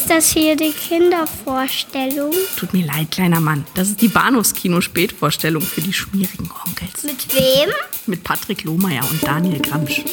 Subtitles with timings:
[0.00, 2.32] Ist das hier die Kindervorstellung?
[2.56, 3.64] Tut mir leid, kleiner Mann.
[3.74, 7.02] Das ist die Bahnhofskino-Spätvorstellung für die schmierigen Onkels.
[7.02, 7.68] Mit wem?
[8.06, 10.04] Mit Patrick Lohmeier und Daniel Gramsch.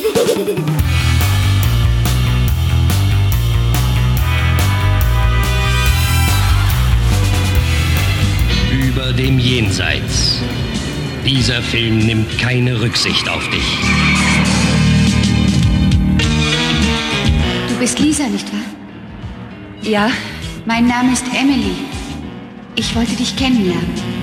[8.71, 10.39] Über dem Jenseits.
[11.27, 13.77] Dieser Film nimmt keine Rücksicht auf dich.
[17.70, 18.75] Du bist Lisa, nicht wahr?
[19.86, 20.09] Ja,
[20.65, 21.75] mein Name ist Emily.
[22.75, 24.15] Ich wollte dich kennenlernen.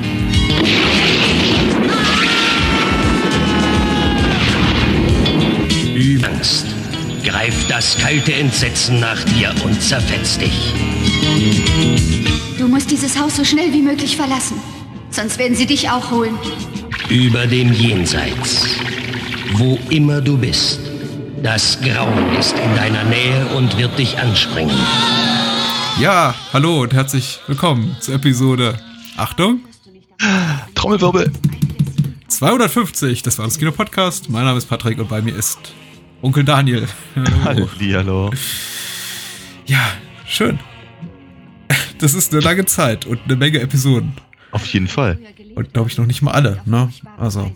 [6.43, 6.67] Angst.
[7.23, 10.75] Greift das kalte Entsetzen nach dir und zerfetzt dich.
[12.59, 14.57] Du musst dieses Haus so schnell wie möglich verlassen.
[15.11, 16.37] Sonst werden sie dich auch holen.
[17.09, 18.67] Über dem Jenseits.
[19.53, 20.81] Wo immer du bist.
[21.45, 24.77] Das Grauen ist in deiner Nähe und wird dich anspringen.
[26.01, 28.79] Ja, hallo und herzlich willkommen zur Episode.
[29.17, 29.61] Achtung!
[30.75, 31.31] Trommelwirbel.
[32.29, 34.31] 250 des Kino Podcast.
[34.31, 35.59] Mein Name ist Patrick und bei mir ist
[36.23, 36.89] Onkel Daniel.
[37.45, 37.69] Hallo.
[37.79, 38.31] Hallo.
[39.67, 39.81] Ja,
[40.27, 40.59] schön.
[41.99, 44.13] Das ist eine lange Zeit und eine Menge Episoden.
[44.51, 45.19] Auf jeden Fall.
[45.55, 46.91] Und glaube ich noch nicht mal alle, ne?
[47.19, 47.53] Also.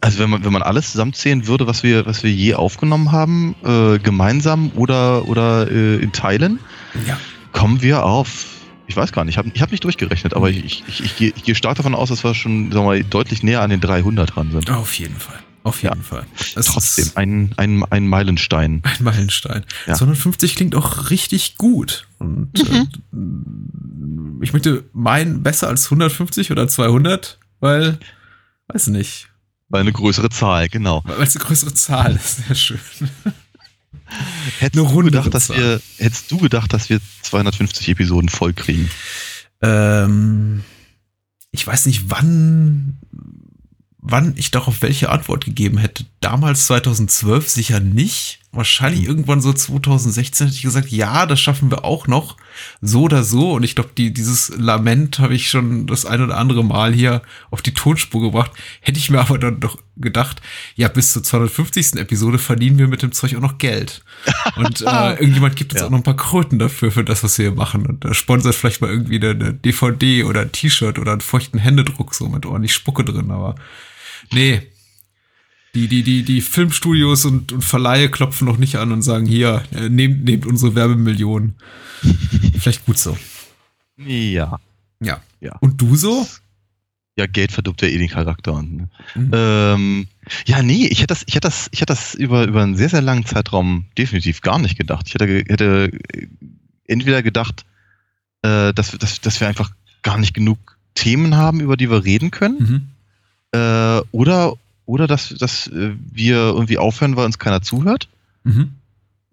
[0.00, 3.56] Also wenn man, wenn man alles zusammenzählen würde, was wir, was wir je aufgenommen haben,
[3.64, 6.58] äh, gemeinsam oder, oder äh, in Teilen,
[7.06, 7.18] Ja.
[7.52, 8.46] Kommen wir auf,
[8.86, 11.16] ich weiß gar nicht, ich habe ich hab nicht durchgerechnet, aber ich, ich, ich, ich,
[11.16, 13.70] gehe, ich gehe stark davon aus, dass wir schon sagen wir, mal, deutlich näher an
[13.70, 14.70] den 300 dran sind.
[14.70, 15.38] Auf jeden Fall.
[15.64, 16.24] Auf jeden Fall.
[16.54, 18.82] Das Trotzdem, ein, ein, ein Meilenstein.
[18.84, 19.64] ein Meilenstein.
[19.86, 19.94] Ja.
[19.94, 22.08] 250 klingt auch richtig gut.
[22.18, 22.86] Und äh,
[24.42, 27.98] ich möchte meinen besser als 150 oder 200, weil,
[28.68, 29.28] weiß nicht,
[29.68, 31.02] Weil eine größere Zahl, genau.
[31.04, 32.36] weil es eine größere Zahl ist.
[32.46, 32.80] Sehr schön.
[34.58, 38.90] Hättest, Eine du gedacht, dass wir, hättest du gedacht, dass wir 250 Episoden voll kriegen?
[39.62, 40.62] Ähm,
[41.50, 42.98] ich weiß nicht, wann,
[43.98, 46.04] wann ich darauf welche Antwort gegeben hätte.
[46.20, 48.40] Damals 2012 sicher nicht.
[48.50, 52.38] Wahrscheinlich irgendwann so 2016 hätte ich gesagt, ja, das schaffen wir auch noch.
[52.80, 53.52] So oder so.
[53.52, 57.20] Und ich glaube, die, dieses Lament habe ich schon das ein oder andere Mal hier
[57.50, 58.50] auf die Tonspur gebracht.
[58.80, 60.40] Hätte ich mir aber dann doch gedacht,
[60.76, 61.96] ja, bis zur 250.
[61.96, 64.02] Episode verdienen wir mit dem Zeug auch noch Geld.
[64.56, 65.86] Und äh, irgendjemand gibt uns Ja.
[65.86, 67.84] auch noch ein paar Kröten dafür, für das, was wir hier machen.
[67.86, 71.58] Und da sponsert vielleicht mal irgendwie eine, eine DVD oder ein T-Shirt oder einen feuchten
[71.60, 73.30] Händedruck so mit ordentlich Spucke drin.
[73.30, 73.56] Aber
[74.32, 74.62] nee,
[75.86, 79.62] die, die, die, die Filmstudios und, und Verleihe klopfen noch nicht an und sagen, hier,
[79.72, 81.54] äh, nehmt, nehmt unsere Werbemillionen.
[82.58, 83.16] Vielleicht gut so.
[83.96, 84.58] Ja.
[85.00, 85.20] Ja.
[85.40, 85.56] Ja.
[85.60, 86.26] Und du so?
[87.16, 88.52] Ja, Geld verdirbt ja eh den Charakter.
[88.54, 88.88] Und, ne?
[89.14, 89.30] Mhm.
[89.32, 90.06] Ähm,
[90.46, 92.88] ja, nee, ich hätte das, ich hätte das, ich hätte das über, über einen sehr,
[92.88, 95.06] sehr langen Zeitraum definitiv gar nicht gedacht.
[95.08, 96.26] Ich hätte, hätte äh,
[96.86, 97.64] entweder gedacht,
[98.42, 99.70] äh, dass, wir- dass, dass wir einfach
[100.02, 102.56] gar nicht genug Themen haben, über die wir reden können,
[103.52, 103.58] Mhm.
[103.58, 104.54] äh, oder,
[104.88, 108.08] oder dass, dass äh, wir irgendwie aufhören, weil uns keiner zuhört,
[108.44, 108.72] Mhm.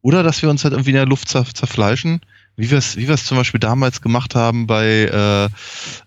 [0.01, 2.19] oder dass wir uns halt irgendwie in der Luft zer, zerfleischen,
[2.57, 5.49] wie wir es wie zum Beispiel damals gemacht haben bei äh,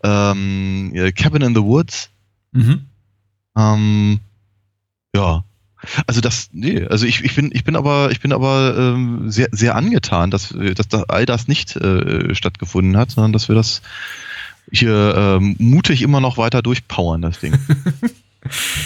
[0.06, 2.10] ähm, ja, Cabin in the Woods.
[2.52, 2.86] Mhm.
[3.56, 4.20] Ähm,
[5.14, 5.44] ja.
[6.06, 9.48] Also das, nee, also ich, ich bin, ich bin aber, ich bin aber ähm, sehr,
[9.52, 13.80] sehr angetan, dass, dass da all das nicht äh, stattgefunden hat, sondern dass wir das
[14.70, 17.56] hier ähm, mutig immer noch weiter durchpowern, das Ding.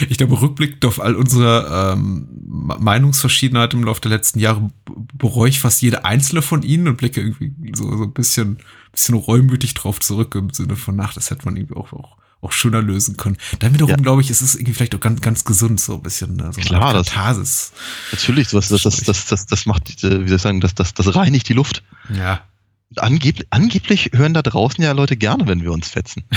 [0.09, 4.71] Ich glaube, rückblickend auf all unsere ähm, Meinungsverschiedenheit im Laufe der letzten Jahre
[5.15, 8.59] bereue ich fast jede einzelne von ihnen und blicke irgendwie so, so ein bisschen,
[8.93, 12.51] bisschen reumütig drauf zurück im Sinne von, ach, das hätte man irgendwie auch, auch, auch
[12.53, 13.37] schöner lösen können.
[13.61, 13.97] Dann wiederum Ja.
[13.97, 16.61] glaube ich, es ist irgendwie vielleicht auch ganz, ganz gesund, so ein bisschen, ne, so
[16.61, 17.73] eine Klar, das- Katharsis.
[18.11, 20.95] Natürlich, sowas, das, das, das, das, das macht, äh, wie soll ich sagen, das, das,
[20.95, 21.83] das reinigt die Luft.
[22.13, 22.41] Ja.
[22.97, 26.25] Angeb angeblich hören da draußen ja Leute gerne, wenn wir uns fetzen.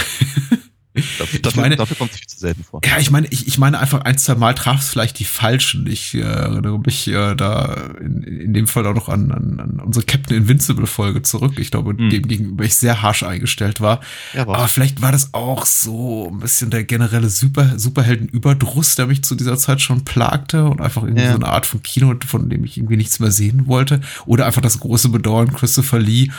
[1.20, 2.82] Dafür, dafür, meine- dafür kommt es viel zu selten vor.
[2.86, 5.88] Ja, ich meine, ich, ich meine einfach ein, zwei Mal traf es vielleicht die Falschen.
[5.88, 9.80] Ich äh, erinnere mich äh, da in, in dem Fall auch noch an, an, an
[9.80, 11.54] unsere Captain Invincible Folge zurück.
[11.60, 12.09] Ich glaube, Mhm.
[12.09, 14.00] dem gegenüber ich sehr harsch eingestellt war.
[14.34, 19.08] Ja, aber Aber vielleicht war das auch so ein bisschen der generelle Super, Superhelden-Überdruss, der
[19.08, 21.32] mich zu dieser Zeit schon plagte und einfach irgendwie Ja.
[21.32, 24.02] so eine Art von Kino, von dem ich irgendwie nichts mehr sehen wollte.
[24.26, 26.30] Oder einfach das große Bedauern, Christopher Lee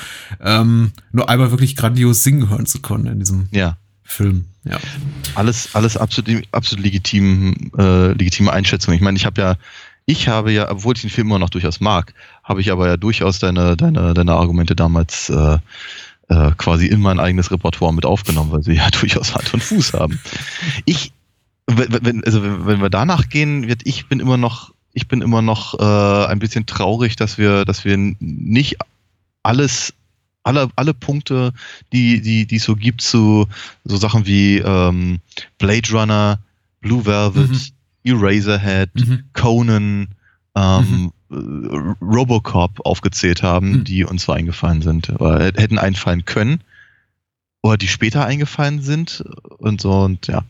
[0.40, 3.76] ähm, nur einmal wirklich grandios singen hören zu können in diesem ja.
[4.06, 4.46] Film.
[4.64, 4.78] Ja.
[5.34, 8.94] alles, alles absolut, absolut legitim, äh, legitime Einschätzung.
[8.94, 9.56] Ich meine, ich habe ja,
[10.06, 12.14] ich habe ja, obwohl ich den Film immer noch durchaus mag,
[12.44, 15.58] habe ich aber ja durchaus deine, deine, deine Argumente damals äh,
[16.28, 19.92] äh, quasi in mein eigenes Repertoire mit aufgenommen, weil sie ja durchaus Hand und Fuß
[19.92, 20.20] haben.
[20.84, 21.12] Ich,
[21.66, 25.78] wenn, also wenn wir danach gehen, wird ich bin immer noch, ich bin immer noch
[25.78, 28.76] äh, ein bisschen traurig, dass wir, dass wir nicht
[29.42, 29.92] alles
[30.46, 31.52] alle, alle Punkte,
[31.92, 33.46] die, die, die es so gibt zu
[33.84, 35.18] so Sachen wie ähm,
[35.58, 36.38] Blade Runner,
[36.80, 37.60] Blue Velvet, Mhm.
[38.04, 39.24] Eraserhead, Mhm.
[39.32, 40.08] Conan,
[40.56, 41.34] ähm, äh,
[42.04, 43.84] Robocop aufgezählt haben, Mhm.
[43.84, 45.10] die uns so eingefallen sind.
[45.10, 46.60] Oder hätten einfallen können.
[47.62, 49.24] Oder die später eingefallen sind
[49.58, 50.44] und so und ja.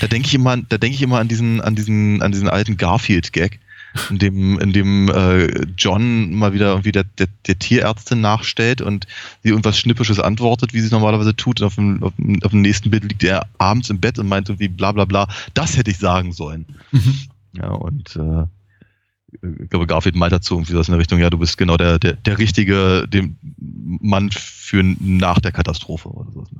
[0.00, 2.76] Da denke ich immer, da denke ich immer an diesen, an diesen, an diesen alten
[2.76, 3.60] Garfield-Gag,
[4.10, 5.46] in dem, in dem äh,
[5.76, 9.06] John mal wieder irgendwie der, der, der Tierärztin nachstellt und
[9.42, 11.60] sie irgendwas Schnippisches antwortet, wie sie es normalerweise tut.
[11.60, 14.28] Und auf dem, auf, dem, auf dem nächsten Bild liegt er abends im Bett und
[14.28, 16.66] meint irgendwie bla bla bla, das hätte ich sagen sollen.
[16.92, 17.18] Mhm.
[17.54, 18.44] Ja, und äh,
[19.62, 21.98] ich glaube, Garfield meint dazu irgendwie was in der Richtung, ja, du bist genau der,
[21.98, 26.46] der, der richtige dem Mann für nach der Katastrophe oder so.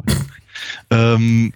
[0.90, 1.52] Ähm,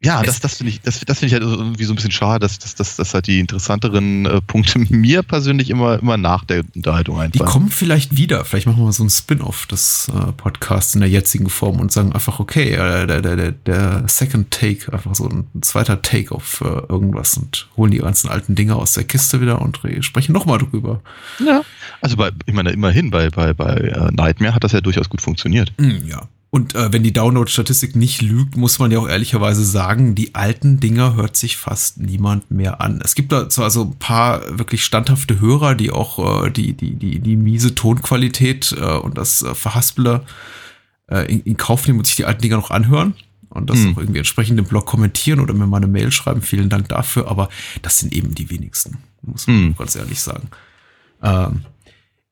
[0.00, 2.38] ja, das, das finde ich, das, das finde ich halt irgendwie so ein bisschen schade,
[2.40, 6.62] dass, dass, dass, dass halt die interessanteren äh, Punkte mir persönlich immer, immer nach der
[6.76, 7.50] Unterhaltung Die einfallen.
[7.50, 8.44] kommen vielleicht wieder.
[8.44, 11.90] Vielleicht machen wir mal so ein Spin-off des äh, Podcasts in der jetzigen Form und
[11.90, 16.32] sagen einfach, okay, äh, der, der, der, der Second Take, einfach so ein zweiter Take
[16.32, 20.02] auf äh, irgendwas und holen die ganzen alten Dinge aus der Kiste wieder und re-
[20.04, 21.00] sprechen nochmal drüber.
[21.44, 21.62] Ja.
[22.00, 25.20] Also bei, ich meine, immerhin, bei, bei, bei äh, Nightmare hat das ja durchaus gut
[25.22, 25.72] funktioniert.
[25.78, 26.22] Mm, ja.
[26.50, 30.80] Und äh, wenn die Download-Statistik nicht lügt, muss man ja auch ehrlicherweise sagen, die alten
[30.80, 33.00] Dinger hört sich fast niemand mehr an.
[33.04, 36.94] Es gibt da zwar also ein paar wirklich standhafte Hörer, die auch äh, die, die,
[36.94, 40.24] die, die miese Tonqualität äh, und das äh, Verhaspele
[41.10, 43.12] äh, in, in Kauf nehmen und sich die alten Dinger noch anhören
[43.50, 43.92] und das Hm.
[43.92, 46.40] auch irgendwie entsprechend im Blog kommentieren oder mir mal eine Mail schreiben.
[46.40, 47.50] Vielen Dank dafür, aber
[47.82, 49.74] das sind eben die wenigsten, muss man Hm.
[49.76, 50.48] ganz ehrlich sagen.
[51.22, 51.62] Ähm,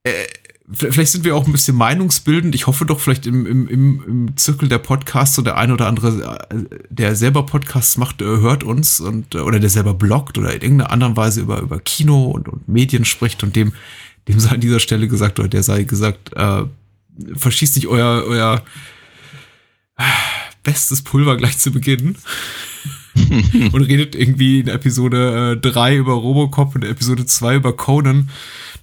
[0.05, 0.25] äh,
[0.73, 2.55] Vielleicht sind wir auch ein bisschen meinungsbildend.
[2.57, 5.87] Ich hoffe doch, vielleicht im, im, im, im Zirkel der Podcasts so der ein oder
[5.87, 10.39] andere, äh, der selber Podcasts macht, äh, hört uns und äh, oder der selber bloggt
[10.39, 13.75] oder in irgendeiner anderen Weise über, über Kino und, und Medien spricht und dem,
[14.27, 16.65] dem sei an dieser Stelle gesagt oder der sei gesagt, äh,
[17.37, 18.63] verschießt nicht euer, euer
[20.65, 22.17] bestes Pulver gleich zu Beginn.
[23.73, 28.29] und redet irgendwie in Episode äh, 3 über Robocop und in Episode 2 über Conan.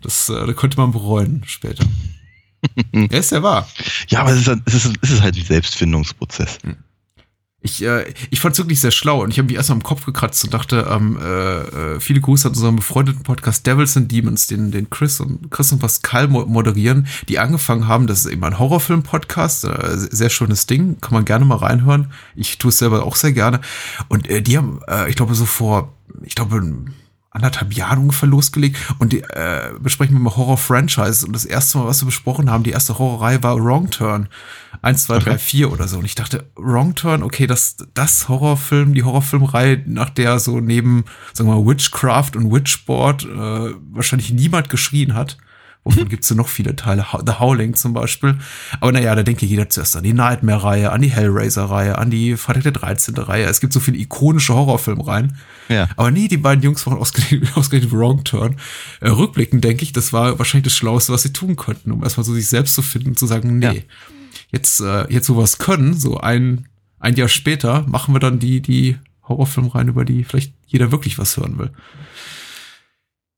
[0.03, 1.85] Das äh, da könnte man bereuen später.
[2.93, 3.67] ja, ist ja wahr.
[4.07, 6.59] Ja, aber es ist, es ist, es ist halt ein Selbstfindungsprozess.
[7.65, 10.05] Ich, äh, ich fand es wirklich sehr schlau und ich habe mich erstmal am Kopf
[10.05, 14.47] gekratzt und dachte, ähm, äh, äh, viele Grüße an unseren befreundeten Podcast Devils and Demons,
[14.47, 18.43] den, den Chris und Chris und Pascal mo moderieren, die angefangen haben, das ist eben
[18.43, 22.11] ein Horrorfilm-Podcast, äh, sehr schönes Ding, kann man gerne mal reinhören.
[22.35, 23.61] Ich tue es selber auch sehr gerne.
[24.09, 26.61] Und äh, die haben, äh, ich glaube, so vor, ich glaube,
[27.33, 31.87] anderthalb Jahren ungefähr losgelegt und die äh, besprechen wir mal Horror-Franchise und das erste Mal,
[31.87, 34.29] was wir besprochen haben, die erste Horrorreihe war Wrong Turn.
[34.81, 35.97] Eins, zwei, drei, vier oder so.
[35.97, 41.05] Und ich dachte, Wrong Turn, okay, das, das Horrorfilm, die Horrorfilmreihe, nach der so neben,
[41.33, 45.37] sagen wir mal, Witchcraft und Witchboard äh, wahrscheinlich niemand geschrien hat.
[45.85, 47.05] Wovon gibt's denn noch viele Teile?
[47.25, 48.37] The Howling zum Beispiel.
[48.79, 52.63] Aber naja, da denke jeder zuerst an die Nightmare-Reihe, an die Hellraiser-Reihe, an die Freitag
[52.63, 53.15] der 13.
[53.17, 53.45] Reihe.
[53.45, 55.37] Es gibt so viele ikonische Horrorfilmreihen.
[55.67, 55.89] Ja.
[55.97, 58.55] Aber nee, die beiden Jungs machen ausgerechnet, ausgerechnet Wrong Turn.
[59.01, 62.23] Äh, rückblickend denke ich, das war wahrscheinlich das Schlauste, was sie tun könnten, um erstmal
[62.23, 63.73] so sich selbst zu finden und zu sagen, nee, Ja.
[64.51, 66.67] jetzt, äh, jetzt es können, so ein,
[66.99, 68.97] ein Jahr später, machen wir dann die, die
[69.27, 71.71] Horrorfilmreihen, über die vielleicht jeder wirklich was hören will.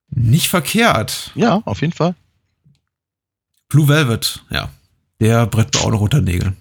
[0.10, 1.32] Nicht verkehrt.
[1.34, 2.14] Ja, auf jeden Fall.
[3.76, 4.70] Blue Velvet, ja.
[5.20, 6.56] Der brett mir auch noch unter den Nägeln.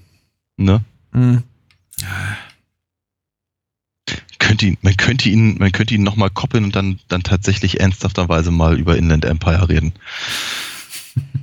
[0.56, 0.84] Ne?
[1.12, 1.44] Hm.
[4.40, 8.50] Könnte ihn, man könnte ihn, man könnte ihn nochmal koppeln und dann, dann tatsächlich ernsthafterweise
[8.50, 9.92] mal über Inland Empire reden.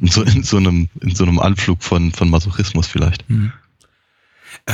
[0.02, 3.24] In so, in so einem, in so einem Anflug von, von Masochismus vielleicht.
[3.30, 3.54] Hm.
[4.66, 4.74] Äh,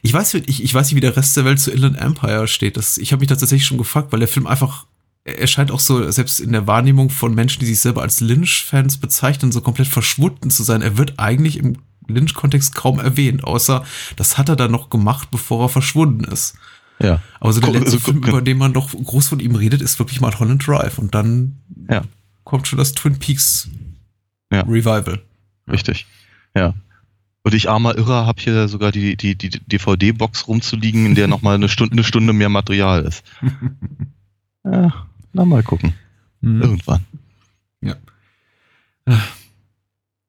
[0.00, 2.78] ich weiß, ich, ich weiß nicht, wie der Rest der Welt zu Inland Empire steht.
[2.78, 4.86] Das, ich habe mich da tatsächlich schon gefragt, weil der Film einfach,
[5.24, 8.98] er scheint auch so, selbst in der Wahrnehmung von Menschen, die sich selber als Lynch-Fans
[8.98, 10.82] bezeichnen, so komplett verschwunden zu sein.
[10.82, 11.76] Er wird eigentlich im
[12.08, 13.84] Lynch-Kontext kaum erwähnt, außer
[14.16, 16.54] das hat er dann noch gemacht, bevor er verschwunden ist.
[16.98, 17.20] Ja.
[17.40, 19.98] Aber so der letzte also, Film, über den man doch groß von ihm redet, ist
[19.98, 20.98] wirklich mal Holland Drive.
[20.98, 21.56] Und dann
[21.88, 22.02] Ja.
[22.44, 23.68] kommt schon das Twin Peaks
[24.52, 24.60] Ja.
[24.62, 25.22] Revival.
[25.70, 26.06] Richtig.
[26.56, 26.74] Ja.
[27.44, 31.56] Und ich armer Irrer habe hier sogar die, die, die DVD-Box rumzuliegen, in der nochmal
[31.56, 33.22] eine Stunde, eine Stunde mehr Material ist.
[34.64, 35.94] Ja, na mal gucken.
[36.42, 36.60] Hm.
[36.62, 37.04] Irgendwann.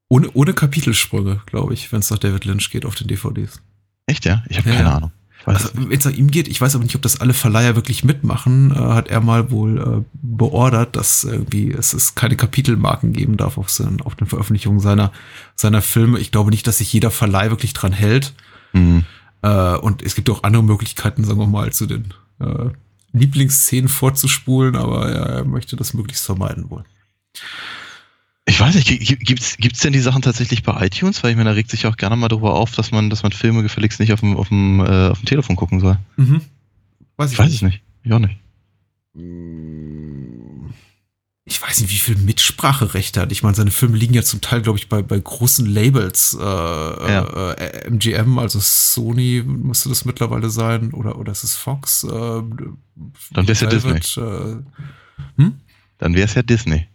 [0.09, 3.61] Ohne, ohne Kapitelsprünge, glaube ich, wenn es nach David Lynch geht auf den DVDs.
[4.05, 4.43] Echt, ja?
[4.47, 4.95] Ich habe Ja, keine ja.
[4.97, 5.11] Ahnung.
[5.45, 8.03] Also, wenn es nach ihm geht, ich weiß aber nicht, ob das alle Verleiher wirklich
[8.03, 13.37] mitmachen, äh, hat er mal wohl äh, beordert, dass irgendwie es, es keine Kapitelmarken geben
[13.37, 15.11] darf auf, seinen, auf den Veröffentlichungen seiner,
[15.55, 16.19] seiner Filme.
[16.19, 18.33] Ich glaube nicht, dass sich jeder Verleih wirklich dran hält.
[18.71, 19.03] Hm.
[19.41, 22.69] Äh, und es gibt auch andere Möglichkeiten, sagen wir mal, zu den äh,
[23.13, 26.83] Lieblingsszenen vorzuspulen, aber er möchte das möglichst vermeiden wohl.
[28.45, 31.23] Ich weiß nicht, gibt es denn die Sachen tatsächlich bei iTunes?
[31.23, 33.31] Weil ich meine, da regt sich auch gerne mal darüber auf, dass man, dass man
[33.31, 35.97] Filme gefälligst nicht auf dem, auf dem, äh, auf dem Telefon gucken soll.
[36.17, 36.41] Mhm.
[37.15, 37.81] Weiß ich, ich weiß es nicht.
[38.03, 38.37] Ich auch nicht.
[41.45, 43.31] Ich weiß nicht, wie viel Mitspracherechte hat.
[43.33, 46.37] Ich meine, seine Filme liegen ja zum Teil, glaube ich, bei, bei großen Labels.
[46.39, 47.51] Äh, ja.
[47.51, 50.93] äh, MGM, also Sony müsste das mittlerweile sein.
[50.93, 52.05] Oder, oder ist es Fox?
[52.05, 52.45] Äh, Dann
[53.35, 53.99] wäre es ja Disney.
[54.23, 54.55] Äh,
[55.35, 55.59] hm?
[55.97, 56.87] Dann wäre es ja Disney.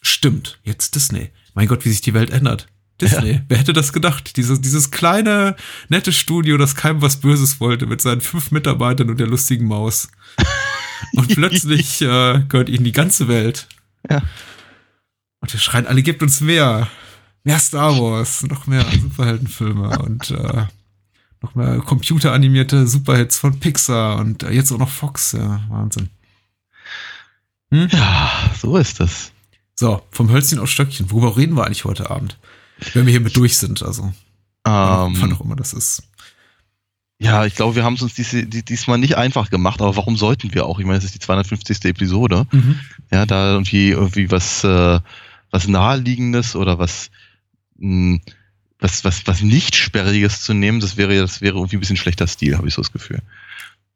[0.00, 1.30] Stimmt, jetzt Disney.
[1.54, 2.68] Mein Gott, wie sich die Welt ändert.
[3.00, 3.40] Disney, ja.
[3.48, 4.36] wer hätte das gedacht?
[4.36, 5.56] Dieses, dieses kleine,
[5.88, 10.08] nette Studio, das keinem was Böses wollte, mit seinen fünf Mitarbeitern und der lustigen Maus.
[11.12, 13.68] Und plötzlich äh, gehört ihnen die ganze Welt.
[14.08, 14.22] Ja.
[15.40, 16.88] Und wir schreien alle, gebt uns mehr.
[17.44, 20.66] Mehr Star Wars, noch mehr Superheldenfilme und äh,
[21.40, 25.32] noch mehr computeranimierte Superhits von Pixar und äh, jetzt auch noch Fox.
[25.32, 26.08] Ja, Wahnsinn.
[27.72, 27.88] Hm?
[27.90, 28.30] Ja,
[28.60, 29.32] so ist das.
[29.74, 31.10] So, vom Hölzchen auf Stöckchen.
[31.10, 32.38] Worüber reden wir eigentlich heute Abend?
[32.94, 34.12] Wenn wir hier mit durch sind, also.
[34.64, 36.04] Um, wann auch immer das ist.
[37.22, 40.52] Ja, ich glaube, wir haben es uns dies, diesmal nicht einfach gemacht, aber warum sollten
[40.54, 40.80] wir auch?
[40.80, 41.84] Ich meine, es ist die 250.
[41.84, 42.46] Episode.
[42.50, 42.80] Mhm.
[43.12, 44.98] Ja, da irgendwie, irgendwie was, äh,
[45.52, 47.10] was Naheliegendes oder was,
[47.78, 48.20] mh, hm,
[48.80, 52.26] was, was, was nicht Sperriges zu nehmen, das wäre, das wäre irgendwie ein bisschen schlechter
[52.26, 53.20] Stil, habe ich so das Gefühl.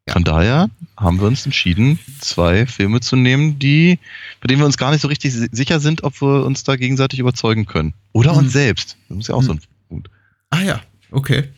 [0.07, 3.99] Von daher haben wir uns entschieden, zwei Filme zu nehmen, die,
[4.39, 7.19] bei denen wir uns gar nicht so richtig sicher sind, ob wir uns da gegenseitig
[7.19, 7.93] überzeugen können.
[8.13, 8.37] Oder mhm.
[8.37, 8.95] uns selbst.
[9.09, 9.45] Das ist ja auch mhm.
[9.45, 10.09] so ein Punkt.
[10.49, 10.81] Ah ja,
[11.11, 11.49] okay.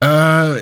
[0.00, 0.60] Äh,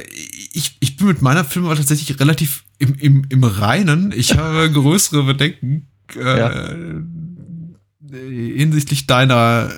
[0.56, 4.12] ich, ich bin mit meiner Filmwahl tatsächlich relativ im, im, im Reinen.
[4.16, 6.74] Ich habe größere Bedenken äh, ja.
[8.10, 9.70] hinsichtlich deiner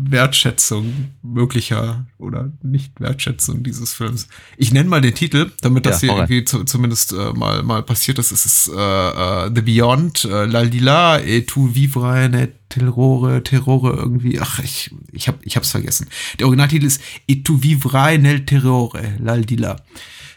[0.00, 4.28] Wertschätzung möglicher oder nicht Wertschätzung dieses Films.
[4.56, 7.82] Ich nenne mal den Titel, damit das ja, hier irgendwie zu, zumindest äh, mal mal
[7.82, 8.30] passiert ist.
[8.30, 14.40] Es ist äh, uh, The Beyond, äh, L'Aldila et tu vivrai ne terrore, terrore irgendwie.
[14.40, 16.08] Ach, ich ich hab ich hab's vergessen.
[16.38, 19.76] Der Originaltitel ist Et tu vivrai nel terrore, L'Aldila.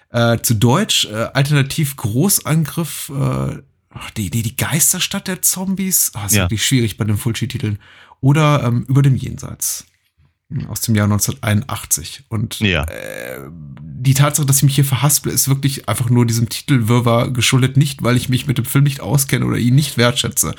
[0.10, 3.62] Äh, zu Deutsch äh, alternativ Großangriff äh,
[4.18, 6.12] die, die, die Geisterstadt der Zombies.
[6.16, 6.44] Oh, ist ja.
[6.44, 7.80] wirklich schwierig bei den Fulci-Titeln
[8.22, 9.86] oder ähm, Über dem Jenseits
[10.50, 12.24] hm, aus dem Jahr 1981.
[12.30, 12.84] Und ja.
[12.86, 13.40] äh,
[13.74, 18.04] die Tatsache, dass ich mich hier verhasple, ist wirklich einfach nur diesem Titelwirrwarr geschuldet, nicht
[18.04, 20.54] weil ich mich mit dem Film nicht auskenne oder ihn nicht wertschätze.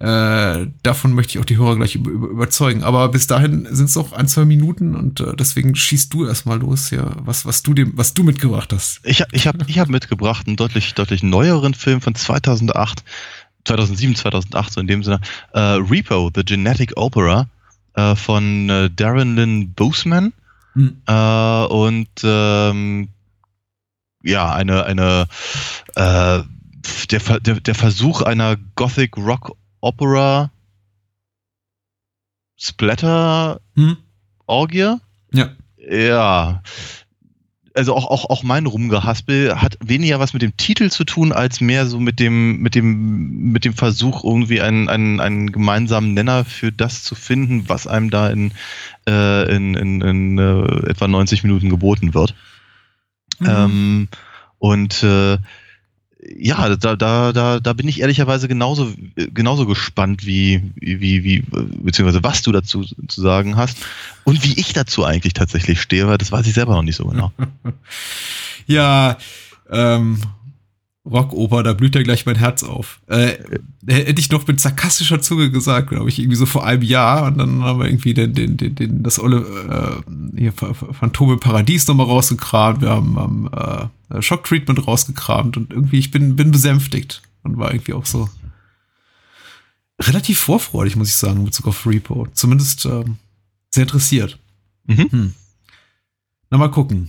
[0.00, 2.82] Äh, davon möchte ich auch die Hörer gleich über, über, überzeugen.
[2.82, 6.58] Aber bis dahin sind es noch ein, zwei Minuten und äh, deswegen schießt du erstmal
[6.58, 9.00] los, ja, was, was du dem, was du mitgebracht hast.
[9.04, 13.04] Ich, ich habe ich hab mitgebracht einen deutlich, deutlich neueren Film von 2008
[13.64, 15.20] 2007, 2008, so in dem Sinne,
[15.52, 17.48] äh, Repo, The Genetic Opera
[17.94, 20.32] äh, von äh, Darren Lynn Boseman.
[20.74, 21.02] Hm.
[21.06, 23.08] Äh, und ähm,
[24.22, 25.26] ja, eine, eine
[25.94, 26.42] äh,
[27.10, 30.50] der, der, der Versuch einer Gothic Rock Opera
[32.56, 33.96] Splatter hm.
[34.46, 34.96] Orgie.
[35.32, 35.50] Ja.
[35.76, 36.62] Ja,
[37.74, 41.60] also auch, auch, auch mein Rumgehaspel hat weniger was mit dem Titel zu tun, als
[41.60, 46.44] mehr so mit dem, mit dem, mit dem Versuch, irgendwie einen, einen, einen gemeinsamen Nenner
[46.44, 48.52] für das zu finden, was einem da in,
[49.08, 52.34] äh, in, in, in äh, etwa 90 Minuten geboten wird.
[53.38, 53.48] Mhm.
[53.48, 54.08] Ähm,
[54.58, 55.38] und äh,
[56.22, 62.22] ja, da, da, da, da bin ich ehrlicherweise genauso, genauso gespannt, wie, wie, wie, beziehungsweise
[62.22, 63.78] was du dazu zu sagen hast
[64.24, 67.06] und wie ich dazu eigentlich tatsächlich stehe, weil das weiß ich selber noch nicht so
[67.06, 67.32] genau.
[68.66, 69.18] ja,
[69.70, 70.20] ähm,
[71.04, 73.00] Rockoper, da blüht ja gleich mein Herz auf.
[73.08, 73.34] Äh,
[73.88, 77.26] hätte ich noch mit sarkastischer Zunge gesagt, glaube ich, irgendwie so vor einem Jahr.
[77.26, 81.88] Und dann haben wir irgendwie den, den, den, den das olle äh, hier, Phantome Paradies
[81.88, 82.82] nochmal rausgekramt.
[82.82, 87.72] Wir haben, haben äh, Shock Treatment rausgekramt und irgendwie, ich bin, bin besänftigt und war
[87.72, 88.28] irgendwie auch so
[90.00, 92.28] relativ vorfreudig, muss ich sagen, in Bezug auf Repo.
[92.32, 93.18] Zumindest ähm,
[93.70, 94.38] sehr interessiert.
[94.86, 95.10] Mhm.
[95.10, 95.34] Hm.
[96.50, 97.08] Na, mal gucken.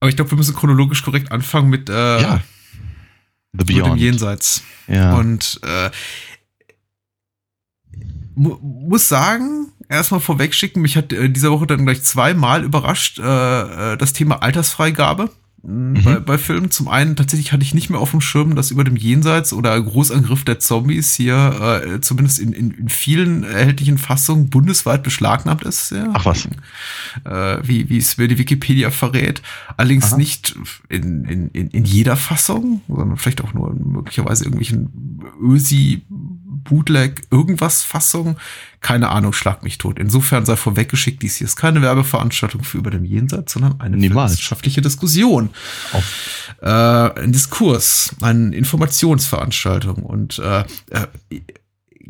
[0.00, 2.42] Aber ich glaube, wir müssen chronologisch korrekt anfangen mit äh, ja.
[3.56, 3.92] The Beyond.
[3.92, 4.62] Dem Jenseits.
[4.88, 5.16] Ja.
[5.16, 5.90] Und äh,
[8.34, 13.18] mu muss sagen, erstmal vorweg schicken, mich hat äh, dieser Woche dann gleich zweimal überrascht
[13.18, 15.30] äh, äh das Thema Altersfreigabe
[15.66, 16.02] mhm.
[16.02, 16.70] bei, bei Filmen.
[16.70, 19.80] Zum einen tatsächlich hatte ich nicht mehr auf dem Schirm, dass über dem Jenseits oder
[19.80, 25.90] Großangriff der Zombies hier äh, zumindest in, in, in vielen erhältlichen Fassungen bundesweit beschlagnahmt ist.
[25.90, 26.10] Ja.
[26.12, 26.48] Ach was.
[27.24, 29.42] Äh, wie, wie es mir die Wikipedia verrät.
[29.76, 30.16] Allerdings Aha.
[30.16, 30.56] nicht
[30.88, 36.02] in, in, in, in jeder Fassung, sondern vielleicht auch nur möglicherweise irgendwelchen Ösi
[36.64, 38.36] Bootleg, irgendwas Fassung.
[38.80, 39.98] Keine Ahnung, schlag mich tot.
[39.98, 43.96] Insofern sei vorweggeschickt, dies hier ist keine Werbeveranstaltung für über dem Jenseits, sondern eine
[44.32, 45.50] wissenschaftliche Diskussion.
[46.60, 51.06] Äh, ein Diskurs, eine Informationsveranstaltung und äh, äh,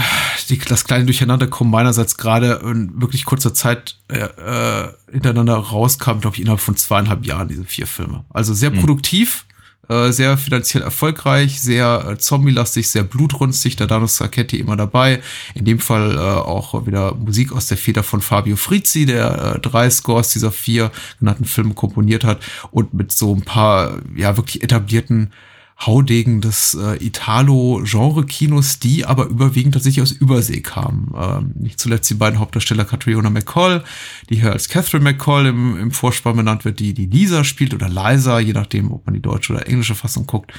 [0.50, 6.36] die, das kleine Durcheinanderkommen meinerseits gerade in wirklich kurzer Zeit äh, äh, hintereinander rauskam, glaube
[6.36, 8.24] ich, innerhalb von zweieinhalb Jahren, diese vier Filme.
[8.30, 8.80] Also sehr Mhm.
[8.80, 9.46] produktiv,
[9.90, 15.22] äh, sehr finanziell erfolgreich, sehr äh, zombielastig, sehr blutrünstig, da Danos Sacchetti immer dabei.
[15.54, 19.60] In dem Fall äh, auch wieder Musik aus der Feder von Fabio Frizzi, der äh,
[19.60, 22.40] drei Scores dieser vier genannten Filme komponiert hat
[22.72, 25.32] und mit so ein paar, ja, wirklich etablierten
[25.80, 31.14] Haudegen des äh, Italo-Genre-Kinos, die aber überwiegend tatsächlich aus Übersee kamen.
[31.16, 33.84] Ähm, nicht zuletzt die beiden Hauptdarsteller Catriona McCall,
[34.30, 37.90] die hier als Catherine McCall im, im Vorspann benannt wird, die die Lisa spielt oder
[37.90, 40.52] Liza, je nachdem, ob man die deutsche oder englische Fassung guckt.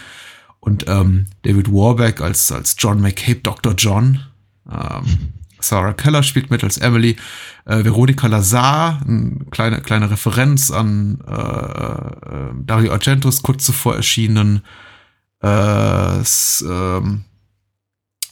[0.61, 3.75] Und ähm, David Warbeck als, als John McCabe, Dr.
[3.77, 4.21] John.
[4.71, 7.17] Ähm, Sarah Keller spielt mit als Emily.
[7.65, 14.63] Äh, Veronica Lazar, eine kleine, kleine Referenz an äh, äh, Dario Argentos kurz zuvor erschienenen
[15.43, 17.25] äh, s, ähm,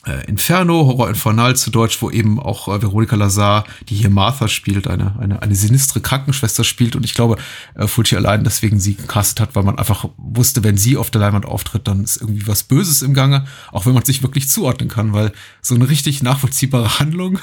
[0.06, 4.46] äh, Inferno, Horror Infernal zu Deutsch, wo eben auch äh, Veronica Lazar, die hier Martha
[4.48, 7.36] spielt, eine, eine, eine sinistre Krankenschwester spielt und ich glaube,
[7.74, 11.20] äh, Fulci allein deswegen sie gecastet hat, weil man einfach wusste, wenn sie auf der
[11.22, 14.48] Leinwand auftritt, dann ist irgendwie was Böses im Gange, auch wenn man es sich wirklich
[14.48, 17.40] zuordnen kann, weil so eine richtig nachvollziehbare Handlung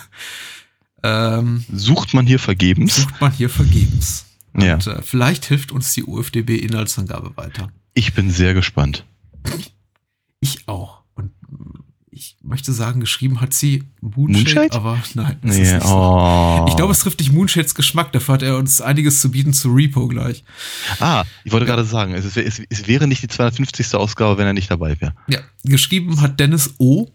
[1.04, 2.95] ähm, Sucht man hier vergebens?
[2.95, 4.26] sucht man hier vergebens.
[4.58, 4.76] Ja.
[4.76, 7.71] Und äh, vielleicht hilft uns die UFDB-Inhaltsangabe weiter.
[7.93, 9.06] Ich bin sehr gespannt.
[10.39, 11.03] Ich auch.
[11.15, 11.32] Und
[12.12, 14.73] ich möchte sagen, geschrieben hat sie Moonshade, Moonshade?
[14.73, 15.93] aber nein, das ist Nee, nicht so.
[15.95, 16.65] oh.
[16.67, 19.69] Ich glaube, es trifft nicht Moonshades Geschmack, dafür hat er uns einiges zu bieten zu
[19.73, 20.43] Repo gleich.
[20.99, 23.95] Ah, ich wollte gerade sagen, es, es, es wäre nicht die 250.
[23.95, 25.15] Ausgabe, wenn er nicht dabei wäre.
[25.27, 27.10] Ja, geschrieben hat Dennis O.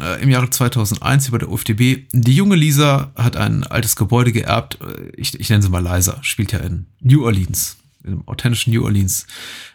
[0.00, 2.06] äh, im Jahre 2001 über der UFDB.
[2.12, 4.78] Die junge Lisa hat ein altes Gebäude geerbt.
[4.80, 8.84] Äh, Ich, ich nenne sie mal Liza, spielt ja in New Orleans, im authentischen New
[8.84, 9.26] Orleans.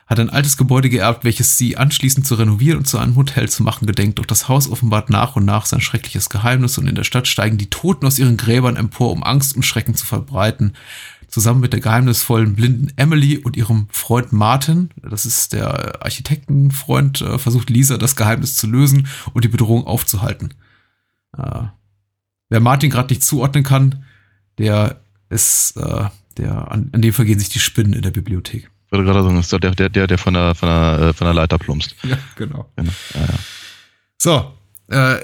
[0.10, 3.62] Hat ein altes Gebäude geerbt, welches sie anschließend zu renovieren und zu einem Hotel zu
[3.62, 4.18] machen gedenkt.
[4.18, 7.60] Doch das Haus offenbart nach und nach sein schreckliches Geheimnis und in der Stadt steigen
[7.60, 10.74] die Toten aus ihren Gräbern empor, um Angst und Schrecken zu verbreiten.
[11.28, 17.38] Zusammen mit der geheimnisvollen blinden Emily und ihrem Freund Martin, das ist der Architektenfreund, äh,
[17.38, 20.56] versucht Lisa das Geheimnis zu lösen und die Bedrohung aufzuhalten.
[21.38, 21.66] Äh,
[22.50, 24.06] wer Martin gerade nicht zuordnen kann,
[24.58, 26.06] der ist, äh,
[26.38, 28.72] der, an, an dem vergehen sich die Spinnen in der Bibliothek.
[28.92, 31.14] Ich wollte gerade sagen, das ist der, der, der, der von der, von der, äh,
[31.14, 31.96] von der Leiter plumpst.
[32.04, 32.68] Ja, genau.
[32.76, 32.92] Genau.
[33.14, 33.40] Ja, ja.
[34.18, 34.54] So,
[34.92, 35.18] äh,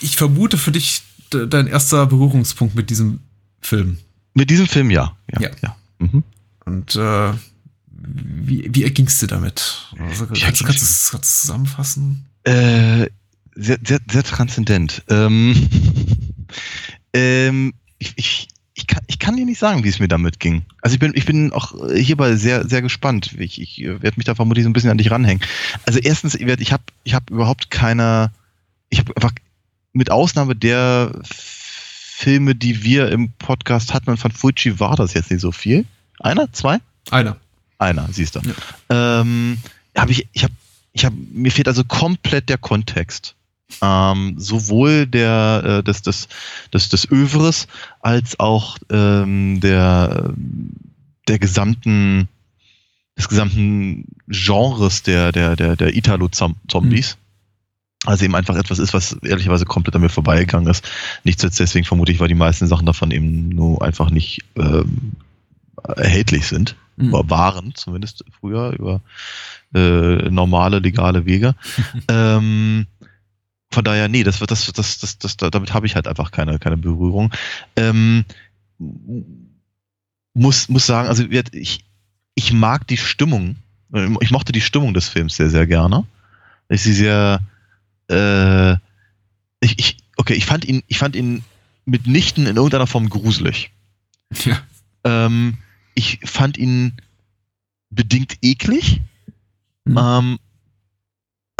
[0.00, 3.18] ich vermute für dich de- dein erster Berührungspunkt mit diesem
[3.60, 3.98] Film.
[4.34, 5.16] Mit diesem Film ja.
[5.40, 5.50] Ja.
[5.62, 5.76] Ja.
[5.98, 6.22] Mhm.
[6.64, 7.32] Und äh,
[7.90, 9.88] wie, wie erging's dir damit?
[9.98, 12.24] Also, kannst, du- kannst, du kannst du es zusammenfassen?
[12.44, 13.06] Äh,
[13.56, 15.02] sehr, sehr, sehr transzendent.
[15.08, 15.68] Ähm,
[17.12, 20.62] ähm, ich, ich, ich, kann, ich kann dir nicht sagen, wie es mir damit ging.
[20.80, 23.34] Also ich bin, ich bin auch hierbei sehr, sehr gespannt.
[23.38, 25.42] Ich, ich werde mich da vermutlich so ein bisschen an dich ranhängen.
[25.84, 28.30] Also erstens, ich, werd- ich habe ich hab überhaupt keine,
[28.88, 29.32] ich habe einfach
[29.92, 35.30] mit Ausnahme der Filme, die wir im Podcast hatten, und von Fuji war das jetzt
[35.30, 35.84] nicht so viel.
[36.20, 36.50] Einer?
[36.52, 36.78] Zwei?
[37.10, 37.36] Einer.
[37.78, 38.40] Einer, siehst du.
[38.90, 39.58] Ähm,
[39.96, 40.52] hab ich, ich hab,
[40.92, 43.34] ich hab, mir fehlt also komplett der Kontext.
[43.80, 46.28] Ähm, sowohl der, äh, des, des,
[46.72, 47.66] des, des Övres
[48.00, 50.32] als auch ähm, der,
[51.28, 52.28] der gesamten
[53.16, 57.18] des gesamten Genres der, der, der, der Italo-Zombies.
[58.04, 60.88] Also eben einfach etwas ist, was ehrlicherweise komplett an mir vorbeigegangen ist.
[61.22, 65.12] Nicht zuletzt deswegen vermute ich, weil die meisten Sachen davon eben nur einfach nicht ähm,
[65.84, 66.74] erhältlich sind.
[66.96, 67.14] Mhm.
[67.14, 69.02] Oder waren zumindest früher über
[69.74, 71.54] äh, normale, legale Wege.
[72.08, 72.86] ähm,
[73.72, 76.58] von daher, nee, das wird das, das, das, das, damit habe ich halt einfach keine,
[76.58, 77.32] keine Berührung.
[77.76, 78.24] Ähm,
[80.34, 81.84] muss, muss sagen, also ich,
[82.34, 83.56] ich mag die Stimmung,
[84.20, 86.04] ich mochte die Stimmung des Films sehr, sehr gerne.
[86.68, 87.40] Ich sie sehr,
[88.08, 88.72] äh,
[89.60, 91.44] ich, ich, okay, ich fand ihn, ich fand ihn
[91.84, 93.70] mitnichten in irgendeiner Form gruselig.
[94.44, 94.62] Ja.
[95.04, 95.58] Ähm,
[95.94, 96.94] ich fand ihn
[97.90, 99.00] bedingt eklig.
[99.84, 99.98] Mhm.
[99.98, 100.38] Ähm,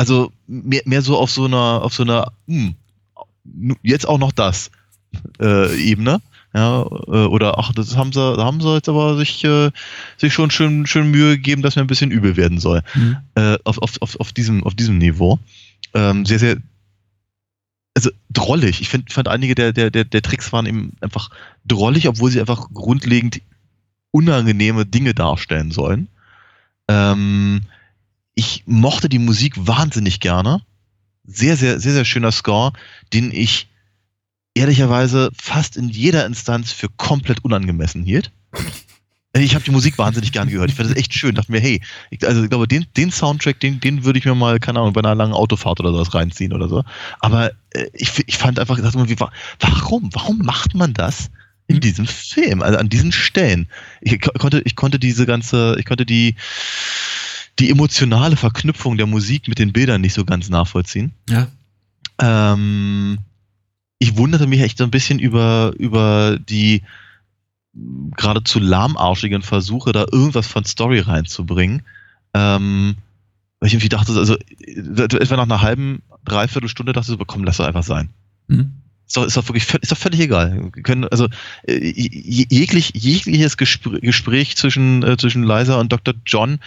[0.02, 2.74] also mehr, mehr so auf so einer, auf so einer, hm,
[3.84, 4.72] jetzt auch noch das
[5.40, 6.20] äh, Ebene.
[6.52, 9.70] Ja, äh, oder ach, das haben sie, da haben sie jetzt aber sich, äh,
[10.16, 12.82] sich schon schön, schön Mühe gegeben, dass mir ein bisschen übel werden soll.
[12.94, 13.16] Mhm.
[13.36, 15.38] Äh, auf, auf, auf, auf, diesem, auf diesem Niveau.
[15.94, 16.56] Ähm, sehr, sehr,
[17.94, 18.80] also drollig.
[18.80, 21.30] Ich find, fand einige der, der, der, der Tricks waren eben einfach
[21.64, 23.40] drollig, obwohl sie einfach grundlegend
[24.10, 26.08] unangenehme Dinge darstellen sollen.
[26.88, 27.62] Ähm,
[28.34, 30.62] ich mochte die Musik wahnsinnig gerne.
[31.24, 32.72] Sehr, sehr, sehr, sehr schöner Score,
[33.12, 33.68] den ich
[34.54, 38.32] ehrlicherweise fast in jeder Instanz für komplett unangemessen hielt.
[39.34, 40.68] Ich habe die Musik wahnsinnig gern gehört.
[40.68, 41.34] Ich fand das echt schön.
[41.34, 44.34] Dachte mir, hey, ich, also ich glaube, den, den Soundtrack, den, den würde ich mir
[44.34, 46.84] mal, keine Ahnung, bei einer langen Autofahrt oder sowas reinziehen oder so.
[47.20, 51.30] Aber äh, ich, ich fand einfach, dachte mir, wie, warum, warum macht man das
[51.66, 53.68] in diesem Film, also an diesen Stellen?
[54.02, 56.34] Ich konnte, ich konnte diese ganze, ich konnte die,
[57.58, 61.12] die emotionale Verknüpfung der Musik mit den Bildern nicht so ganz nachvollziehen.
[61.28, 61.48] Ja.
[62.18, 63.18] Ähm,
[63.98, 66.82] ich wunderte mich echt so ein bisschen über, über die
[68.16, 71.82] geradezu lahmarschigen Versuche, da irgendwas von Story reinzubringen.
[72.34, 72.96] Ähm,
[73.60, 77.44] weil ich irgendwie dachte, also etwa nach einer halben, dreiviertel Stunde dachte ich so, komm,
[77.44, 78.10] lass doch einfach sein.
[78.48, 78.72] Mhm.
[79.06, 80.70] Ist doch, ist doch wirklich ist doch völlig egal.
[80.74, 81.28] Wir können, also
[81.64, 86.14] äh, jeglich, jegliches Gespr Gespräch zwischen, äh, zwischen Liza und Dr.
[86.26, 86.58] John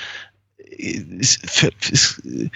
[0.78, 2.50] ist, ist, äh,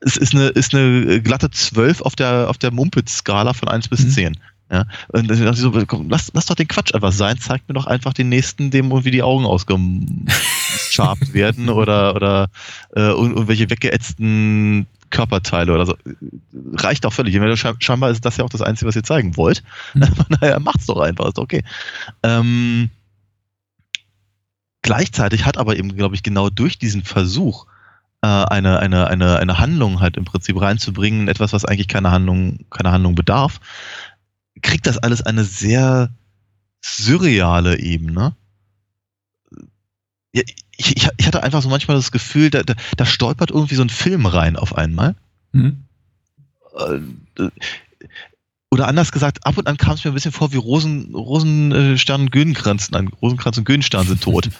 [0.00, 4.04] es ist eine, ist eine glatte 12 auf der, auf der Mumpitz-Skala von 1 bis
[4.04, 4.10] Mhm.
[4.10, 4.36] 10.
[4.70, 7.62] Ja, und dann dachte ich so, komm, lass, lass doch den Quatsch einfach sein, zeig
[7.68, 9.88] mir doch einfach den nächsten, dem irgendwie die Augen ausgeschabt
[11.32, 12.50] werden oder, oder
[12.94, 15.96] äh, irgendwelche weggeätzten Körperteile oder so.
[16.74, 17.34] Reicht auch völlig.
[17.78, 19.62] Scheinbar ist das ja auch das Einzige, was ihr zeigen wollt.
[19.94, 20.06] Mhm.
[20.40, 21.64] Daher macht's doch einfach, ist doch okay.
[22.22, 22.90] Ähm,
[24.88, 27.66] gleichzeitig hat aber eben, glaube ich, genau durch diesen Versuch,
[28.22, 32.60] äh, eine, eine, eine, eine Handlung halt im Prinzip reinzubringen, etwas, was eigentlich keine Handlung,
[32.70, 33.60] keine Handlung bedarf,
[34.62, 36.10] kriegt das alles eine sehr
[36.80, 38.34] surreale Ebene.
[40.32, 40.42] Ja,
[40.78, 43.82] ich, ich, ich hatte einfach so manchmal das Gefühl, da, da, da stolpert irgendwie so
[43.82, 45.16] ein Film rein auf einmal.
[45.52, 45.84] Mhm.
[48.70, 51.14] Äh, oder anders gesagt, ab und an kam es mir ein bisschen vor wie Rosen,
[51.14, 52.90] Rosenstern und Gönenkranz.
[52.90, 54.50] Nein, Rosenkranz und Gönenstern sind tot.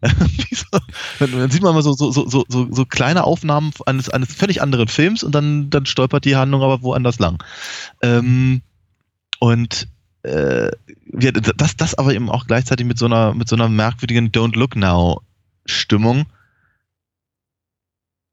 [1.18, 4.88] dann, sieht man mal so, so, so, so, so kleine Aufnahmen eines, eines völlig anderen
[4.88, 7.42] Films und dann, dann stolpert die Handlung aber woanders lang.
[8.02, 8.62] Ähm,
[9.38, 9.88] und
[10.22, 10.70] äh,
[11.56, 14.76] das, das aber eben auch gleichzeitig mit so einer, mit so einer merkwürdigen Don't Look
[14.76, 15.22] Now
[15.66, 16.26] Stimmung.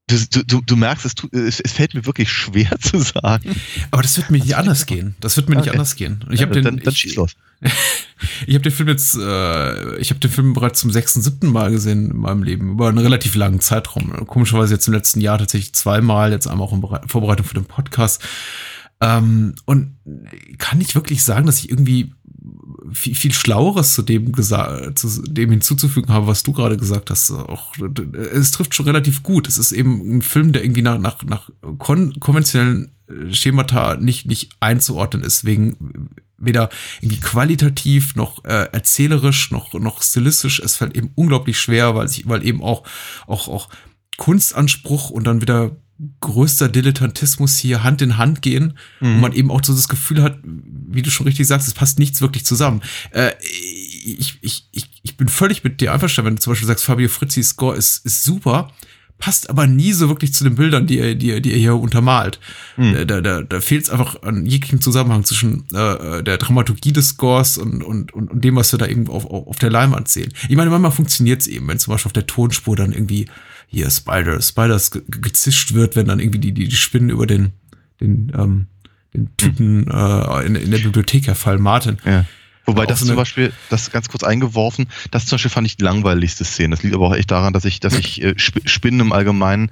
[0.10, 3.56] Du, du, du merkst, es, es, es, fällt mir wirklich schwer zu sagen.
[3.92, 5.16] Aber das wird mir nicht anders gehen.
[5.20, 5.66] Das wird mir okay.
[5.66, 6.26] nicht anders gehen.
[6.32, 7.36] Ich ja, den, dann, dann ich, schieß los.
[8.48, 11.72] ich habe den Film jetzt, äh, ich habe den Film bereits zum sechsten, siebten Mal
[11.72, 14.26] gesehen in meinem Leben, über einen relativ langen Zeitraum.
[14.26, 18.24] Komischerweise jetzt im letzten Jahr tatsächlich zweimal, jetzt einmal auch in Vorbereitung für den Podcast.
[19.02, 19.96] Ähm, und
[20.58, 22.14] kann ich wirklich sagen, dass ich irgendwie
[22.92, 27.32] viel, viel Schlaueres zu dem zu dem hinzuzufügen habe, was du gerade gesagt hast.
[27.32, 27.74] Auch,
[28.34, 29.48] es trifft schon relativ gut.
[29.48, 32.92] Es ist eben ein Film, der irgendwie nach, nach, nach kon konventionellen
[33.32, 36.70] Schemata nicht, nicht einzuordnen ist, wegen weder
[37.02, 40.60] irgendwie qualitativ noch äh, erzählerisch noch, noch stilistisch.
[40.60, 42.84] Es fällt eben unglaublich schwer, weil sich, weil eben auch,
[43.28, 43.70] auch, auch
[44.18, 45.76] Kunstanspruch und dann wieder
[46.22, 49.16] größter Dilettantismus hier Hand in Hand gehen mhm.
[49.16, 52.00] und man eben auch so das Gefühl hat, wie du schon richtig sagst, es passt
[52.00, 52.82] nichts wirklich zusammen.
[53.12, 56.86] Äh, ich, ich, ich, ich bin völlig mit dir einverstanden, wenn du zum Beispiel sagst,
[56.86, 58.72] Fabio Frizzi's Score ist, ist super,
[59.18, 61.76] passt aber nie so wirklich zu den Bildern, die er, die er, die er hier
[61.76, 62.40] untermalt.
[62.78, 63.06] Mhm.
[63.06, 67.58] Da, da, da fehlt es einfach an jeglichem Zusammenhang zwischen äh, der Dramaturgie des Scores
[67.58, 70.34] und, und, und, und dem, was wir da irgendwo auf, auf der Leinwand sehen.
[70.48, 73.28] Ich meine, manchmal funktioniert es eben, wenn zum Beispiel auf der Tonspur dann irgendwie
[73.70, 77.54] hier Spider, Spiders ge gezischt wird, wenn dann irgendwie die, die, die Spinnen über den,
[78.02, 78.68] den, ähm,
[79.14, 81.98] den Typen äh, in, in der Bibliothek herfallen, Martin.
[82.06, 82.26] Ja.
[82.66, 86.44] Wobei das zum Beispiel, das ganz kurz eingeworfen, das zum Beispiel fand ich die langweiligste
[86.44, 86.76] Szene.
[86.76, 89.72] Das liegt aber auch echt daran, dass ich, dass ich äh, Sp- Spinnen im Allgemeinen,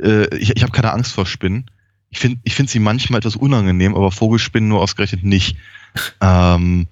[0.00, 1.66] äh, ich, ich habe keine Angst vor Spinnen.
[2.10, 5.56] Ich finde ich find sie manchmal etwas unangenehm, aber Vogelspinnen nur ausgerechnet nicht.
[6.20, 6.88] ähm,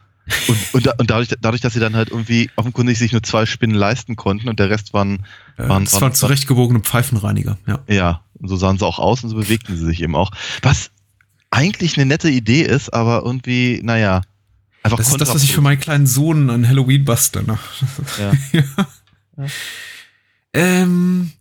[0.49, 3.47] und, und, da, und dadurch, dadurch, dass sie dann halt irgendwie offenkundig sich nur zwei
[3.47, 7.81] Spinnen leisten konnten und der Rest waren, waren, das waren zurechtgebogene Pfeifenreiniger, ja.
[7.89, 10.31] ja, und so sahen sie auch aus und so bewegten sie sich eben auch.
[10.63, 10.91] Was
[11.51, 14.23] eigentlich eine nette Idee ist, aber irgendwie, naja,
[14.83, 17.45] einfach Das ist das, was ich für meinen kleinen Sohn an Halloween bastle.
[17.45, 17.59] Ne?
[18.19, 18.33] Ja.
[18.53, 19.47] ja.
[20.53, 21.33] Ähm,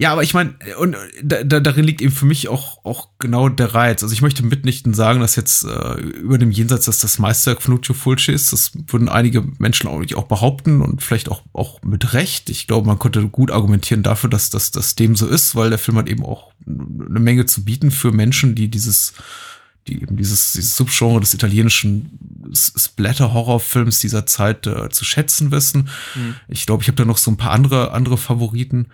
[0.00, 3.50] ja, aber ich meine, und da, da, darin liegt eben für mich auch, auch genau
[3.50, 4.02] der Reiz.
[4.02, 7.74] Also ich möchte mitnichten sagen, dass jetzt äh, über dem Jenseits dass das Meisterwerk von
[7.74, 8.50] Lucio Fulci ist.
[8.50, 12.48] Das würden einige Menschen auch, auch behaupten und vielleicht auch, auch mit Recht.
[12.48, 15.78] Ich glaube, man konnte gut argumentieren dafür, dass das dass dem so ist, weil der
[15.78, 19.12] Film hat eben auch eine Menge zu bieten für Menschen, die dieses
[19.86, 22.18] die eben dieses, dieses Subgenre des italienischen
[22.54, 25.88] Splatter-Horrorfilms dieser Zeit äh, zu schätzen wissen.
[26.48, 28.86] Ich glaube, ich habe da noch so ein paar andere, andere Favoriten.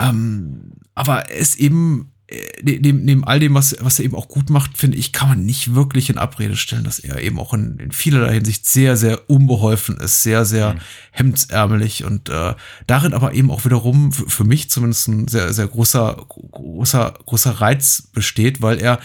[0.00, 4.28] Ähm, aber es eben, äh, ne- neben, neben all dem, was, was er eben auch
[4.28, 7.54] gut macht, finde ich, kann man nicht wirklich in Abrede stellen, dass er eben auch
[7.54, 10.76] in, in vielerlei Hinsicht sehr, sehr unbeholfen ist, sehr, sehr
[11.12, 12.54] hemdsärmelig und äh,
[12.86, 17.52] darin aber eben auch wiederum für, für mich zumindest ein sehr, sehr großer, großer, großer
[17.52, 19.00] Reiz besteht, weil er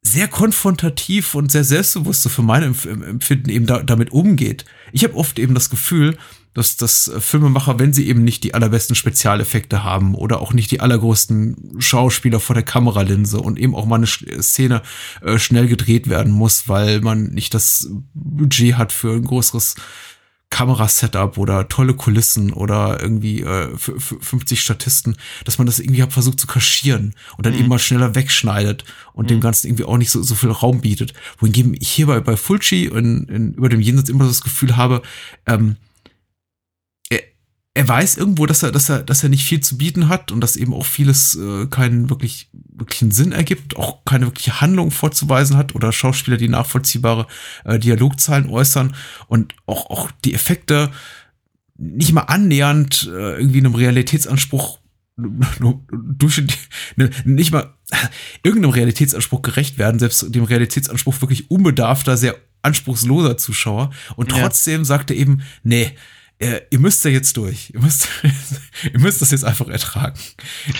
[0.00, 4.64] sehr konfrontativ und sehr selbstbewusst so für mein Empf Empfinden eben da, damit umgeht.
[4.92, 6.16] Ich habe oft eben das Gefühl,
[6.58, 10.80] dass das Filmemacher, wenn sie eben nicht die allerbesten Spezialeffekte haben oder auch nicht die
[10.80, 14.82] allergrößten Schauspieler vor der Kameralinse und eben auch mal eine Sch- Szene
[15.22, 19.76] äh, schnell gedreht werden muss, weil man nicht das Budget hat für ein größeres
[20.50, 26.02] Kamerasetup oder tolle Kulissen oder irgendwie äh, f- f- 50 Statisten, dass man das irgendwie
[26.02, 29.98] hat versucht zu kaschieren und dann eben mal schneller wegschneidet und dem Ganzen irgendwie auch
[29.98, 31.12] nicht so, so viel Raum bietet.
[31.38, 34.76] Wohingegen ich hier bei, bei Fulci in, in, über dem Jenseits immer so das Gefühl
[34.78, 35.02] habe,
[35.46, 35.76] ähm,
[37.74, 40.40] er, weiß irgendwo, dass er, dass er, dass er nicht viel zu bieten hat und
[40.40, 45.56] dass eben auch vieles äh, keinen wirklich wirklichen Sinn ergibt, auch keine wirkliche Handlung vorzuweisen
[45.56, 47.26] hat oder Schauspieler, die nachvollziehbare
[47.64, 48.94] äh, Dialogzahlen äußern
[49.28, 50.90] und auch, auch die Effekte
[51.76, 54.80] nicht mal annähernd äh, irgendwie einem Realitätsanspruch
[55.92, 57.74] durchschnittlich, ne, nicht mal
[58.42, 63.90] irgendeinem Realitätsanspruch gerecht werden, selbst dem Realitätsanspruch wirklich unbedarfter, sehr anspruchsloser Zuschauer.
[64.16, 64.40] Und Ja.
[64.42, 65.92] trotzdem sagt er eben, nee,
[66.40, 67.70] äh, ihr müsst da jetzt durch.
[67.74, 68.08] Ihr müsst,
[68.92, 70.18] ihr müsst das jetzt einfach ertragen.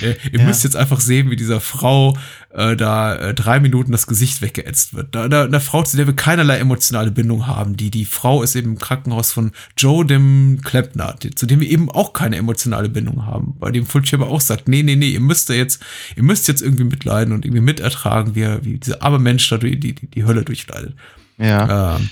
[0.02, 0.46] Äh, ihr Ja.
[0.46, 2.16] müsst jetzt einfach sehen, wie dieser Frau
[2.54, 5.14] äh, da äh, drei Minuten das Gesicht weggeätzt wird.
[5.14, 7.76] Da, da, eine Frau, zu der wir keinerlei emotionale Bindung haben.
[7.76, 11.68] Die, die Frau ist eben im Krankenhaus von Joe, dem Klempner, die, zu dem wir
[11.68, 13.56] eben auch keine emotionale Bindung haben.
[13.58, 15.82] Bei dem Fulci aber auch sagt, nee, nee, nee, ihr müsst da jetzt,
[16.16, 19.58] ihr müsst jetzt irgendwie mitleiden und irgendwie mitertragen, wie, er- wie dieser arme Mensch da
[19.58, 20.94] die, die, die Hölle durchleidet.
[21.36, 21.96] Ja.
[21.96, 22.08] Ähm,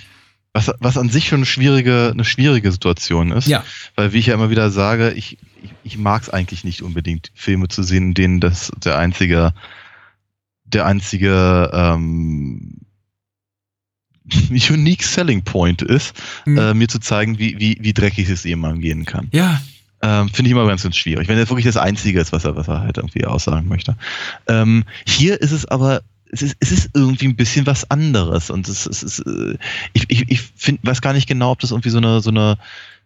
[0.57, 3.47] Was, was an sich schon eine schwierige, eine schwierige Situation ist.
[3.47, 3.63] ja,
[3.95, 7.31] Weil, wie ich ja immer wieder sage, ich, ich, ich mag es eigentlich nicht unbedingt,
[7.35, 9.53] Filme zu sehen, in denen das der einzige,
[10.65, 12.81] der einzige ähm,
[14.71, 16.15] unique selling point ist,
[16.47, 16.59] Mhm.
[16.59, 19.29] äh, mir zu zeigen, wie, wie, wie dreckig es jemandem gehen kann.
[19.33, 19.61] ja,
[20.03, 21.27] Ähm, Finde ich immer ganz, ganz schwierig.
[21.29, 23.97] Wenn das wirklich das Einzige ist, was er, was er halt irgendwie aussagen möchte.
[24.47, 28.51] Ähm, hier ist es aber, es ist, es ist irgendwie ein bisschen was anderes.
[28.51, 29.57] Und es, es ist, äh,
[29.93, 32.59] ich, ich, ich find, weiß gar nicht genau, ob das irgendwie so eine, so eine,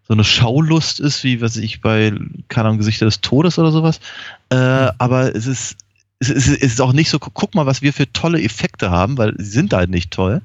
[0.06, 2.12] so eine Schaulust ist, wie was ich bei,
[2.48, 4.00] keine Ahnung, Gesichter des Todes oder sowas.
[4.48, 5.76] Äh, aber es ist,
[6.18, 8.90] es ist, es ist auch nicht so, gu- guck mal, was wir für tolle Effekte
[8.90, 10.42] haben, weil sie sind halt nicht toll.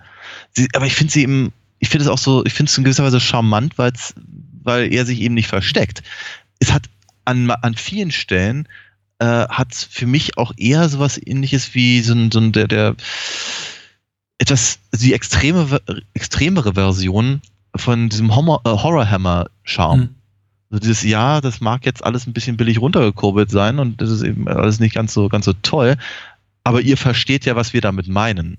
[0.53, 2.83] Sie, aber ich finde sie eben, ich finde es auch so, ich finde es in
[2.83, 6.03] gewisser Weise charmant, weil er sich eben nicht versteckt.
[6.59, 6.83] Es hat
[7.25, 8.67] an, an vielen Stellen
[9.19, 12.95] äh, hat für mich auch eher sowas ähnliches wie so ein, so ein der, der
[14.38, 15.82] etwas, die extreme,
[16.13, 17.41] extremere Version
[17.75, 19.99] von diesem äh, Horrorhammer-Charme.
[19.99, 20.15] Mhm.
[20.69, 24.23] Also dieses Ja, das mag jetzt alles ein bisschen billig runtergekurbelt sein und das ist
[24.23, 25.97] eben alles nicht ganz so, ganz so toll,
[26.63, 28.58] aber ihr versteht ja, was wir damit meinen.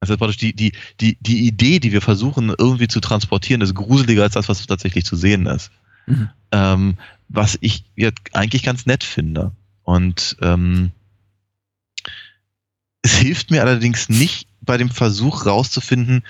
[0.00, 4.22] Also praktisch die, die, die, die Idee, die wir versuchen irgendwie zu transportieren, ist gruseliger
[4.22, 5.70] als das, was tatsächlich zu sehen ist.
[6.06, 6.30] Mhm.
[6.52, 6.94] Ähm,
[7.28, 9.52] was ich jetzt eigentlich ganz nett finde.
[9.90, 10.92] Und ähm,
[13.02, 16.22] es hilft mir allerdings nicht bei dem Versuch rauszufinden,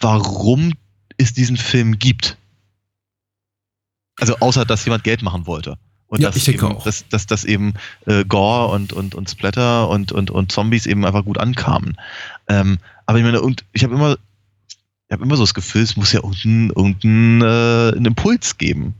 [0.00, 0.72] warum
[1.18, 2.36] es diesen Film gibt.
[4.18, 5.78] Also außer, dass jemand Geld machen wollte.
[6.08, 7.74] Und Ja, dass, eben, dass, dass, dass eben
[8.06, 11.96] äh, Gore und, und, und Splatter und, und, und Zombies eben einfach gut ankamen.
[12.48, 14.18] Ähm, aber ich meine, und ich habe immer,
[15.06, 18.94] ich habe immer so das Gefühl, es muss ja irgendeinen irgendein, äh, einen Impuls geben.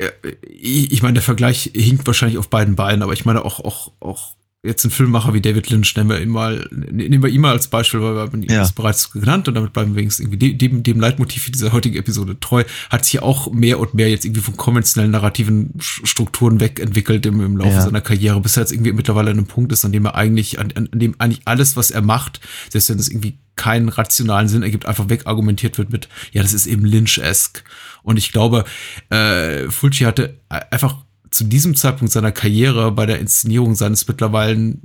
[0.00, 0.08] Ja,
[0.42, 3.92] Ich ich meine, der Vergleich hinkt wahrscheinlich auf beiden Beinen, aber ich meine auch, auch,
[4.00, 4.36] auch
[4.68, 7.66] jetzt einen Filmmacher wie David Lynch, nehmen wir ihn mal, nehmen wir ihn mal als
[7.68, 8.60] Beispiel, weil wir haben ihn Ja.
[8.60, 12.38] das bereits genannt und damit bleiben wir wenigstens irgendwie dem, dem, Leitmotiv dieser heutigen Episode
[12.38, 17.40] treu, hat sich auch mehr und mehr jetzt irgendwie von konventionellen narrativen Strukturen wegentwickelt im,
[17.40, 17.82] im Laufe Ja.
[17.82, 20.58] seiner Karriere, bis er jetzt irgendwie mittlerweile an einem Punkt ist, an dem er eigentlich,
[20.60, 24.62] an, an dem eigentlich alles, was er macht, selbst wenn es irgendwie keinen rationalen Sinn
[24.62, 27.64] ergibt, einfach wegargumentiert wird mit, ja, das ist eben Lynch-esque.
[28.04, 28.64] Und ich glaube,
[29.10, 30.96] äh, Fulci hatte einfach
[31.30, 34.76] zu diesem Zeitpunkt seiner Karriere bei der Inszenierung seines mittlerweile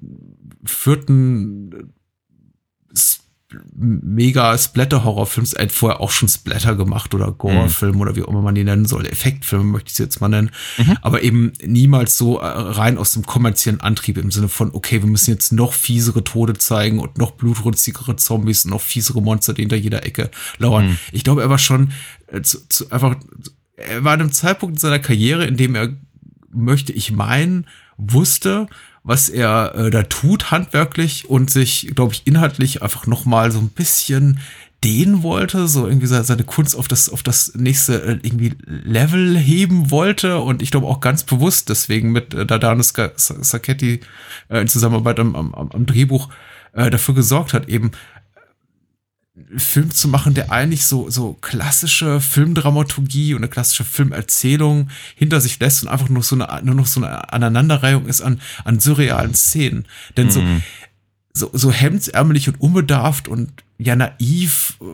[0.66, 1.94] vierten
[3.76, 8.42] mega Splatter-Horrorfilms, er hat vorher auch schon Splatter gemacht oder Gore-Film oder wie auch immer
[8.42, 10.52] man die nennen soll, Effektfilme möchte ich es jetzt mal nennen,
[11.02, 15.10] aber eben niemals so äh, rein aus dem kommerziellen Antrieb im Sinne von, okay, wir
[15.10, 19.62] müssen jetzt noch fiesere Tode zeigen und noch blutrünstigere Zombies und noch fiesere Monster, die
[19.62, 20.98] hinter jeder Ecke lauern.
[21.12, 21.92] Ich glaube, er war schon
[22.28, 23.16] äh, zu, zu, einfach,
[23.76, 25.90] er war an einem Zeitpunkt in seiner Karriere, in dem er
[26.54, 28.68] möchte ich meinen, wusste,
[29.04, 33.60] was er äh, da tut handwerklich und sich, glaube ich, inhaltlich einfach noch mal so
[33.60, 34.40] ein bisschen
[34.84, 39.38] dehnen wollte, so irgendwie se- seine Kunst auf das auf das nächste äh, irgendwie Level
[39.38, 40.40] heben wollte.
[40.40, 42.46] Und ich glaube auch ganz bewusst deswegen mit äh,
[42.82, 44.02] Sa- Sacchetti
[44.50, 46.30] äh, in Zusammenarbeit am, am, am Drehbuch
[46.74, 47.92] äh, dafür gesorgt hat, eben
[49.36, 55.42] einen Film zu machen, der eigentlich so, so klassische Filmdramaturgie und eine klassische Filmerzählung hinter
[55.42, 58.80] sich lässt und einfach nur so eine, nur noch so eine Aneinanderreihung ist an, an
[58.80, 59.86] surrealen Szenen.
[60.18, 60.44] Denn so,
[61.34, 64.86] so, so hemdsärmelig und unbedarft und ja naiv, äh,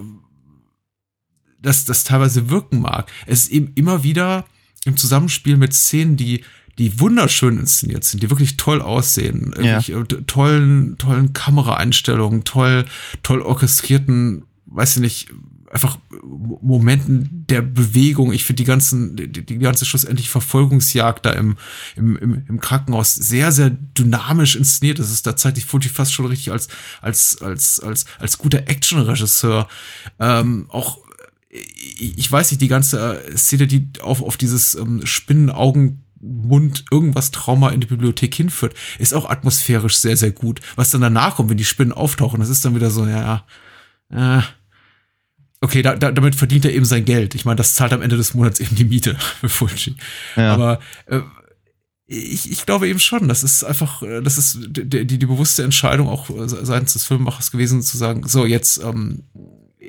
[1.61, 3.11] dass das teilweise wirken mag.
[3.25, 4.45] Es ist eben immer wieder
[4.85, 6.45] im Zusammenspiel mit Szenen, die
[6.79, 9.79] die wunderschön inszeniert sind, die wirklich toll aussehen, Ja.
[9.79, 12.85] äh, tollen, tollen Kameraeinstellungen, toll,
[13.21, 15.27] toll orchestrierten, weiß ich nicht,
[15.71, 18.31] einfach Momenten der Bewegung.
[18.33, 21.57] Ich finde die ganzen, die, die ganze schlussendlich Verfolgungsjagd da im,
[21.95, 24.99] im, im, im Krankenhaus sehr, sehr dynamisch inszeniert.
[24.99, 26.69] Das ist tatsächlich Fulci fast schon richtig als,
[27.01, 29.67] als, als, als, als guter Actionregisseur.
[30.17, 30.97] Ähm, auch
[31.51, 36.85] ich ich weiß nicht, die ganze äh, Szene, die auf, auf dieses ähm, Spinnenaugen Mund
[36.91, 40.59] irgendwas Trauma in die Bibliothek hinführt, ist auch atmosphärisch sehr, sehr gut.
[40.75, 43.43] Was dann danach kommt, wenn die Spinnen auftauchen, das ist dann wieder so, ja,
[44.11, 44.41] ja, äh,
[45.61, 47.35] okay, da, da, damit verdient er eben sein Geld.
[47.35, 49.95] Ich meine, das zahlt am Ende des Monats eben die Miete für Fulci.
[50.35, 50.53] Ja.
[50.53, 51.21] Aber äh,
[52.07, 55.63] ich, ich glaube eben schon, das ist einfach, äh, das ist die, die, die bewusste
[55.63, 59.23] Entscheidung auch äh, seitens des Filmemachers gewesen, zu sagen, so jetzt, ähm,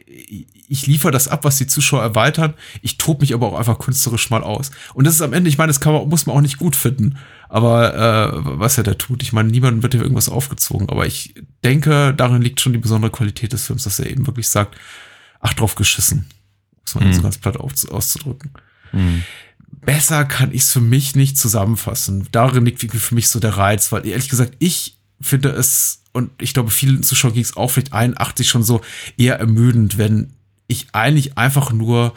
[0.07, 2.55] ich liefere das ab, was die Zuschauer erweitern.
[2.83, 4.71] Ich tob mich aber auch einfach künstlerisch mal aus.
[4.95, 6.77] Und das ist am Ende, ich meine, das kann man, muss man auch nicht gut
[6.77, 7.19] finden.
[7.49, 10.89] Aber äh, was er da tut, ich meine, niemandem wird hier irgendwas aufgezogen.
[10.89, 11.35] Aber ich
[11.65, 14.77] denke, darin liegt schon die besondere Qualität des Films, dass er eben wirklich sagt,
[15.41, 16.27] ach drauf geschissen.
[16.83, 17.13] Muss man Mhm.
[17.15, 18.53] so ganz platt auf, auszudrücken.
[18.93, 19.25] Mhm.
[19.83, 22.29] Besser kann ich es für mich nicht zusammenfassen.
[22.33, 26.53] Darin liegt für mich so der Reiz, weil ehrlich gesagt, ich finde es, und ich
[26.55, 28.81] glaube, vielen Zuschauern ging es auch vielleicht 81 schon so
[29.17, 30.31] eher ermüdend, wenn
[30.67, 32.15] ich eigentlich einfach nur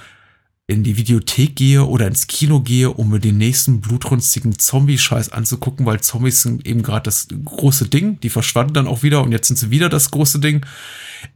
[0.66, 5.86] in die Videothek gehe oder ins Kino gehe, um mir den nächsten blutrünstigen Zombie-Scheiß anzugucken,
[5.86, 8.20] weil Zombies sind eben gerade das große Ding.
[8.22, 10.66] Die verschwanden dann auch wieder und jetzt sind sie wieder das große Ding.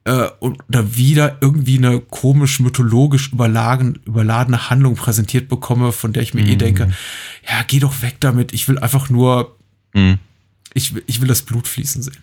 [0.05, 6.23] Äh, und da wieder irgendwie eine komisch mythologisch überlagen, überladene Handlung präsentiert bekomme, von der
[6.23, 6.83] ich mir eh denke,
[7.47, 8.53] ja, geh doch weg damit.
[8.53, 9.57] Ich will einfach nur,
[9.93, 10.19] Mhm.
[10.73, 12.17] ich, will- ich will das Blut fließen sehen.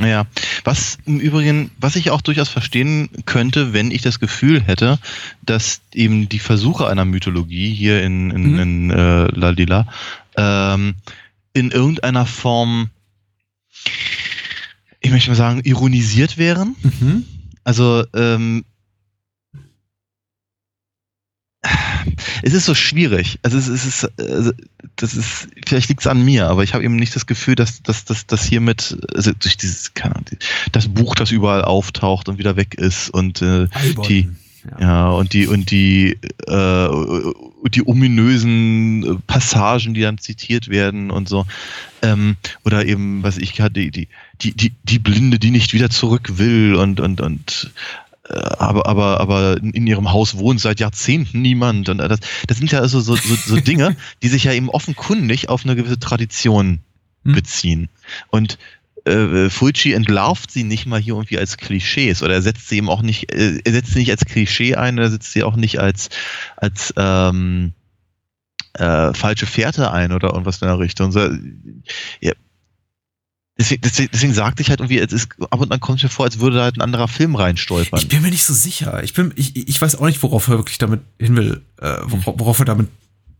[0.00, 0.26] Ja,
[0.64, 4.98] was im Übrigen, was ich auch durchaus verstehen könnte, wenn ich das Gefühl hätte,
[5.42, 8.58] dass eben die Versuche einer Mythologie hier in, in, Mhm.
[8.60, 9.88] in äh, Ladila
[10.36, 10.94] ähm,
[11.52, 12.90] in irgendeiner Form,
[15.00, 16.76] ich möchte mal sagen, ironisiert wären.
[16.82, 17.24] Mhm.
[17.64, 18.64] Also, ähm,
[22.42, 23.38] es ist so schwierig.
[23.42, 24.52] Also es ist, es ist also
[24.96, 27.82] das ist, vielleicht liegt es an mir, aber ich habe eben nicht das Gefühl, dass,
[27.82, 30.26] dass, dass, dass hiermit, also durch dieses, keine Ahnung,
[30.72, 33.66] das Buch, das überall auftaucht und wieder weg ist und äh,
[34.08, 34.28] die,
[34.70, 34.80] Ja.
[34.80, 36.88] ja, und die, und die, äh,
[37.70, 41.46] die ominösen äh, Passagen, die dann zitiert werden und so.
[42.02, 44.08] Ähm, oder eben, was ich hatte, die, die,
[44.40, 47.70] die, die, die Blinde, die nicht wieder zurück will und, und, und
[48.34, 51.88] aber, aber, aber in ihrem Haus wohnt seit Jahrzehnten niemand.
[51.88, 55.48] Und das, das sind ja also so, so, so Dinge, die sich ja eben offenkundig
[55.48, 56.80] auf eine gewisse Tradition
[57.24, 57.34] Hm.
[57.34, 57.88] beziehen.
[58.28, 58.58] Und
[59.04, 62.88] äh, Fulci entlarvt sie nicht mal hier irgendwie als Klischees oder er setzt sie eben
[62.88, 65.78] auch nicht, äh, er setzt sie nicht als Klischee ein, er setzt sie auch nicht
[65.78, 66.08] als,
[66.56, 67.72] als ähm,
[68.74, 71.12] äh, falsche Fährte ein oder irgendwas in der Richtung.
[71.12, 71.28] So,
[72.20, 72.32] ja.
[73.60, 76.10] Deswegen, deswegen, deswegen sagte ich halt irgendwie, es ist, ab und an kommt es mir
[76.10, 77.98] vor, als würde da halt ein anderer Film reinstolpern.
[77.98, 79.02] Ich bin mir nicht so sicher.
[79.02, 82.60] Ich, bin, ich, ich weiß auch nicht, worauf er wirklich damit hin will, äh, worauf,
[82.60, 82.88] er damit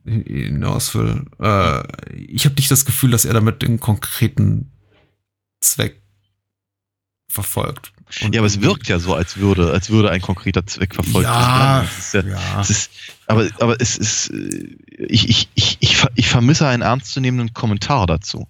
[0.04, 1.24] hinaus will.
[1.40, 1.82] Äh,
[2.16, 4.72] ich habe nicht das Gefühl, dass er damit den konkreten
[5.60, 6.02] Zweck
[7.28, 7.92] verfolgt.
[8.22, 11.28] Und Ja, aber es wirkt ja so, als würde, als würde ein konkreter Zweck verfolgt
[11.28, 12.30] Ja, werden.
[12.30, 12.60] Ja, ja.
[12.62, 12.90] Ist,
[13.26, 14.76] aber, aber es ist, äh,
[15.08, 18.48] ich, ich, ich, ich, ich vermisse einen ernstzunehmenden Kommentar dazu.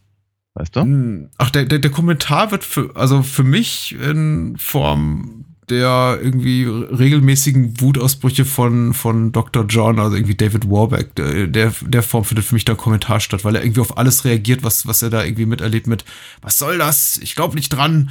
[0.59, 0.81] Weißt du?
[0.81, 6.65] Hm, Ach, der, der, der Kommentar wird für, also für mich in Form der irgendwie
[6.65, 9.67] regelmäßigen Wutausbrüche von, von Dr.
[9.69, 13.55] John, also irgendwie David Warbeck, der, der, Form findet für mich der Kommentar statt, weil
[13.55, 16.07] er irgendwie auf alles reagiert, was, was er da irgendwie miterlebt mit,
[16.41, 17.19] was soll das?
[17.19, 18.11] Ich glaube nicht dran.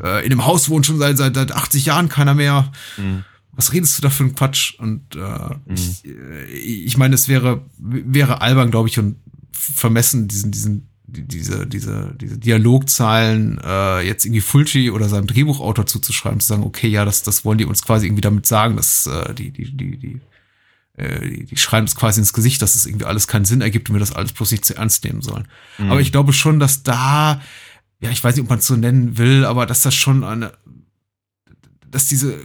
[0.00, 2.70] Äh, in dem Haus wohnt schon seit, seit, seit 80 Jahren keiner mehr.
[2.96, 3.24] Mhm.
[3.50, 4.78] Was redest du da für einen Quatsch?
[4.78, 9.16] Und äh, ich, äh, ich meine, es wäre, wäre albern, glaube ich, und
[9.50, 15.86] vermessen, diesen, diesen, die- diese, diese, diese Dialogzahlen äh, jetzt irgendwie Fulci oder seinem Drehbuchautor
[15.86, 19.06] zuzuschreiben, zu sagen, okay, ja, das, das wollen die uns quasi irgendwie damit sagen, dass
[19.06, 20.20] äh, die, die, die, die,
[20.96, 23.90] äh, die, die schreiben es quasi ins Gesicht, dass es irgendwie alles keinen Sinn ergibt
[23.90, 25.46] und wir das alles bloß nicht zu ernst nehmen sollen.
[25.78, 27.42] Aber ich glaube schon, dass da,
[28.00, 30.52] ja, ich weiß nicht, ob man es so nennen will, aber dass das schon eine,
[31.90, 32.38] dass diese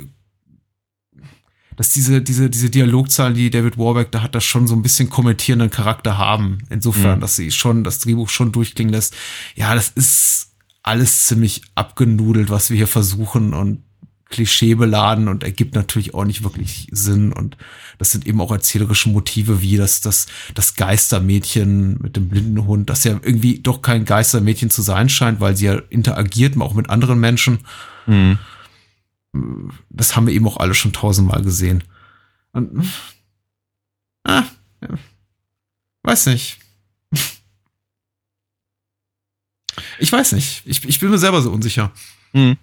[1.77, 5.09] dass diese, diese, diese Dialogzahlen, die David Warbeck da hat, das schon so ein bisschen
[5.09, 6.57] kommentierenden Charakter haben.
[6.69, 7.21] Insofern, Mhm.
[7.21, 9.15] dass sie schon das Drehbuch schon durchklingen lässt.
[9.55, 10.49] Ja, das ist
[10.83, 13.83] alles ziemlich abgenudelt, was wir hier versuchen und
[14.29, 17.31] klischeebeladen und ergibt natürlich auch nicht wirklich Sinn.
[17.31, 17.55] Und
[17.97, 22.89] das sind eben auch erzählerische Motive, wie das, das, das Geistermädchen mit dem blinden Hund,
[22.89, 26.89] das ja irgendwie doch kein Geistermädchen zu sein scheint, weil sie ja interagiert auch mit
[26.89, 27.59] anderen Menschen
[28.09, 28.39] Mhm.
[29.89, 31.83] Das haben wir eben auch alle schon tausendmal gesehen.
[32.53, 32.91] Und,
[34.23, 34.43] ah,
[34.81, 34.89] ja,
[36.03, 36.59] weiß nicht.
[39.99, 40.63] Ich weiß nicht.
[40.65, 41.91] Ich, ich bin mir selber so unsicher.
[42.33, 42.57] Mhm.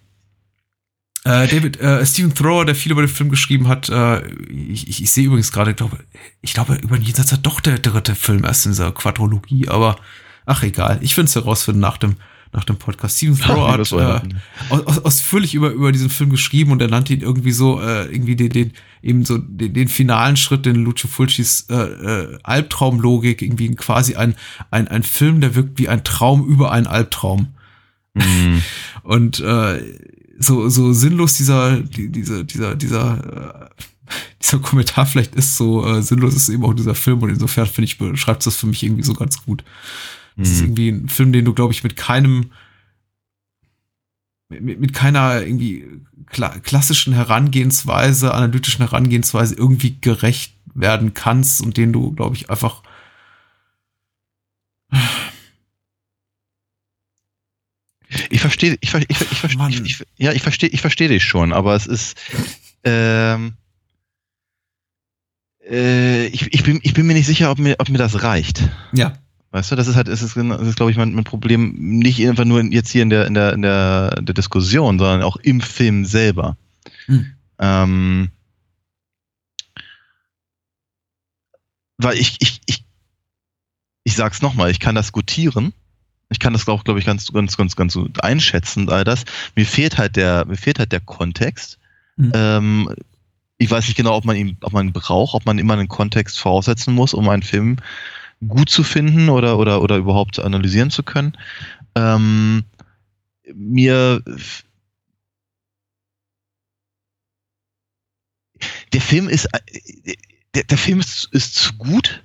[1.25, 5.03] Äh, David, äh, Stephen Thrower, der viel über den Film geschrieben hat, äh, ich, ich,
[5.03, 5.99] ich sehe übrigens gerade, ich glaube,
[6.43, 9.97] ich glaube, über den Jenseits hat doch der dritte Film erst in dieser Quadrologie, aber
[10.45, 12.17] ach egal, ich will es herausfinden nach dem,
[12.55, 13.17] nach dem Podcast.
[13.17, 17.13] Stephen Thrower das hat äh, aus, ausführlich über, über diesen Film geschrieben und er nannte
[17.13, 21.09] ihn irgendwie so, äh, irgendwie den, den, eben so den, den finalen Schritt, den Lucio
[21.09, 24.35] Fulcis äh, äh, Albtraumlogik, irgendwie quasi ein,
[24.71, 27.49] ein, ein Film, der wirkt wie ein Traum über einen Albtraum.
[28.15, 28.63] Mhm.
[29.03, 29.83] Und äh,
[30.39, 33.83] so, so sinnlos dieser, die, diese, dieser, dieser, äh,
[34.43, 37.87] dieser Kommentar vielleicht ist, so äh, sinnlos ist eben auch dieser Film und insofern finde
[37.87, 39.65] ich, beschreibt das für mich irgendwie so ganz gut.
[40.37, 40.65] Ist Mhm.
[40.65, 42.51] irgendwie ein Film, den du, glaube ich, mit keinem,
[44.49, 45.87] mit, mit keiner irgendwie
[46.27, 52.83] kla klassischen Herangehensweise, analytischen Herangehensweise irgendwie gerecht werden kannst und den du, glaube ich, einfach
[58.31, 61.53] Ich verstehe, ich, ich, ich, verstehe, ich, ich, ja, ich verstehe, ich verstehe dich schon,
[61.53, 62.17] aber es ist,
[62.85, 63.55] ähm,
[65.69, 68.63] äh, ich, ich, bin, ich bin mir nicht sicher, ob mir, ob mir das reicht.
[68.93, 69.19] ja,
[69.55, 72.27] Weißt du, das ist halt, das ist, das ist glaube ich, mein, mein Problem, nicht
[72.27, 75.61] einfach nur jetzt hier in der, in der, in der, der Diskussion, sondern auch im
[75.61, 76.57] Film selber.
[77.07, 77.35] Hm.
[77.61, 78.31] Ähm,
[81.99, 82.85] weil ich, ich, ich,
[84.03, 85.73] ich sag's nochmal, ich kann das gutieren.
[86.31, 89.25] Ich kann das auch, glaube ich, ganz, ganz, ganz, ganz gut einschätzen, all das.
[89.55, 91.79] Mir fehlt halt der, mir fehlt halt der Kontext.
[92.17, 92.33] Mhm.
[92.35, 92.95] Ähm,
[93.59, 95.87] ich weiß nicht genau, ob man ihn, ob man ihn braucht, ob man immer einen
[95.87, 97.77] Kontext voraussetzen muss, um einen Film
[98.49, 101.37] gut zu finden oder, oder, oder überhaupt analysieren zu können.
[101.95, 102.65] Ähm,
[103.55, 104.23] mir
[108.93, 110.15] der Film ist äh,
[110.55, 112.23] der, der Film ist, ist zu gut,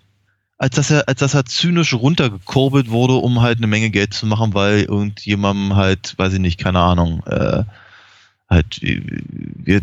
[0.58, 4.26] als dass er als dass er zynisch runtergekurbelt wurde, um halt eine Menge Geld zu
[4.26, 7.64] machen, weil irgendjemandem halt, weiß ich nicht, keine Ahnung, äh,
[8.50, 9.82] halt äh, wir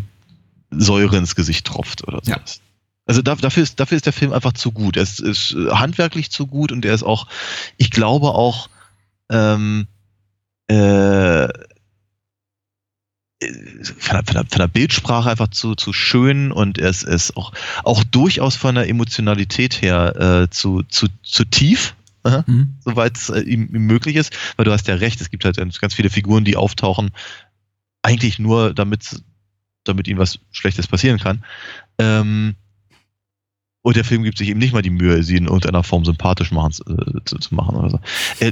[0.71, 2.39] Säure ins Gesicht tropft oder Ja.
[3.07, 4.97] Also da, dafür, ist, dafür ist der Film einfach zu gut.
[4.97, 7.27] Er ist, ist handwerklich zu gut und er ist auch,
[7.77, 8.69] ich glaube auch,
[9.31, 9.87] ähm,
[10.67, 11.47] äh,
[13.39, 17.13] von der, von, der, von der Bildsprache einfach zu, zu schön und er ist, er
[17.13, 17.53] ist auch,
[17.83, 22.75] auch durchaus von der Emotionalität her äh, zu, zu, zu tief, äh, Mhm.
[22.83, 25.57] soweit es äh, ihm, ihm möglich ist, weil du hast ja recht, es gibt halt
[25.57, 27.11] ganz viele Figuren, die auftauchen,
[28.01, 29.21] eigentlich nur damit,
[29.83, 31.45] damit ihnen was Schlechtes passieren kann.
[31.99, 32.55] Ähm,
[33.87, 36.51] und der Film gibt sich eben nicht mal die Mühe, sie in irgendeiner Form sympathisch
[36.51, 37.99] machen, äh, zu, zu machen oder so.
[38.41, 38.51] Er,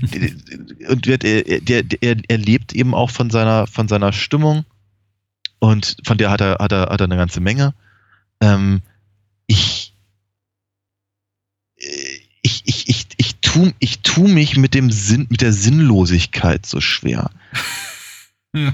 [0.90, 4.64] und wird, er, der, er, er lebt eben auch von seiner, von seiner Stimmung
[5.60, 7.74] und von der hat er, hat er, hat er eine ganze Menge.
[8.40, 8.82] Ähm,
[9.46, 9.94] ich,
[11.80, 11.84] äh,
[12.42, 16.80] ich, ich, ich, ich tu, ich tu mich mit dem Sinn, mit der Sinnlosigkeit so
[16.80, 17.30] schwer.
[18.54, 18.74] Ja.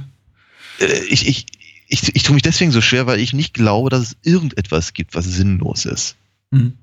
[0.80, 1.47] Äh, ich, ich,
[1.88, 5.16] ich, ich tue mich deswegen so schwer, weil ich nicht glaube, dass es irgendetwas gibt,
[5.16, 6.18] was sinnlos ist.
[6.51, 6.77] Mhm.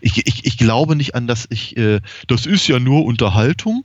[0.00, 3.84] Ich, ich, ich glaube nicht an, dass ich, äh, das ist ja nur Unterhaltung.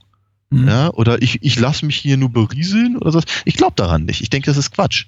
[0.49, 0.67] Mhm.
[0.67, 3.21] Ja, oder ich, ich lasse mich hier nur berieseln oder so.
[3.45, 4.21] Ich glaube daran nicht.
[4.21, 5.05] Ich denke, das ist Quatsch.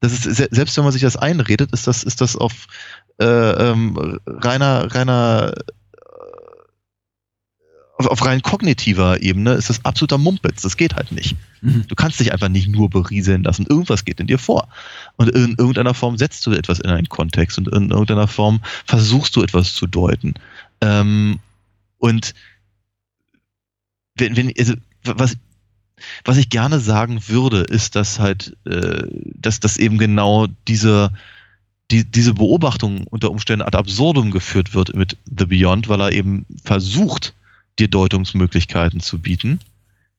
[0.00, 2.66] Das ist, se- selbst wenn man sich das einredet, ist das, ist das auf
[3.20, 5.52] äh, ähm, reiner, reiner
[8.00, 10.62] auf, auf rein kognitiver Ebene ist das absoluter Mumpitz.
[10.62, 11.36] Das geht halt nicht.
[11.60, 11.84] Mhm.
[11.86, 13.66] Du kannst dich einfach nicht nur berieseln lassen.
[13.68, 14.68] Irgendwas geht in dir vor.
[15.16, 19.36] Und in irgendeiner Form setzt du etwas in einen Kontext und in irgendeiner Form versuchst
[19.36, 20.34] du etwas zu deuten.
[20.80, 21.40] Ähm,
[21.98, 22.34] und
[24.16, 24.74] wenn, wenn, also,
[25.04, 25.36] was,
[26.24, 31.12] was ich gerne sagen würde, ist, dass halt, äh, dass, dass eben genau diese,
[31.90, 36.46] die, diese Beobachtung unter Umständen ad absurdum geführt wird mit The Beyond, weil er eben
[36.64, 37.34] versucht,
[37.80, 39.60] dir Deutungsmöglichkeiten zu bieten,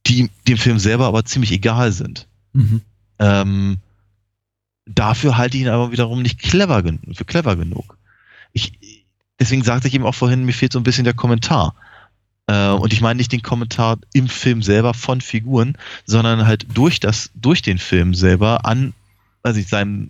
[0.08, 2.28] die dem Film selber aber ziemlich egal sind.
[2.54, 2.82] Mhm.
[3.20, 3.78] Ähm,
[4.86, 6.84] dafür halte ich ihn aber wiederum nicht clever
[7.14, 7.98] für clever genug.
[8.54, 8.74] Ich,
[9.40, 11.76] deswegen sagte ich eben auch vorhin, mir fehlt so ein bisschen der Kommentar.
[12.48, 17.00] Äh, und ich meine nicht den Kommentar im Film selber von Figuren, sondern halt durch
[17.00, 18.94] das, durch den Film selber an,
[19.44, 20.10] also ich seinem,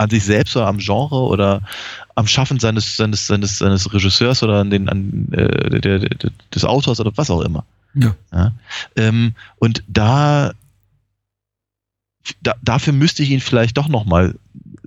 [0.00, 1.62] an sich selbst oder am Genre oder
[2.14, 6.64] am Schaffen seines, seines, seines, seines Regisseurs oder an den, an, äh, der, der, des
[6.64, 7.64] Autors oder was auch immer.
[7.94, 8.14] Ja.
[8.32, 8.52] Ja?
[8.96, 10.52] Ähm, und da,
[12.42, 14.36] da, dafür müsste ich ihn vielleicht doch noch mal,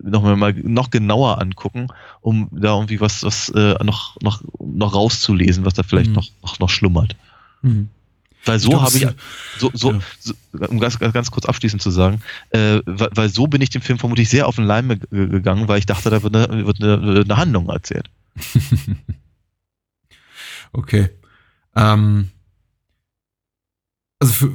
[0.01, 1.87] noch mal noch genauer angucken,
[2.21, 6.15] um da irgendwie was, was äh, noch, noch, noch rauszulesen, was da vielleicht Mhm.
[6.15, 7.15] noch, noch, noch schlummert.
[7.61, 7.89] Mhm.
[8.45, 9.07] Weil so habe ich,
[9.57, 9.99] so, so, ja.
[10.19, 10.33] so,
[10.67, 13.97] um ganz, ganz, kurz abschließend zu sagen, äh, weil, weil so bin ich dem Film
[13.99, 17.21] vermutlich sehr auf den Leim ge- gegangen, weil ich dachte, da wird eine, wird eine,
[17.21, 18.09] eine Handlung erzählt.
[20.73, 21.09] Okay.
[21.75, 22.31] Ähm,
[24.19, 24.51] also für,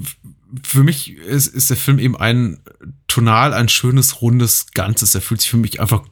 [0.64, 2.61] für mich ist, ist der Film eben ein
[3.07, 5.14] tonal ein schönes, rundes Ganzes.
[5.14, 6.03] Er fühlt sich für mich einfach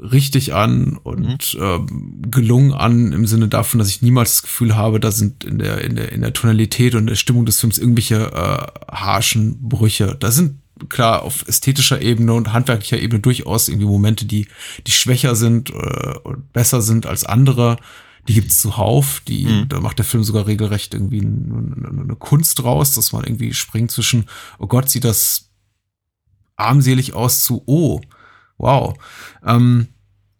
[0.00, 5.00] richtig an und ähm, gelungen an im Sinne davon, dass ich niemals das Gefühl habe,
[5.00, 8.32] da sind in der, in der, in der Tonalität und der Stimmung des Films irgendwelche
[8.32, 10.16] äh, harschen Brüche.
[10.18, 14.48] Da sind klar auf ästhetischer Ebene und handwerklicher Ebene durchaus irgendwie Momente, die,
[14.86, 17.76] die schwächer sind äh, und besser sind als andere.
[18.26, 19.20] Die gibt's zuhauf.
[19.28, 19.68] Die, Mhm.
[19.68, 23.90] da macht der Film sogar regelrecht irgendwie eine, eine Kunst draus, dass man irgendwie springt
[23.90, 24.24] zwischen,
[24.58, 25.50] oh Gott, sieht das
[26.56, 28.00] armselig aus zu, oh,
[28.64, 28.94] wow.
[29.46, 29.88] Ähm,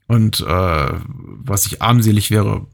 [0.06, 2.66] und äh, was ich armselig wäre,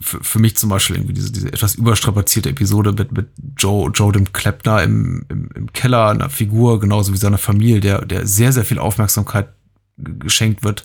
[0.00, 4.32] für, mich zum Beispiel irgendwie diese, diese etwas überstrapazierte Episode mit, mit Joe, Joe dem
[4.32, 8.64] Kleppner im, im, im Keller, einer Figur, genauso wie seiner Familie, der, der sehr, sehr
[8.64, 9.48] viel Aufmerksamkeit
[9.96, 10.84] geschenkt wird.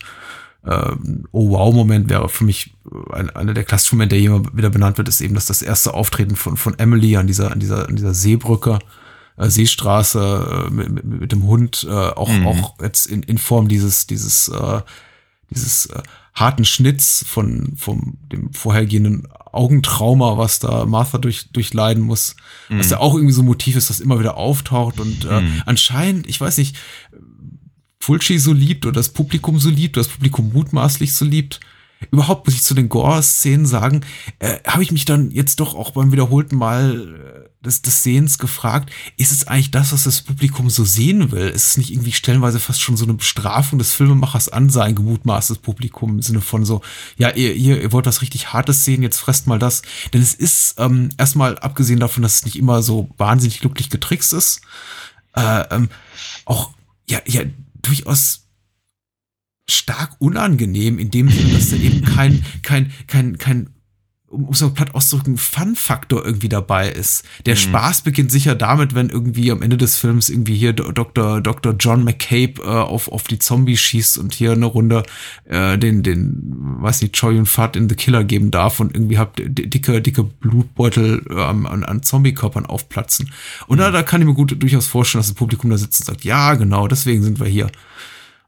[0.66, 4.43] Ähm, oh wow, Moment wäre für mich äh, ein, einer der klassischen Momente, der hier
[4.53, 7.60] wieder benannt wird, ist eben, dass das erste Auftreten von, von Emily an dieser, an
[7.60, 8.80] dieser, an dieser Seebrücke,
[9.38, 12.48] äh, Seestraße äh, mit, mit, dem Hund, äh, auch, Mhm.
[12.48, 14.82] auch jetzt in, in Form dieses, dieses, äh,
[15.50, 16.02] dieses äh,
[16.34, 22.36] harten Schnitts von vom dem vorhergehenden Augentrauma, was da Martha durch durchleiden muss,
[22.70, 22.92] was Mhm.
[22.92, 25.62] ja auch irgendwie so ein Motiv ist, das immer wieder auftaucht und äh, Mhm.
[25.66, 26.76] anscheinend, ich weiß nicht,
[28.00, 31.60] Fulci so liebt oder das Publikum so liebt oder das Publikum mutmaßlich so liebt.
[32.12, 34.02] Überhaupt muss ich zu den Gore-Szenen sagen,
[34.39, 38.38] äh, habe ich mich dann jetzt doch auch beim wiederholten Mal äh, des, des Sehens
[38.38, 41.48] gefragt, ist es eigentlich das, was das Publikum so sehen will?
[41.48, 45.58] Ist es nicht irgendwie stellenweise fast schon so eine Bestrafung des Filmemachers an sein gemutmaßtes
[45.60, 46.82] Publikum im Sinne von so,
[47.18, 49.82] ja, ihr, ihr, ihr wollt was richtig Hartes sehen, jetzt fresst mal das.
[50.14, 54.34] Denn es ist ähm, erstmal abgesehen davon, dass es nicht immer so wahnsinnig glücklich getrickst
[54.34, 54.62] ist,
[55.36, 55.89] äh, ähm,
[56.45, 56.72] auch
[57.10, 57.41] ja, ja,
[57.82, 58.47] durchaus
[59.70, 63.70] stark unangenehm in dem Sinne, dass da eben kein, kein, kein, kein,
[64.30, 67.24] um es mal platt auszudrücken, Fun-Faktor irgendwie dabei ist.
[67.45, 67.59] Der Mhm.
[67.59, 71.39] Spaß beginnt sicher damit, wenn irgendwie am Ende des Films irgendwie hier Dr.
[71.41, 71.76] Dr.
[71.80, 75.03] John McCabe äh, auf, auf die Zombies schießt und hier eine Runde
[75.45, 76.41] äh, den, den,
[76.82, 80.01] weiß nicht, Choi und Fat in The Killer geben darf und irgendwie habt di- dicke,
[80.01, 83.32] dicke Blutbeutel äh, an, an Zombie-Körpern aufplatzen.
[83.68, 86.05] Und da, da kann ich mir gut durchaus vorstellen, dass das Publikum da sitzt und
[86.05, 87.70] sagt, ja, genau, deswegen sind wir hier.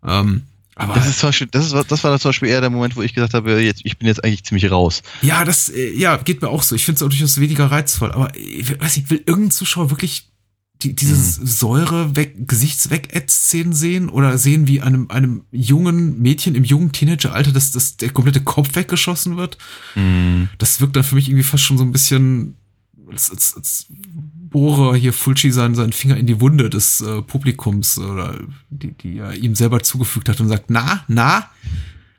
[0.06, 0.44] Ähm,
[0.80, 3.02] aber Das ist zum Beispiel, das, ist, das war zum Beispiel eher der Moment, wo
[3.02, 5.04] ich gesagt habe, jetzt, ich bin jetzt eigentlich ziemlich raus.
[5.22, 6.74] Ja, das äh, ja, geht mir auch so.
[6.74, 8.14] Ich finde es auch durchaus weniger reizvoll.
[8.14, 10.30] Aber ich weiß nicht, will irgendein Zuschauer wirklich
[10.82, 16.94] die, dieses Säure weg, Gesichtsweg-Szenen sehen oder sehen, wie einem, einem jungen Mädchen im jungen
[16.94, 19.58] Teenageralter, dass, dass der komplette Kopf weggeschossen wird?
[20.58, 22.56] Das wirkt dann für mich irgendwie fast schon so ein bisschen,
[23.12, 23.88] als, als, als
[24.50, 28.40] bohre hier Fulci seinen, seinen Finger in die Wunde des äh, Publikums oder
[28.70, 31.50] die, die er ihm selber zugefügt hat und sagt, na, na,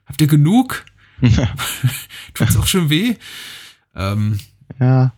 [0.07, 0.85] habt ihr genug?
[2.35, 3.17] Tut's auch schon weh?
[3.95, 4.39] Ähm,
[4.79, 5.13] Ja.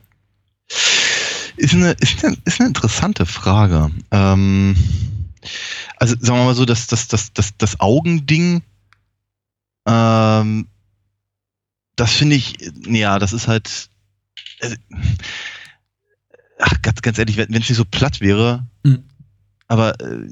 [1.57, 3.91] Ist eine, ist eine, ist eine interessante Frage.
[4.11, 4.75] Ähm,
[5.97, 8.63] also sagen wir mal so, dass das, das, das, das Augending,
[9.87, 10.67] ähm,
[11.97, 12.57] das finde ich,
[12.87, 13.91] ja, das ist halt.
[14.61, 14.77] Also,
[16.63, 19.03] ach, ganz, ganz ehrlich, wenn es nicht so platt wäre, Mhm.
[19.69, 20.29] aber äh,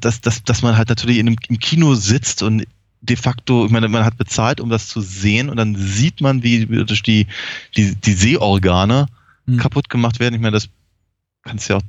[0.00, 2.66] dass, dass, dass man halt natürlich in einem, im Kino sitzt und
[3.00, 6.42] de facto, ich meine, man hat bezahlt, um das zu sehen und dann sieht man,
[6.42, 7.26] wie durch die,
[7.76, 9.06] die, die Sehorgane
[9.46, 9.56] Mhm.
[9.58, 10.34] kaputt gemacht werden.
[10.34, 10.68] Ich meine, das
[11.42, 11.82] kannst du ja auch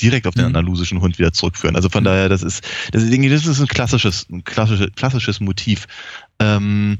[0.00, 0.56] direkt auf den Mhm.
[0.56, 1.76] andalusischen Hund wieder zurückführen.
[1.76, 2.06] Also von Mhm.
[2.06, 5.86] daher, das ist, das, denke, das ist ein klassisches, ein klassisches, klassisches Motiv,
[6.38, 6.98] ähm,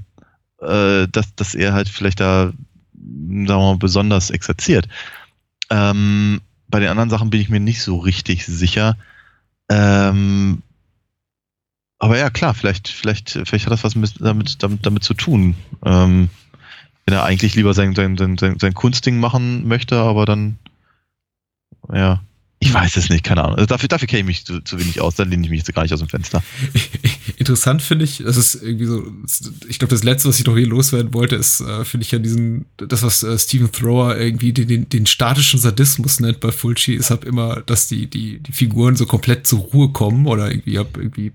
[0.61, 2.47] äh, dass, dass er halt vielleicht da,
[2.93, 4.87] sagen wir mal, besonders exerziert.
[5.71, 8.97] Ähm, bei den anderen Sachen bin ich mir nicht so richtig sicher.
[9.69, 10.63] Ähm,
[11.99, 15.55] aber ja, klar, vielleicht, vielleicht, vielleicht hat das was mit, damit, damit, damit zu tun.
[15.85, 16.31] Ähm,
[17.05, 20.59] wenn er eigentlich lieber sein, sein, sein, sein, sein Kunstding machen möchte, aber dann,
[21.93, 22.21] ja,
[22.63, 23.57] ich weiß es nicht, keine Ahnung.
[23.57, 25.75] Also dafür, dafür kenne ich mich zu, zu wenig aus, dann lehne ich mich jetzt
[25.75, 26.43] gar nicht aus dem Fenster.
[27.39, 29.11] Interessant finde ich, das ist irgendwie so,
[29.67, 32.19] ich glaube, das letzte, was ich noch hier loswerden wollte, ist, äh, finde ich ja
[32.19, 36.93] diesen, das, was äh, Stephen Thrower irgendwie den, den, den statischen Sadismus nennt bei Fulci,
[36.93, 40.79] ist halt immer, dass die, die, die Figuren so komplett zur Ruhe kommen oder irgendwie,
[40.79, 41.33] hab irgendwie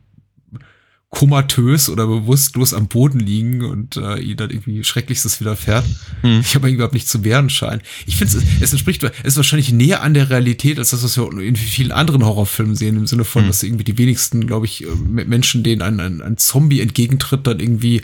[1.15, 5.85] komatös oder bewusstlos am Boden liegen und äh, ihnen dann irgendwie Schrecklichstes widerfährt.
[6.21, 6.41] Hm.
[6.41, 7.81] Ich habe überhaupt nicht zu wehren scheinen.
[8.05, 11.17] Ich finde es, es entspricht, es ist wahrscheinlich näher an der Realität als das, was
[11.17, 13.47] wir in vielen anderen Horrorfilmen sehen, im Sinne von, Hm.
[13.47, 17.59] dass irgendwie die wenigsten, glaube ich, äh, Menschen, denen ein, ein, ein Zombie entgegentritt, dann
[17.61, 18.01] irgendwie äh,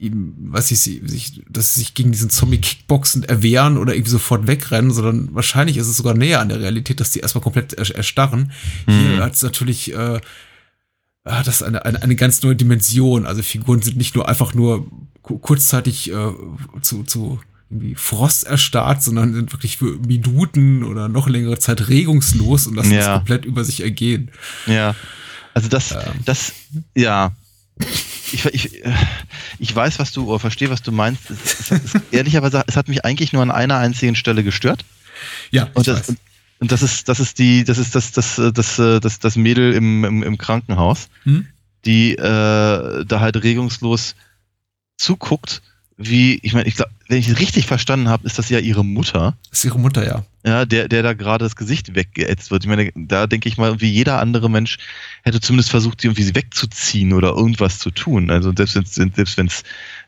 [0.00, 4.10] ihm, weiß ich, sie- sich, dass sie sich gegen diesen Zombie kickboxen erwehren oder irgendwie
[4.10, 7.72] sofort wegrennen, sondern wahrscheinlich ist es sogar näher an der Realität, dass die erstmal komplett
[7.72, 8.52] er- erstarren.
[8.86, 9.20] Hier Hm.
[9.20, 10.20] hat es natürlich äh,
[11.24, 13.26] hat das eine, eine, eine ganz neue Dimension.
[13.26, 14.86] Also Figuren sind nicht nur einfach nur
[15.22, 16.32] ku- kurzzeitig äh,
[16.82, 22.66] zu, zu irgendwie Frost erstarrt, sondern sind wirklich für Minuten oder noch längere Zeit regungslos
[22.66, 23.00] und lassen Ja.
[23.00, 24.30] es komplett über sich ergehen.
[24.66, 24.94] Ja,
[25.54, 25.98] also das, Ähm.
[26.26, 26.52] das,
[26.94, 27.32] ja.
[28.32, 28.82] Ich, ich,
[29.58, 31.30] ich weiß, was du, oder verstehe, was du meinst.
[31.30, 34.84] Es, es, es, ehrlicherweise, es hat mich eigentlich nur an einer einzigen Stelle gestört.
[35.50, 36.16] Ja, Und das, weiß.
[36.64, 39.36] Und, das ist, das ist die, das ist das, das, äh, das, äh, das, das
[39.36, 41.46] Mädel im, im, im Krankenhaus, Hm?
[41.84, 44.14] die äh, da halt regungslos
[44.96, 45.60] zuguckt,
[45.98, 48.82] wie, ich meine, ich glaube, wenn ich es richtig verstanden habe, ist das ja ihre
[48.82, 50.24] Mutter, Das ist ihre Mutter, ja.
[50.42, 52.64] ja, der, der da gerade das Gesicht weggeätzt wird.
[52.64, 54.78] Ich meine, da denke ich mal, wie jeder andere Mensch
[55.22, 58.30] hätte zumindest versucht, sie irgendwie wegzuziehen oder irgendwas zu tun.
[58.30, 59.64] Also selbst wenn es selbst wenn's,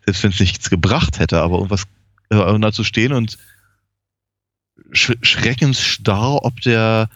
[0.06, 1.82] selbst wenn's nichts gebracht hätte, aber irgendwas
[2.30, 3.36] äh, da zu stehen und
[4.92, 7.08] sch schreckensstarr ob der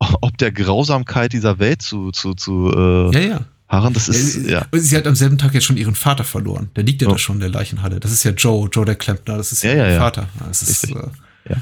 [0.20, 3.40] ob der Grausamkeit dieser Welt zu, zu, zu äh, Ja, ja.
[3.68, 4.66] harren, das ist, ja.
[4.72, 6.70] Sie hat am selben Tag jetzt schon ihren Vater verloren.
[6.76, 7.12] Der liegt ja Oh.
[7.12, 8.00] da schon in der Leichenhalle.
[8.00, 9.36] Das ist ja Joe, Joe der Klempner.
[9.36, 9.98] Das ist ja, Ja, ja.
[9.98, 10.28] Vater.
[10.46, 10.94] Das ist äh,
[11.48, 11.56] Ja.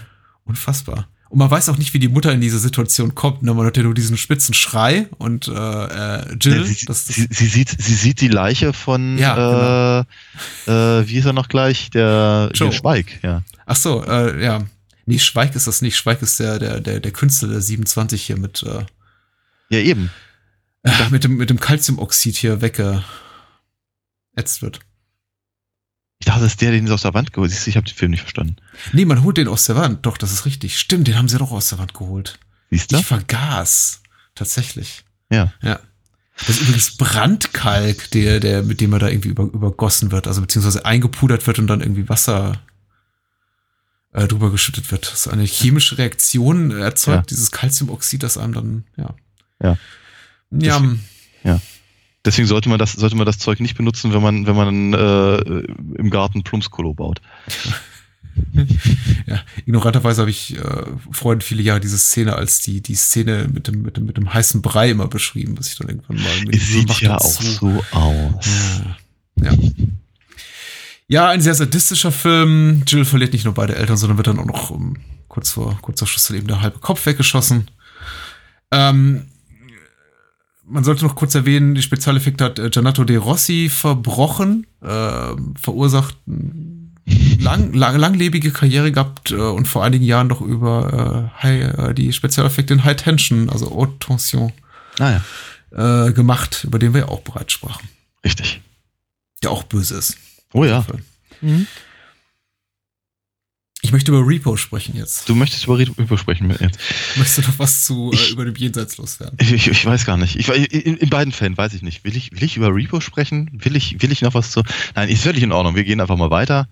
[0.44, 1.08] unfassbar.
[1.28, 3.42] Und man weiß auch nicht, wie die Mutter in diese Situation kommt.
[3.42, 3.54] Ne?
[3.54, 7.26] Man hört ja nur diesen spitzen Schrei und äh, äh, Jill, sie, das, das, sie,
[7.30, 11.88] sie, sieht, sie sieht die Leiche von, Ja, äh, äh, wie ist er noch gleich?
[11.90, 12.70] Der, Joe.
[12.72, 13.42] Schweig, ja.
[13.64, 14.62] ach so, äh, ja.
[15.06, 15.96] Nee, Schweig ist das nicht.
[15.96, 18.84] Schweig ist der, der, der, der Künstler der 27 hier mit, äh,
[19.70, 20.10] Ja, eben.
[20.82, 23.02] äh, mit dem, mit dem Calciumoxid hier weggeätzt
[24.62, 24.80] wird.
[26.18, 27.86] Ich dachte, das ist der, den sie aus der Wand geholt Siehst du, ich habe
[27.86, 28.56] den Film nicht verstanden.
[28.92, 30.06] Nee, man holt den aus der Wand.
[30.06, 30.78] Doch, das ist richtig.
[30.78, 32.38] Stimmt, den haben sie doch aus der Wand geholt.
[32.70, 32.98] Siehst du?
[32.98, 34.02] Ich vergaß.
[34.36, 35.04] Tatsächlich.
[35.30, 35.52] Ja.
[35.62, 35.80] Ja.
[36.38, 40.40] Das ist übrigens Brandkalk, der, der, mit dem er da irgendwie über, übergossen wird, also
[40.40, 42.60] beziehungsweise eingepudert wird und dann irgendwie Wasser
[44.12, 45.06] äh, drüber geschüttet wird.
[45.06, 47.22] Das ist eine chemische Reaktion erzeugt, Ja.
[47.22, 49.14] dieses Calciumoxid, das einem dann, ja.
[49.62, 49.76] Ja.
[50.50, 51.60] Ja,
[52.24, 55.36] Deswegen sollte man das, sollte man das Zeug nicht benutzen, wenn man, wenn man äh,
[55.98, 57.20] im Garten Plumpskolo baut.
[59.26, 59.40] ja.
[59.66, 63.82] Ignoranterweise habe ich äh, Freunde viele Jahre diese Szene als die, die Szene mit dem,
[63.82, 66.88] mit dem, mit dem heißen Brei immer beschrieben, was ich dann irgendwann mal mit sieht
[66.88, 68.46] macht ja auch so aus.
[69.36, 69.50] Ja.
[69.50, 69.58] ja.
[71.08, 72.84] Ja, ein sehr sadistischer Film.
[72.86, 74.96] Jill verliert nicht nur beide Eltern, sondern wird dann auch noch um,
[75.28, 77.70] kurz vor kurz vor Schluss eben der halbe Kopf weggeschossen.
[78.70, 79.26] Ähm,
[80.64, 86.16] man sollte noch kurz erwähnen, die Spezialeffekte hat äh, Giannato De Rossi verbrochen, äh, verursacht
[87.40, 91.94] lang, lang, langlebige Karriere gehabt äh, und vor einigen Jahren noch über äh, High, äh,
[91.94, 94.52] die Spezialeffekte in High Tension, also Haute Tension,
[94.98, 95.22] Naja,
[95.72, 97.88] äh, gemacht, über den wir ja auch bereits sprachen.
[98.24, 98.62] richtig.
[99.42, 100.16] Der auch böse ist.
[100.52, 100.84] Oh ja.
[103.84, 105.28] Ich möchte über Repo sprechen jetzt.
[105.28, 106.78] Du möchtest über Repo sprechen mit jetzt.
[107.16, 109.36] Möchtest du noch was zu äh, Ich- über dem Jenseits loswerden?
[109.40, 110.36] Ich, ich, ich weiß gar nicht.
[110.36, 112.04] Ich, in, in beiden Fällen weiß ich nicht.
[112.04, 113.50] Will ich, will ich über Repo sprechen?
[113.52, 114.62] Will ich, will ich noch was zu?
[114.94, 115.74] Nein, ist völlig in Ordnung.
[115.74, 116.68] Wir gehen einfach mal weiter.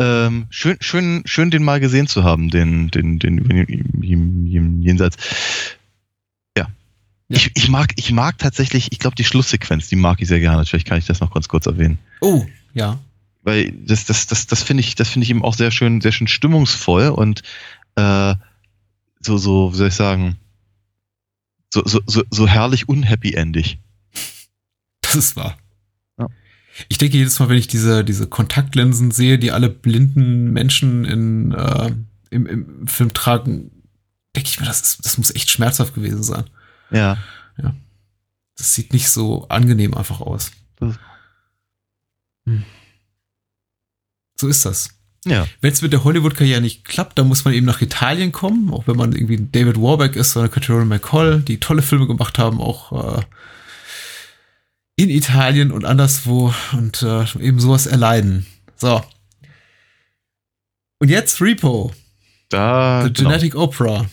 [0.00, 4.82] Ähm, schön, schön, schön, den mal gesehen zu haben, den, den, den, den, den, den
[4.82, 5.18] Jenseits.
[6.58, 6.68] Ja.
[7.28, 7.36] Ja.
[7.36, 10.64] Ich, ich mag, ich mag tatsächlich, ich glaube, die Schlusssequenz, die mag ich sehr gerne.
[10.66, 11.98] Vielleicht kann ich das noch ganz kurz erwähnen.
[12.22, 12.44] Oh,
[12.74, 12.98] ja.
[13.42, 16.12] Weil das, das, das, das finde ich, das finde ich eben auch sehr schön, sehr
[16.12, 17.42] schön stimmungsvoll und
[17.96, 18.34] äh,
[19.20, 20.36] so, so, wie soll ich sagen,
[21.72, 23.78] so, so, so, so herrlich unhappy-endig.
[25.02, 25.56] Das ist wahr.
[26.18, 26.26] Ja.
[26.88, 31.52] Ich denke jedes Mal, wenn ich diese, diese Kontaktlinsen sehe, die alle blinden Menschen in,
[31.52, 31.92] äh,
[32.30, 33.70] im, im Film tragen,
[34.36, 36.44] denke ich mir, das, ist, das muss echt schmerzhaft gewesen sein.
[36.90, 37.74] Ja.
[38.56, 40.50] Das sieht nicht so angenehm einfach aus.
[40.76, 40.98] Das-
[42.46, 42.64] Hm.
[44.40, 44.90] So ist das.
[45.26, 45.46] Ja.
[45.60, 48.86] Wenn es mit der Hollywood-Karriere nicht klappt, dann muss man eben nach Italien kommen, auch
[48.86, 53.18] wenn man irgendwie David Warbeck ist oder Catriona McCall, die tolle Filme gemacht haben, auch
[53.18, 53.22] äh,
[54.96, 58.46] in Italien und anderswo und äh, eben sowas erleiden.
[58.76, 59.02] So.
[60.98, 61.92] Und jetzt Repo,
[62.48, 63.28] Da, The genau.
[63.28, 64.06] Genetic Opera.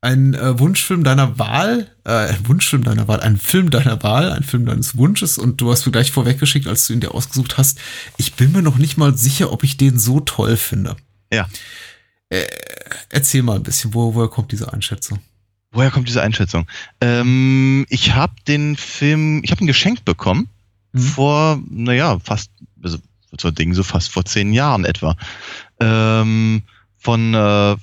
[0.00, 4.44] Ein äh, Wunschfilm deiner Wahl, äh, ein Wunschfilm deiner Wahl, ein Film deiner Wahl, ein
[4.44, 7.80] Film deines Wunsches und du hast mir gleich vorweggeschickt, als du ihn dir ausgesucht hast.
[8.16, 10.96] Ich bin mir noch nicht mal sicher, ob ich den so toll finde.
[11.32, 11.48] Ja.
[12.28, 12.46] Äh,
[13.08, 15.18] erzähl mal ein bisschen, wo, woher kommt diese Einschätzung?
[15.72, 16.68] Woher kommt diese Einschätzung?
[17.00, 20.48] Ähm, ich habe den Film, ich habe ihn geschenkt bekommen
[20.92, 21.00] Mhm.
[21.00, 22.50] vor, naja, fast,
[22.82, 22.98] also
[23.38, 25.16] so Ding, so fast vor zehn Jahren etwa.
[25.80, 26.62] Ähm,
[26.98, 27.76] von äh,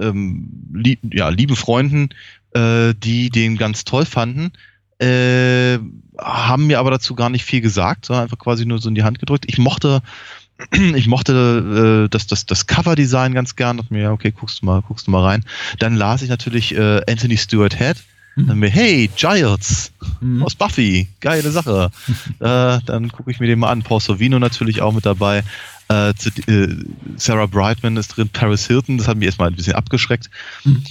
[0.00, 2.08] ähm, lieb, ja, lieben Freunden,
[2.52, 4.52] äh, die den ganz toll fanden,
[4.98, 5.78] äh,
[6.18, 9.02] haben mir aber dazu gar nicht viel gesagt, sondern einfach quasi nur so in die
[9.04, 9.44] Hand gedrückt.
[9.46, 10.02] Ich mochte,
[10.72, 13.76] ich mochte äh, das, das, das Cover-Design ganz gern.
[13.76, 15.44] Dachte mir, ja, okay, guckst du mal, guckst du mal rein.
[15.78, 17.98] Dann las ich natürlich äh, Anthony Stewart Head.
[18.36, 18.46] Mhm.
[18.46, 20.42] Dann mir, hey, Giles Mhm.
[20.42, 21.90] aus Buffy, geile Sache.
[22.40, 23.82] äh, dann gucke ich mir den mal an.
[23.82, 25.42] Paul Sorvino natürlich auch mit dabei.
[25.88, 26.74] Äh, zu, äh,
[27.16, 30.30] Sarah Brightman ist drin, Paris Hilton, das hat mich erstmal ein bisschen abgeschreckt.
[30.64, 30.82] Mhm.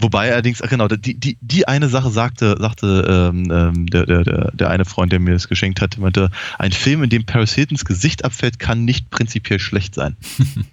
[0.00, 4.24] Wobei allerdings, ach genau, die, die, die eine Sache sagte, sagte ähm, ähm, der, der,
[4.24, 7.52] der, der eine Freund, der mir das geschenkt hat, meinte, ein Film, in dem Paris
[7.52, 10.16] Hiltons Gesicht abfällt, kann nicht prinzipiell schlecht sein.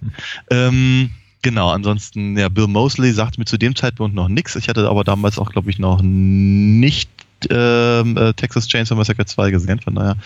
[0.50, 1.10] ähm,
[1.42, 4.56] genau, ansonsten, ja, Bill Mosley sagte mir zu dem Zeitpunkt noch nichts.
[4.56, 7.10] Ich hatte aber damals auch, glaube ich, noch nicht
[7.50, 10.16] ähm, äh, Texas Chainsaw Massacre 2 gesehen, von daher.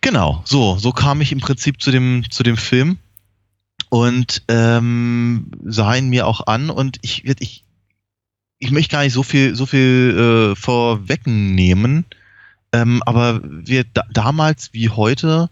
[0.00, 2.98] Genau, so, so kam ich im Prinzip zu dem, zu dem Film
[3.88, 7.64] und ähm, sah ihn mir auch an und ich, ich,
[8.58, 12.04] ich möchte gar nicht so viel, so viel äh, vorwegnehmen,
[12.72, 15.48] ähm, aber wir da, damals wie heute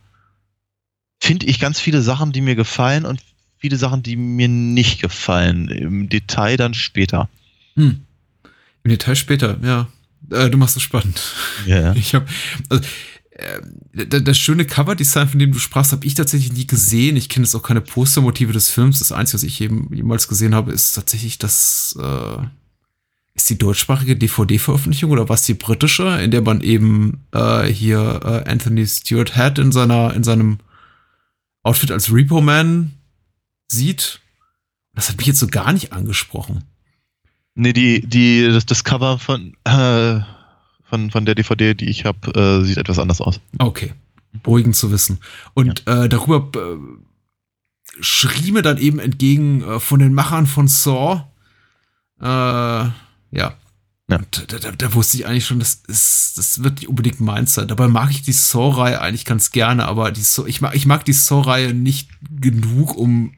[1.20, 3.20] finde ich ganz viele Sachen, die mir gefallen und
[3.62, 5.68] viele Sachen, die mir nicht gefallen.
[5.68, 7.28] Im Detail dann später.
[7.76, 8.00] Hm.
[8.82, 9.88] Im Detail später, ja.
[10.30, 11.22] Äh, du machst es spannend.
[11.64, 11.92] Ja.
[11.96, 12.26] Ich habe
[12.68, 12.84] also,
[13.30, 13.60] äh,
[14.04, 17.16] das, das schöne Coverdesign, von dem du sprachst, habe ich tatsächlich nie gesehen.
[17.16, 18.98] Ich kenne jetzt auch keine Postermotive des Films.
[18.98, 22.42] Das Einzige, was ich eben jemals gesehen habe, ist tatsächlich das äh,
[23.34, 28.50] ist die deutschsprachige DVD-Veröffentlichung oder was die britische, in der man eben äh, hier äh,
[28.50, 30.58] Anthony Stewart Head in seiner in seinem
[31.62, 32.90] Outfit als Repo Man
[33.72, 34.20] sieht.
[34.94, 36.64] Das hat mich jetzt so gar nicht angesprochen.
[37.54, 40.20] Nee, die, die, das, das Cover von, äh,
[40.84, 43.40] von, von der DVD, die ich habe, äh, sieht etwas anders aus.
[43.58, 43.92] Okay,
[44.42, 45.18] beruhigend zu wissen.
[45.54, 46.76] Und äh, darüber äh,
[48.00, 51.24] schrie mir dann eben entgegen äh, von den Machern von Saw.
[52.20, 52.92] Äh, ja.
[53.32, 54.18] Ja.
[54.18, 57.54] Und da, da, da wusste ich eigentlich schon, das ist, das wird nicht unbedingt meins
[57.54, 57.68] sein.
[57.68, 61.04] Dabei mag ich die Saw-Reihe eigentlich ganz gerne, aber die Saw, ich mag, ich mag
[61.04, 63.32] die Saw-Reihe nicht genug, um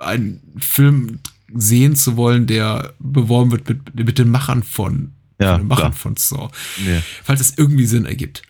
[0.00, 1.20] einen Film
[1.54, 5.92] sehen zu wollen, der beworben wird mit, mit den Machern von, Ja, von den Machern
[5.92, 6.00] klar.
[6.00, 6.48] von Saw.
[6.84, 7.00] Nee.
[7.24, 8.42] Falls es irgendwie Sinn ergibt.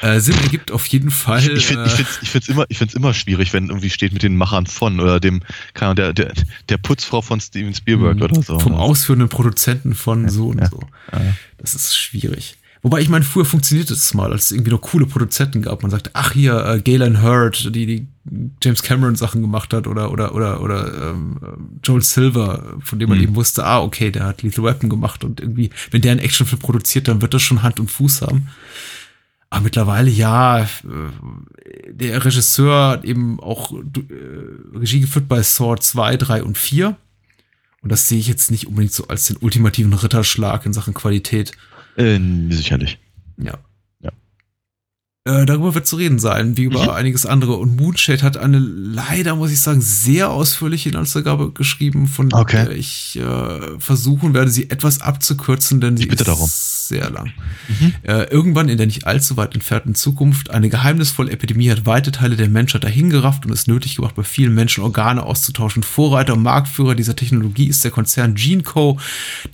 [0.00, 1.38] Äh, Sinn ergibt auf jeden Fall.
[1.38, 3.90] Ich, ich finde ich äh, find's, ich find's immer, ich find's immer schwierig, wenn irgendwie
[3.90, 5.42] steht mit den Machern von oder dem,
[5.74, 6.32] keine Ahnung, der, der,
[6.68, 8.22] der Putzfrau von Steven Spielberg Mhm.
[8.22, 8.58] oder so.
[8.58, 8.82] Vom Oder?
[8.82, 10.68] ausführenden Produzenten von so und ja.
[10.68, 10.80] so.
[11.58, 12.56] Das ist schwierig.
[12.84, 15.82] Wobei ich meine, früher funktionierte es mal, als es irgendwie noch coole Produzenten gab.
[15.82, 18.08] Man sagte, ach hier, äh, Galen Hurd, die die
[18.60, 21.46] James Cameron Sachen gemacht hat, oder oder oder oder ähm, äh,
[21.86, 23.24] Joel Silver, von dem man Mhm.
[23.24, 26.60] eben wusste, ah okay, der hat Lethal Weapon gemacht und irgendwie, wenn der einen Actionfilm
[26.60, 28.48] produziert, dann wird das schon Hand und Fuß haben.
[29.50, 30.66] Aber mittlerweile ja, äh,
[31.88, 33.78] der Regisseur hat eben auch äh,
[34.76, 36.96] Regie geführt bei Saw 2, 3 und 4.
[37.82, 41.52] Und das sehe ich jetzt nicht unbedingt so als den ultimativen Ritterschlag in Sachen Qualität.
[41.96, 42.18] Äh,
[42.50, 42.98] sicherlich.
[43.38, 43.54] Ja.
[44.00, 44.10] Ja.
[45.24, 46.88] Äh, darüber wird zu reden sein, wie über Mhm.
[46.90, 47.54] einiges andere.
[47.54, 52.64] Und Moonshade hat eine, leider muss ich sagen, sehr ausführliche Inhaltsangabe geschrieben, von Okay.
[52.66, 56.50] der ich äh, versuchen werde, sie etwas abzukürzen, denn sie Ich bitte ist darum.
[56.92, 57.32] Sehr lang.
[57.68, 57.94] Mhm.
[58.02, 62.36] Äh, irgendwann in der nicht allzu weit entfernten Zukunft, eine geheimnisvolle Epidemie hat weite Teile
[62.36, 65.82] der Menschheit dahingerafft und es nötig gemacht, bei vielen Menschen Organe auszutauschen.
[65.82, 68.98] Vorreiter und Marktführer dieser Technologie ist der Konzern GeneCo,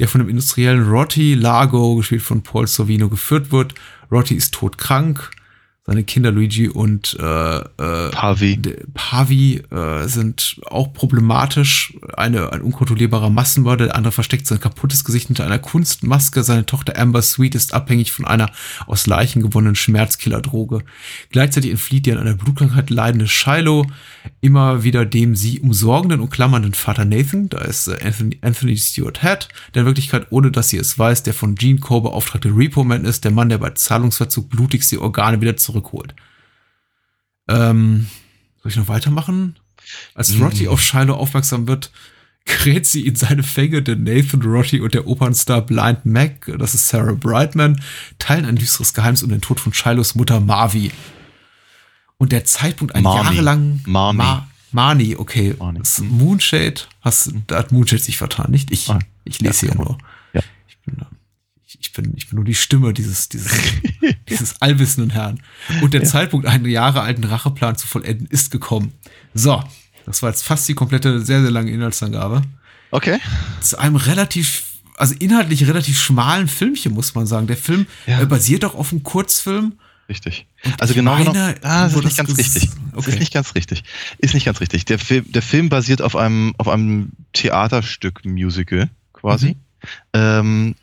[0.00, 3.74] der von dem industriellen Rotti Lago, gespielt von Paul Sorvino, geführt wird.
[4.10, 5.30] Rotti ist todkrank.
[5.88, 8.60] Seine Kinder Luigi und äh, äh, Pavi.
[8.92, 11.94] Pavi äh, sind auch problematisch.
[12.14, 16.42] Eine, ein unkontrollierbarer Massenmörder, der andere versteckt sein kaputtes Gesicht hinter einer Kunstmaske.
[16.42, 18.50] Seine Tochter Amber Sweet ist abhängig von einer
[18.86, 20.82] aus Leichen gewonnenen Schmerzkillerdroge.
[21.30, 23.86] Gleichzeitig entflieht die an einer Blutkrankheit leidende Shiloh
[24.40, 27.48] immer wieder dem sie umsorgenden und klammernden Vater Nathan.
[27.48, 31.22] Da ist äh, Anthony, Anthony Stewart Head, der in Wirklichkeit, ohne dass sie es weiß,
[31.22, 35.40] der von Gene Core beauftragte Repo-Man ist, der Mann, der bei Zahlungsverzug blutigst die Organe
[35.40, 36.14] wieder zurückholt.
[37.48, 38.08] Ähm,
[38.62, 39.56] soll ich noch weitermachen?
[40.14, 40.42] Als Mhm.
[40.42, 41.90] Rotti auf Shiloh aufmerksam wird,
[42.44, 46.88] kräht sie in seine Fänge, denn Nathan, Rotti und der Opernstar Blind Mac, das ist
[46.88, 47.80] Sarah Brightman,
[48.18, 50.90] teilen ein düsteres Geheimnis um den Tod von Shilohs Mutter Marvi.
[52.18, 53.24] Und der Zeitpunkt, ein Marnie.
[53.36, 54.18] jahrelang Marnie.
[54.18, 55.54] Ma Marnie, okay.
[55.58, 55.80] Marnie.
[56.00, 58.90] Moonshade, hast, da hat Moonshade sich vertan, nicht ich.
[58.90, 58.98] Ah.
[59.24, 59.98] Ich lese Ja, hier nur.
[60.34, 60.42] Ja.
[60.66, 60.96] Ich bin,
[61.78, 63.52] ich, bin, ich bin nur die Stimme dieses, dieses,
[64.28, 65.40] dieses allwissenden Herrn.
[65.80, 68.92] Und der Zeitpunkt, einen Jahre alten Racheplan zu vollenden, ist gekommen.
[69.32, 69.62] So.
[70.04, 72.42] Das war jetzt fast die komplette, sehr, sehr lange Inhaltsangabe.
[72.90, 73.18] Okay.
[73.60, 74.64] Zu einem relativ,
[74.96, 77.46] also inhaltlich relativ schmalen Filmchen, muss man sagen.
[77.46, 78.20] Der Film Ja.
[78.22, 79.74] äh, basiert doch auf einem Kurzfilm.
[80.08, 80.46] Richtig.
[80.64, 82.70] Und Also genau meine, genommen, ah, das ist nicht ganz richtig.
[82.70, 83.10] Das okay.
[83.10, 83.84] ist nicht ganz richtig.
[84.18, 84.84] Ist nicht ganz richtig.
[84.86, 89.54] Der Film, der Film basiert auf einem, auf einem Theaterstück Musical, quasi, Mhm.
[90.14, 90.74] ähm,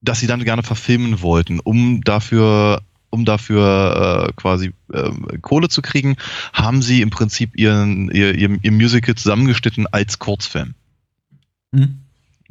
[0.00, 5.82] das sie dann gerne verfilmen wollten, um dafür, um dafür äh, quasi ähm, Kohle zu
[5.82, 6.16] kriegen,
[6.52, 10.74] haben sie im Prinzip ihren, ihr, ihr, ihr Musical zusammengeschnitten als Kurzfilm.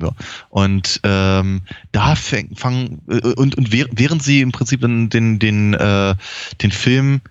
[0.09, 0.15] Hm?
[0.49, 5.73] Und ähm, da fangen äh, und, und währ- während sie im Prinzip den, den, den,
[5.73, 6.15] äh,
[6.61, 7.21] den Film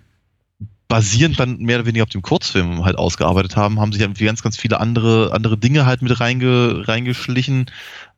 [0.87, 4.43] basierend dann mehr oder weniger auf dem Kurzfilm halt ausgearbeitet haben, haben sich irgendwie ganz,
[4.43, 7.67] ganz viele andere, andere Dinge halt mit reinge, reingeschlichen.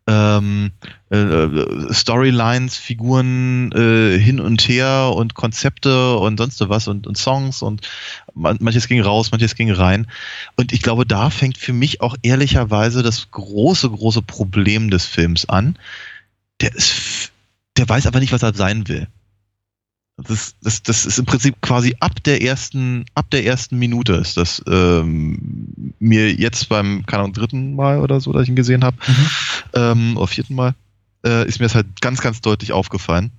[0.05, 0.71] Ähm,
[1.09, 1.47] äh,
[1.93, 7.87] Storylines, Figuren äh, hin und her und Konzepte und sonst was und, und Songs und
[8.33, 10.07] man, manches ging raus, manches ging rein.
[10.57, 15.47] Und ich glaube, da fängt für mich auch ehrlicherweise das große, große Problem des Films
[15.47, 15.77] an.
[16.59, 17.31] Der ist,
[17.77, 19.07] der weiß aber nicht, was er sein will.
[20.17, 24.37] Das, das, das ist im Prinzip quasi ab der ersten, ab der ersten Minute ist
[24.37, 28.83] das ähm, mir jetzt beim, keine Ahnung, dritten Mal oder so, dass ich ihn gesehen
[28.83, 28.97] habe,
[29.73, 30.75] ähm, oder vierten Mal,
[31.25, 33.31] äh, ist mir das halt ganz, ganz deutlich aufgefallen.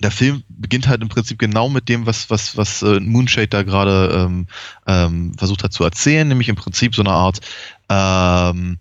[0.00, 3.64] Der Film beginnt halt im Prinzip genau mit dem, was, was, was äh, Moonshade da
[3.64, 4.46] gerade ähm,
[4.86, 7.40] ähm, versucht hat zu erzählen, nämlich im Prinzip so eine Art
[7.88, 8.78] ähm,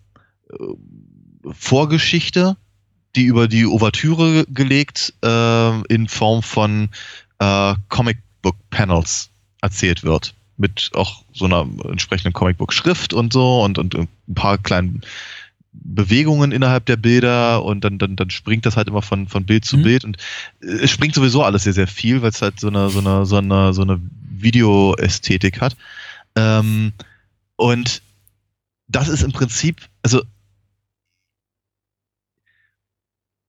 [0.52, 0.56] äh,
[1.52, 2.58] Vorgeschichte,
[3.16, 6.90] die über die Ouvertüre gelegt äh, in Form von
[7.40, 9.30] äh, Comicbook-Panels
[9.62, 10.34] erzählt wird.
[10.58, 15.02] Mit auch so einer entsprechenden Comicbook-Schrift und so und, und ein paar kleinen
[15.72, 19.66] Bewegungen innerhalb der Bilder und dann, dann, dann springt das halt immer von, von Bild
[19.66, 19.84] zu Mhm.
[19.84, 20.18] Bild und
[20.62, 23.26] äh, es springt sowieso alles sehr, sehr viel, weil es halt so eine, so eine,
[23.26, 25.76] so eine, so eine Videoästhetik hat.
[26.36, 26.94] Ähm,
[27.56, 28.02] und
[28.88, 30.24] das ist im Prinzip, also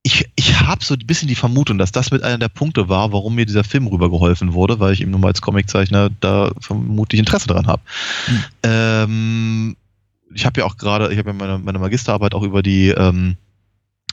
[0.02, 3.12] ich, ich habe so ein bisschen die Vermutung, dass das mit einer der Punkte war,
[3.12, 7.18] warum mir dieser Film rübergeholfen wurde, weil ich eben nun mal als Comiczeichner da vermutlich
[7.18, 7.82] Interesse dran habe.
[8.26, 8.44] Hm.
[8.62, 9.76] Ähm,
[10.32, 13.36] ich habe ja auch gerade, ich habe ja meine, meine Magisterarbeit auch über die ähm,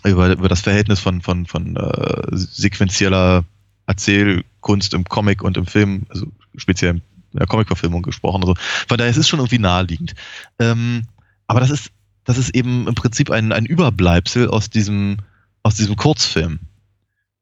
[0.03, 3.43] über, über das Verhältnis von von von äh, sequenzieller
[3.87, 8.41] Erzählkunst im Comic und im Film, also speziell in der Comicverfilmung gesprochen.
[8.41, 8.55] Also
[8.87, 10.15] von daher es ist schon irgendwie naheliegend.
[10.59, 11.03] Ähm,
[11.47, 11.91] aber das ist
[12.23, 15.17] das ist eben im Prinzip ein ein Überbleibsel aus diesem
[15.65, 16.59] aus diesem Kurzfilm,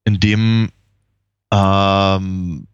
[0.06, 0.70] in dem
[1.52, 2.68] ähm,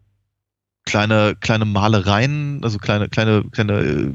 [0.84, 4.12] kleine kleine Malereien, also kleine kleine kleine äh,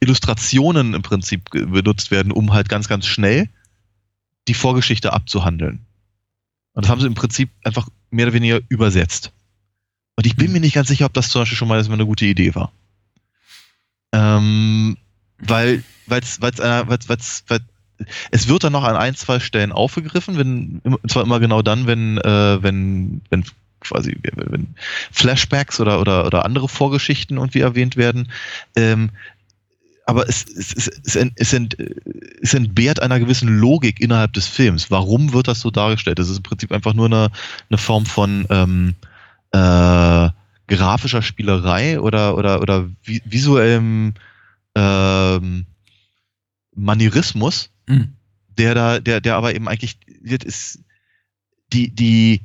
[0.00, 3.50] Illustrationen im Prinzip benutzt werden, um halt ganz ganz schnell
[4.48, 5.84] die Vorgeschichte abzuhandeln.
[6.72, 9.30] Und das haben sie im Prinzip einfach mehr oder weniger übersetzt.
[10.16, 12.24] Und ich bin mir nicht ganz sicher, ob das zum Beispiel schon mal eine gute
[12.24, 12.72] Idee war.
[14.12, 14.96] Ähm,
[15.38, 17.60] weil, weil's, weil's, einer- weil's, weil's, weil
[18.30, 22.18] es wird dann noch an ein, zwei Stellen aufgegriffen, wenn, zwar immer genau dann, wenn,
[22.18, 23.44] äh, wenn, wenn
[23.80, 24.74] quasi, wenn
[25.10, 28.30] Flashbacks oder, oder, oder andere Vorgeschichten irgendwie erwähnt werden.
[28.76, 29.10] Ähm,
[30.04, 31.76] aber es, es, es, es, ent, es, ent,
[32.40, 34.90] es entbehrt einer gewissen Logik innerhalb des Films.
[34.90, 36.18] Warum wird das so dargestellt?
[36.18, 37.30] Das ist im Prinzip einfach nur eine,
[37.70, 38.94] eine Form von ähm,
[39.52, 40.28] äh,
[40.66, 44.14] grafischer Spielerei oder, oder, oder vi visuellem
[44.74, 45.66] ähm,
[46.74, 48.12] Manierismus, Mhm.
[48.58, 49.98] der da, der, der aber eben eigentlich
[50.44, 50.80] ist,
[51.72, 52.42] die, die,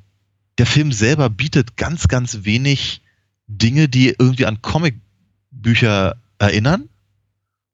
[0.57, 3.01] der Film selber bietet ganz, ganz wenig
[3.47, 6.89] Dinge, die irgendwie an Comicbücher erinnern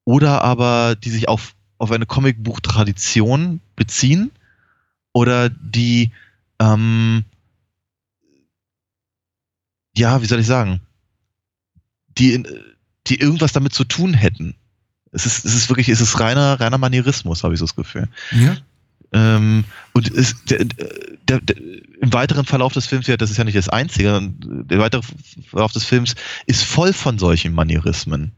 [0.05, 4.31] oder aber die sich auf, auf eine Comicbuchtradition beziehen
[5.13, 6.11] oder die
[6.59, 7.23] ähm,
[9.95, 10.81] ja, wie soll ich sagen,
[12.17, 12.43] die,
[13.07, 14.55] die irgendwas damit zu tun hätten.
[15.13, 18.09] Es ist, es ist wirklich, es ist reiner, reiner Manierismus, habe ich so das Gefühl.
[18.31, 18.57] Ja.
[19.13, 21.57] Ähm, und es, der, der, der,
[22.01, 25.03] im weiteren Verlauf des Films, ja, das ist ja nicht das Einzige, der weitere
[25.47, 26.15] Verlauf des Films
[26.47, 28.31] ist voll von solchen Manierismen.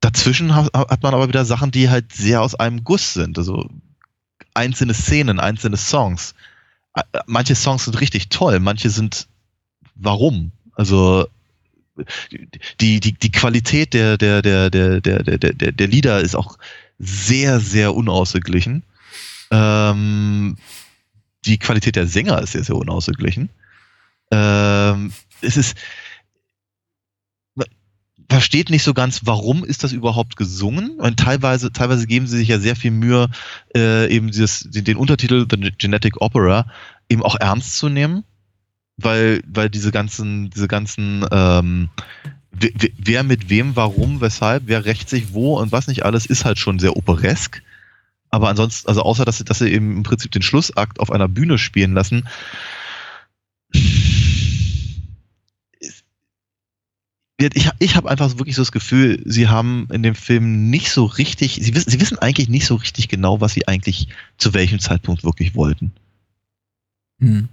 [0.00, 3.38] Dazwischen hat, hat man aber wieder Sachen, die halt sehr aus einem Guss sind.
[3.38, 3.70] Also
[4.54, 6.34] einzelne Szenen, einzelne Songs.
[6.94, 9.28] Äh, Manche Songs sind richtig toll, manche sind
[9.94, 10.52] warum?
[10.74, 11.28] Also
[12.80, 16.58] die, die, die Qualität der, der, der, der, der, der, der, der Lieder ist auch
[16.98, 18.82] sehr, sehr unausgeglichen.
[19.50, 20.56] Ähm,
[21.44, 23.50] die Qualität der Sänger ist sehr, sehr unausgeglichen.
[24.30, 25.76] Ähm, es ist,
[28.30, 31.00] versteht nicht so ganz, warum ist das überhaupt gesungen?
[31.00, 33.28] Und teilweise, teilweise geben sie sich ja sehr viel Mühe,
[33.76, 36.66] äh, eben dieses, den Untertitel The Genetic Opera
[37.08, 38.24] eben auch ernst zu nehmen
[39.02, 41.88] weil, weil diese ganzen, diese ganzen, ähm,
[42.52, 46.58] wer, mit wem, warum, weshalb, wer rächt sich wo und was nicht alles, ist halt
[46.58, 47.62] schon sehr operesk.
[48.30, 51.28] Aber ansonsten, also außer dass sie, dass sie eben im Prinzip den Schlussakt auf einer
[51.28, 52.28] Bühne spielen lassen,
[57.38, 61.06] ich, ich habe einfach wirklich so das Gefühl, sie haben in dem Film nicht so
[61.06, 64.78] richtig, sie wissen, sie wissen eigentlich nicht so richtig genau, was sie eigentlich zu welchem
[64.78, 65.92] Zeitpunkt wirklich wollten.
[67.18, 67.48] Hm.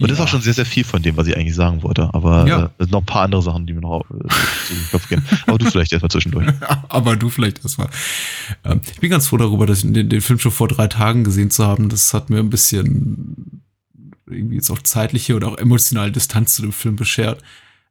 [0.00, 2.12] Und das ist auch schon sehr, sehr viel von dem, was ich eigentlich sagen wollte.
[2.12, 2.70] Aber Ja.
[2.78, 4.28] äh, noch ein paar andere Sachen, die mir noch äh,
[4.66, 5.24] zu den Kopf gehen.
[5.46, 6.46] Aber du vielleicht erstmal zwischendurch.
[6.88, 7.88] Aber du vielleicht erstmal.
[8.64, 11.24] Ähm, ich bin ganz froh darüber, dass ich den, den Film schon vor drei Tagen
[11.24, 11.88] gesehen zu haben.
[11.88, 13.62] Das hat mir ein bisschen
[14.26, 17.42] irgendwie jetzt auch zeitliche oder auch emotionale Distanz zu dem Film beschert.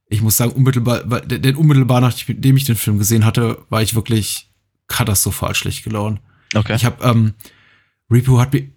[0.08, 3.82] Ich muss sagen, unmittelbar, weil- denn denn unmittelbar nachdem ich den Film gesehen hatte, war
[3.82, 4.50] ich wirklich
[4.88, 6.20] katastrophal schlecht gelaunt.
[6.54, 6.76] Okay.
[6.76, 7.34] Ich habe ähm,
[8.12, 8.68] Repo hat mir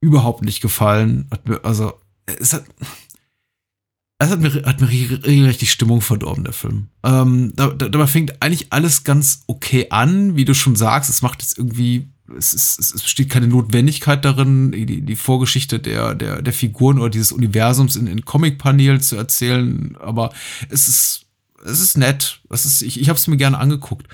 [0.00, 1.26] überhaupt nicht gefallen.
[1.30, 1.94] Hat mir, also
[2.38, 2.64] es hat,
[4.18, 6.88] es hat mir, hat mir re- regelrecht die Stimmung verdorben, der Film.
[7.02, 11.08] Ähm, da, da, dabei fängt eigentlich alles ganz okay an, wie du schon sagst.
[11.08, 15.80] Es macht jetzt irgendwie, es, ist, es, es besteht keine Notwendigkeit darin, die, die Vorgeschichte
[15.80, 19.96] der, der, der Figuren oder dieses Universums in, in Comic-Paneelen zu erzählen.
[19.98, 20.32] Aber
[20.68, 21.26] es ist,
[21.64, 22.42] es ist nett.
[22.50, 24.06] Es ist, ich ich habe es mir gerne angeguckt.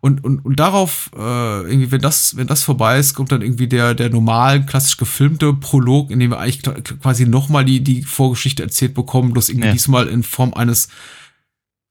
[0.00, 1.18] Und, und, und darauf, äh,
[1.62, 5.52] irgendwie, wenn das, wenn das vorbei ist, kommt dann irgendwie der, der normal, klassisch gefilmte
[5.54, 6.62] Prolog, in dem wir eigentlich
[7.00, 9.72] quasi nochmal die, die Vorgeschichte erzählt bekommen, bloß irgendwie Ja.
[9.72, 10.88] diesmal in Form eines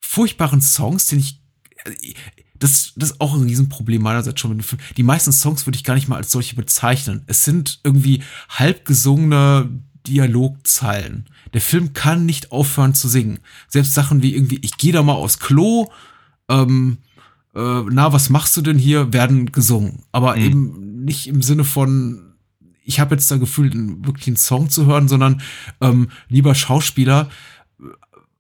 [0.02, 1.42] furchtbaren Songs, den ich,
[2.58, 4.82] das, das ist auch ein Riesenproblem meinerseits schon mit dem Film.
[4.96, 7.24] Die meisten Songs würde ich gar nicht mal als solche bezeichnen.
[7.28, 9.70] Es sind irgendwie halb gesungene
[10.08, 11.26] Dialogzeilen.
[11.54, 13.40] Der Film kann nicht aufhören zu singen.
[13.68, 15.92] Selbst Sachen wie irgendwie, ich gehe da mal aufs Klo,
[16.50, 16.98] ähm,
[17.56, 20.04] äh, na, was machst du denn hier, werden gesungen.
[20.12, 20.42] Aber Mhm.
[20.42, 22.34] eben nicht im Sinne von,
[22.84, 25.42] ich habe jetzt da gefühlt, einen- wirklich einen Song zu hören, sondern
[25.82, 27.30] ähm, lieber Schauspieler,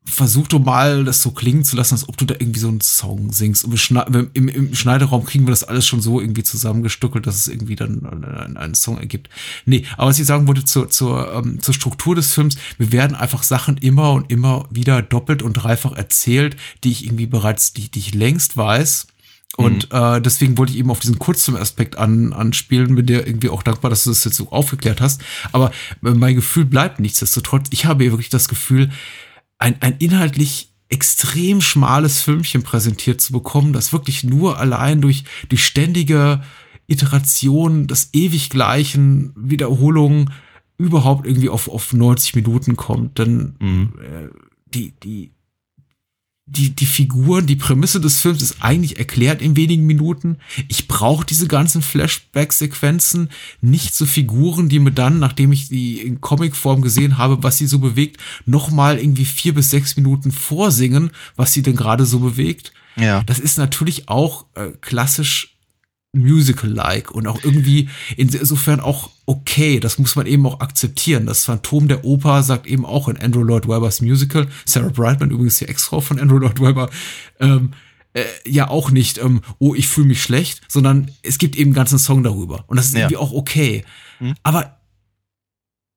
[0.07, 2.81] versuch doch mal, das so klingen zu lassen, als ob du da irgendwie so einen
[2.81, 3.65] Song singst.
[3.65, 7.47] Und wir- im, im Schneideraum kriegen wir das alles schon so irgendwie zusammengestückelt, dass es
[7.47, 9.29] irgendwie dann einen, einen Song ergibt.
[9.65, 13.15] Nee, aber was ich sagen wollte zur, zur, ähm, zur Struktur des Films, wir werden
[13.15, 17.89] einfach Sachen immer und immer wieder doppelt und dreifach erzählt, die ich irgendwie bereits, die,
[17.89, 19.07] die ich längst weiß.
[19.57, 23.63] Und äh, deswegen wollte ich eben auf diesen Kurzfilmaspekt an, anspielen, bin dir irgendwie auch
[23.63, 25.21] dankbar, dass du das jetzt so aufgeklärt hast.
[25.53, 25.71] Aber
[26.03, 27.67] äh, mein Gefühl bleibt nichtsdestotrotz.
[27.71, 28.91] Ich habe hier wirklich das Gefühl,
[29.57, 35.57] ein, ein inhaltlich extrem schmales Filmchen präsentiert zu bekommen, das wirklich nur allein durch die
[35.57, 36.43] ständige
[36.87, 40.31] Iteration des ewig gleichen Wiederholungen
[40.77, 43.17] überhaupt irgendwie auf, auf 90 Minuten kommt.
[43.17, 43.93] Denn Mhm.
[43.99, 44.29] äh,
[44.67, 45.31] die, die,
[46.47, 50.37] die, die Figuren, die Prämisse des Films ist eigentlich erklärt in wenigen Minuten.
[50.67, 53.29] Ich brauche diese ganzen Flashback-Sequenzen
[53.61, 57.65] nicht so Figuren, die mir dann, nachdem ich die in Comicform gesehen habe, was sie
[57.65, 62.73] so bewegt, nochmal irgendwie vier bis sechs Minuten vorsingen, was sie denn gerade so bewegt.
[62.95, 63.23] Ja.
[63.23, 65.54] Das ist natürlich auch äh, klassisch
[66.15, 69.79] Musical-like und auch irgendwie insofern auch okay.
[69.79, 71.25] Das muss man eben auch akzeptieren.
[71.25, 75.57] Das Phantom der Oper sagt eben auch in Andrew Lloyd Webbers Musical, Sarah Brightman übrigens
[75.57, 76.89] die Ex-Frau von Andrew Lloyd Webber,
[77.39, 77.71] ähm,
[78.13, 81.75] äh, ja auch nicht, ähm, oh, ich fühle mich schlecht, sondern es gibt eben einen
[81.75, 82.63] ganzen Song darüber.
[82.67, 83.01] Und das ist Ja.
[83.01, 83.83] irgendwie auch okay.
[84.19, 84.35] Mhm.
[84.43, 84.79] Aber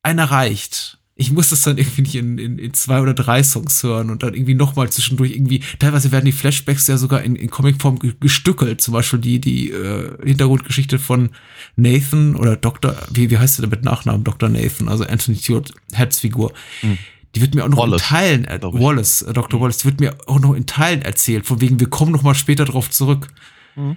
[0.03, 0.98] einer reicht.
[1.21, 4.23] Ich muss das dann irgendwie nicht in, in, in zwei oder drei Songs hören und
[4.23, 8.15] dann irgendwie nochmal zwischendurch irgendwie, teilweise werden die Flashbacks ja sogar in, in Comicform ge-
[8.21, 8.81] gestückelt.
[8.81, 11.31] Zum Beispiel die, die äh, Hintergrundgeschichte von
[11.75, 14.23] Nathan oder Dr., wie, wie heißt der mit Nachnamen?
[14.23, 14.49] Dr.
[14.49, 16.53] Nathan, also Anthony Stewart Heads Figur.
[16.83, 16.99] Hm.
[17.35, 18.61] Die wird mir auch noch Wallace, in Teilen, äh.
[18.63, 19.61] Wallace, äh, Dr.
[19.61, 22.35] Wallace, die wird mir auch noch in Teilen erzählt, von wegen, wir kommen noch mal
[22.37, 23.27] später drauf zurück.
[23.75, 23.97] Mhm.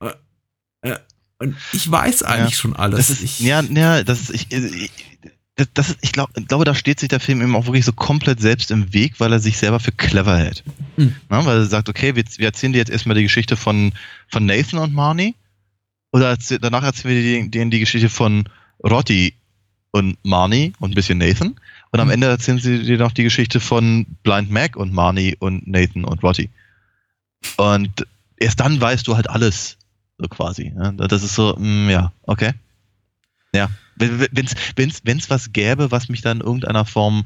[0.00, 0.10] Äh,
[0.82, 0.98] äh,
[1.38, 2.98] und ich weiß eigentlich schon alles.
[3.06, 4.90] Das ist, ich, ja, ja, das ist, ich, ich,
[5.58, 7.92] das, das ist, ich glaube, glaube, da steht sich der Film eben auch wirklich so
[7.92, 10.62] komplett selbst im Weg, weil er sich selber für clever hält.
[10.96, 11.16] Mhm.
[11.28, 13.92] Na, weil er sagt, okay, wir, wir erzählen dir jetzt erstmal die Geschichte von,
[14.28, 15.34] von Nathan und Marnie.
[16.12, 18.44] Oder erzähl, danach erzählen wir denen die Geschichte von
[18.84, 19.34] Rotti
[19.90, 21.56] und Marnie und ein bisschen Nathan.
[21.90, 22.14] Und am Mhm.
[22.14, 26.22] Ende erzählen sie dir noch die Geschichte von Blind Mac und Marnie und Nathan und
[26.22, 26.50] Rotti.
[27.56, 28.06] Und
[28.36, 29.76] erst dann weißt du halt alles,
[30.18, 30.72] so quasi.
[30.76, 30.92] Ja?
[30.92, 32.52] Das ist so, mm, ja, okay.
[33.52, 33.68] Ja,
[33.98, 37.24] wenn es wenn's, wenn's was gäbe, was mich dann in irgendeiner Form,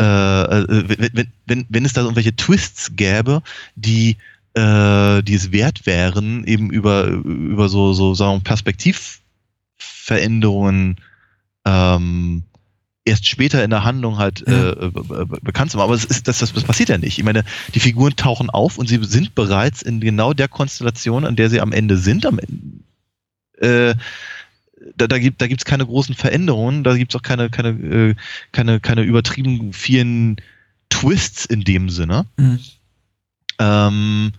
[0.00, 3.42] äh, äh, wenn, wenn, wenn, es da irgendwelche Twists gäbe,
[3.76, 4.16] die,
[4.54, 10.96] äh, die es wert wären, eben über, über so, so sagen wir, Perspektivveränderungen
[11.64, 12.42] ähm,
[13.04, 15.88] erst später in der Handlung halt äh, äh, be- bekannt zu machen.
[15.88, 17.18] Aber es ist, das, das, das passiert ja nicht.
[17.18, 17.44] Ich meine,
[17.74, 21.60] die Figuren tauchen auf und sie sind bereits in genau der Konstellation, an der sie
[21.60, 22.24] am Ende sind.
[22.24, 22.56] Am Ende,
[23.58, 23.94] äh,
[24.96, 28.14] da, da gibt da gibt's keine großen Veränderungen, da gibt's auch keine keine äh,
[28.52, 30.36] keine keine übertrieben vielen
[30.88, 32.26] Twists in dem Sinne.
[32.36, 32.58] Mhm.
[33.58, 34.32] Ähm,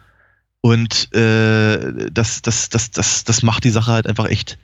[0.62, 4.58] und äh, das, das, das, das, das macht die Sache halt einfach echt,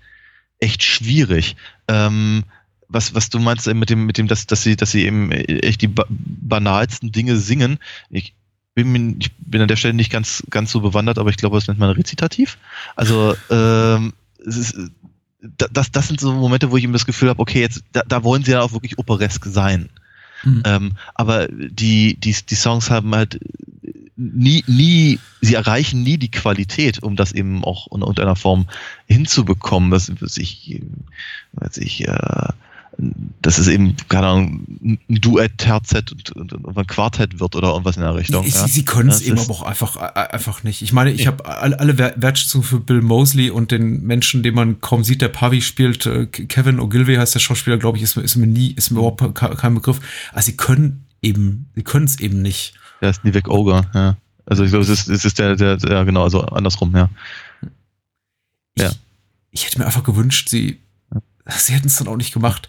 [0.60, 1.56] echt schwierig.
[1.88, 2.44] Ähm,
[2.88, 5.32] was, was du meinst eben mit dem, mit dem, dass, dass sie, dass sie eben
[5.32, 7.78] echt die ba banalsten Dinge singen.
[8.10, 8.34] Ich
[8.74, 11.68] bin, ich bin an der Stelle nicht ganz, ganz so bewandert, aber ich glaube, das
[11.68, 12.58] nennt man Rezitativ.
[12.96, 14.14] Also, ähm,
[14.46, 14.76] es ist,
[15.42, 18.24] das, das sind so Momente, wo ich eben das Gefühl habe, okay, jetzt, da, da
[18.24, 19.90] wollen sie ja auch wirklich operesk sein.
[20.44, 20.64] Mhm.
[20.66, 23.40] Ähm, aber die, die, die Songs haben halt
[24.16, 28.68] nie, nie, sie erreichen nie die Qualität, um das eben auch in irgendeiner Form
[29.08, 30.82] hinzubekommen, dass, dass ich,
[31.54, 32.48] weiß ich, äh,
[33.42, 37.70] dass es eben, keine Ahnung, ein Duett, Terzett und, und, und ein Quartett wird oder
[37.70, 38.44] irgendwas in der Richtung.
[38.44, 38.68] Sie, ja.
[38.68, 40.82] sie können es Das eben ist- aber auch einfach, äh, einfach nicht.
[40.82, 41.28] Ich meine, ich Nee.
[41.28, 45.22] habe alle, alle Wer- Wertschätzung für Bill Mosley und den Menschen, den man kaum sieht,
[45.22, 46.06] der Pavi spielt.
[46.06, 49.00] äh, Kevin Ogilvy heißt der Schauspieler, glaube ich, ist, mir- ist mir nie, ist mir
[49.00, 50.00] überhaupt ke- kein Begriff.
[50.34, 52.74] Also sie können eben, sie können es eben nicht.
[53.02, 54.18] Der ist Nivek Ogre, ja.
[54.46, 57.10] Also ich glaube, es ist, es ist der, der, der, genau, also andersrum, ja.
[58.76, 58.92] Ich, Ja.
[59.52, 60.80] ich hätte mir einfach gewünscht, sie,
[61.48, 62.68] sie hätten es dann auch nicht gemacht.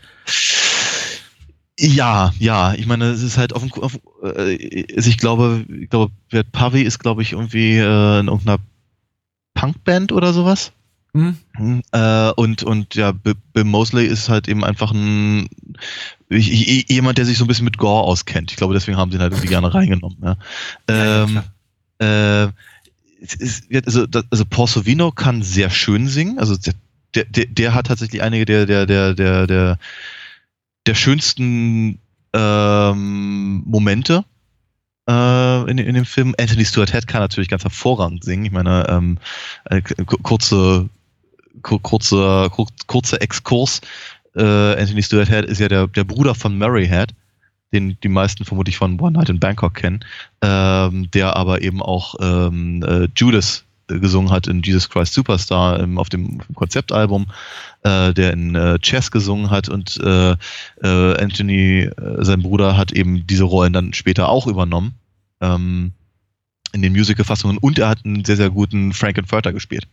[1.79, 5.89] Ja, ja, ich meine, es ist halt auf dem, auf, äh, also ich glaube, ich
[5.91, 6.13] glaube,
[6.53, 8.59] Pavi ist, glaube ich, irgendwie äh, in irgendeiner
[9.55, 10.73] Punkband oder sowas.
[11.15, 11.37] Hm?
[11.57, 15.49] Hm, Äh, und, und ja, Bill Mosley ist halt eben einfach ein
[16.29, 18.51] ich, jemand, der sich so ein bisschen mit Gore auskennt.
[18.51, 20.19] Ich glaube, deswegen haben sie ihn halt irgendwie gerne reingenommen.
[20.23, 20.37] Ja.
[20.89, 21.43] Ja, ja, Ähm,
[21.99, 22.49] äh,
[23.21, 26.39] ist, also, das, also Paul Sorvino kann sehr schön singen.
[26.39, 26.75] Also der,
[27.15, 29.79] der, der, der hat tatsächlich einige der, der, der, der, der,
[30.87, 31.99] der schönsten
[32.33, 34.25] ähm, Momente
[35.09, 36.35] äh, in, in dem Film.
[36.39, 38.45] Anthony Stewart Head kann natürlich ganz hervorragend singen.
[38.47, 39.19] Ich meine, ähm,
[39.67, 40.89] äh, ku- kurze,
[41.63, 43.81] ku- kurze, kur- kurzer Exkurs.
[44.35, 47.15] Äh, Anthony Stewart Head ist ja der, der Bruder von Murray Head,
[47.73, 50.05] den die meisten vermutlich von One Night in Bangkok kennen,
[50.41, 53.65] ähm, der aber eben auch ähm, äh, Judas
[54.01, 57.27] gesungen hat in Jesus Christ Superstar ähm, auf, dem, Konzeptalbum,
[57.83, 60.37] äh, der in äh, Chess gesungen hat und äh, äh,
[61.23, 64.95] Anthony, äh, sein Bruder, hat eben diese Rollen dann später auch übernommen.
[65.41, 65.93] Ähm,
[66.73, 69.87] in den Musical-Fassungen und er hat einen sehr, sehr guten Frankenfurter gespielt.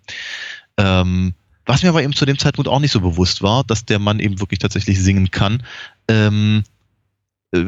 [0.77, 1.33] Ähm,
[1.65, 4.19] was mir aber eben zu dem Zeitpunkt auch nicht so bewusst war, dass der Mann
[4.19, 5.61] eben wirklich tatsächlich singen kann.
[6.07, 6.63] Ähm,
[7.51, 7.65] äh,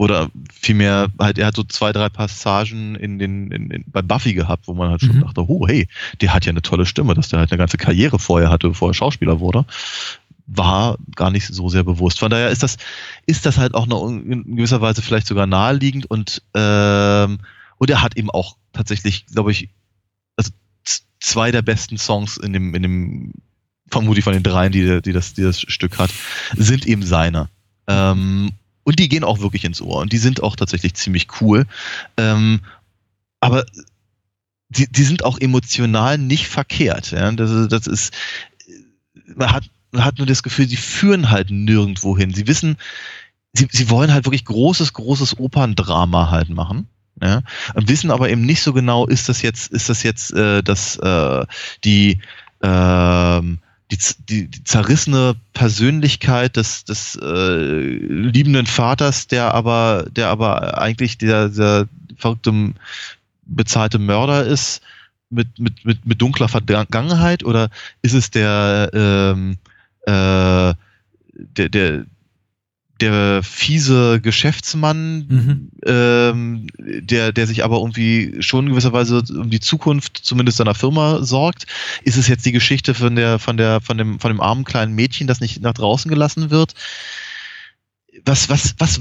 [0.00, 4.32] oder vielmehr halt, er hat so zwei, drei Passagen in den, in, in, bei Buffy
[4.32, 5.20] gehabt, wo man halt schon Mhm.
[5.20, 5.88] dachte, oh hey,
[6.22, 8.88] der hat ja eine tolle Stimme, dass der halt eine ganze Karriere vorher hatte, bevor
[8.88, 9.66] er Schauspieler wurde.
[10.46, 12.18] War gar nicht so sehr bewusst.
[12.18, 12.78] Von daher ist das,
[13.26, 17.40] ist das halt auch noch in gewisser Weise vielleicht sogar naheliegend und, ähm,
[17.76, 19.68] und er hat eben auch tatsächlich, glaube ich,
[20.38, 20.50] also
[21.20, 23.32] zwei der besten Songs in dem, in dem,
[23.90, 26.10] vermutlich von den dreien, die, die, das, die das Stück hat,
[26.56, 27.50] sind eben seine.
[27.86, 28.52] Ähm,
[28.84, 31.66] und die gehen auch wirklich ins Ohr und die sind auch tatsächlich ziemlich cool.
[32.16, 32.60] Ähm,
[33.40, 33.64] aber
[34.68, 37.10] die, die sind auch emotional nicht verkehrt.
[37.10, 37.30] Ja?
[37.32, 38.14] Das, ist- das ist,
[39.34, 42.32] man hat, man hat nur das Gefühl, sie führen halt nirgendwo hin.
[42.32, 42.76] Sie wissen,
[43.52, 46.88] sie, sie wollen halt wirklich großes, großes Operndrama halt machen.
[47.22, 47.42] Ja,
[47.74, 50.96] und wissen aber eben nicht so genau, ist das jetzt, ist das jetzt äh, das,
[50.96, 51.44] äh,
[51.84, 52.18] die,
[52.62, 53.58] ähm,
[53.90, 53.98] die,
[54.28, 61.48] die, die zerrissene Persönlichkeit des, des äh, liebenden Vaters, der aber, der aber eigentlich der,
[61.48, 62.74] der verrückte
[63.46, 64.80] bezahlte Mörder ist
[65.30, 67.44] mit, mit, mit, mit dunkler Vergangenheit?
[67.44, 67.70] Oder
[68.02, 69.56] ist es der, ähm,
[70.02, 70.74] äh,
[71.34, 72.04] der, der,
[73.00, 75.70] der fiese Geschäftsmann, Mhm.
[75.86, 80.74] ähm, der, der sich aber irgendwie schon in gewisser Weise um die Zukunft zumindest seiner
[80.74, 81.66] Firma sorgt?
[82.04, 84.94] Ist es jetzt die Geschichte von der, von der, von dem, von dem armen kleinen
[84.94, 86.74] Mädchen, das nicht nach draußen gelassen wird?
[88.24, 89.00] was, was, was,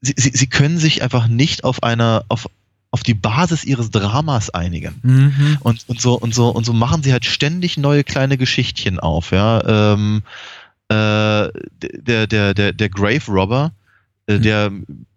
[0.00, 2.48] sie, sie, sie können sich einfach nicht auf eine, auf,
[2.90, 5.00] auf die Basis ihres Dramas einigen.
[5.02, 5.58] Mhm.
[5.60, 9.30] Und, und so, und so, und so machen sie halt ständig neue kleine Geschichtchen auf,
[9.30, 9.94] ja.
[9.94, 10.22] Ähm,
[10.88, 11.48] äh,
[11.82, 13.72] der, der, der, der Grave Robber,
[14.26, 14.42] äh, Mhm.
[14.42, 14.72] der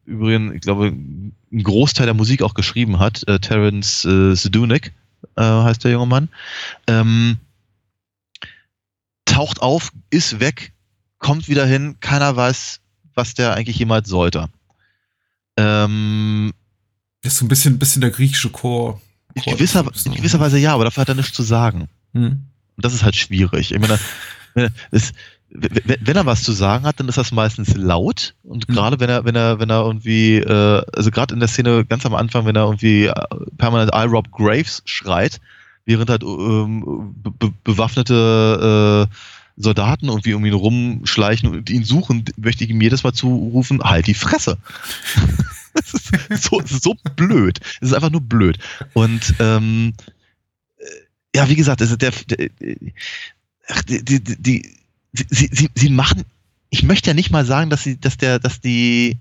[0.06, 1.34] übrigens, ich glaube, einen
[1.64, 4.94] Großteil der Musik auch geschrieben hat, äh, Terence äh, Sedunik,
[5.36, 6.30] äh, heißt der junge Mann,
[6.88, 7.38] ähm,
[9.26, 10.74] taucht auf, ist weg,
[11.18, 12.82] kommt wieder hin, keiner weiß,
[13.16, 14.48] was der eigentlich jemals sollte.
[15.58, 16.54] Ähm,
[17.24, 19.02] Ist so ein bisschen, bisschen der griechische Chor.
[19.34, 20.18] in, Chor gewisser, des Films, in ne?
[20.18, 21.90] gewisser Weise ja, aber dafür hat er nichts zu sagen.
[22.14, 22.44] Hm.
[22.76, 23.72] Und das ist halt schwierig.
[23.74, 24.00] Ich meine,
[24.92, 25.14] es,
[25.49, 28.35] wenn er was zu sagen hat, dann ist das meistens laut.
[28.43, 28.73] Und Mhm.
[28.73, 32.05] gerade wenn er, wenn er, wenn er irgendwie, äh, also gerade in der Szene ganz
[32.05, 33.13] am Anfang, wenn er irgendwie äh,
[33.57, 35.39] permanent I Rob Graves schreit,
[35.85, 39.15] während halt ähm, be be bewaffnete äh,
[39.57, 44.07] Soldaten irgendwie um ihn rumschleichen und ihn suchen, möchte ich ihm jedes Mal zurufen, halt
[44.07, 44.57] die Fresse.
[45.77, 47.59] Das ist so, so blöd.
[47.81, 48.57] Es ist einfach nur blöd.
[48.93, 49.93] Und ähm,
[50.77, 50.85] äh,
[51.35, 52.49] ja, wie gesagt, also der, der
[53.67, 54.77] ach, die, die, die, die
[55.30, 56.24] sie, sie, sie machen,
[56.70, 59.20] ich möchte ja nicht mal sagen, dass sie, dass der, dass die,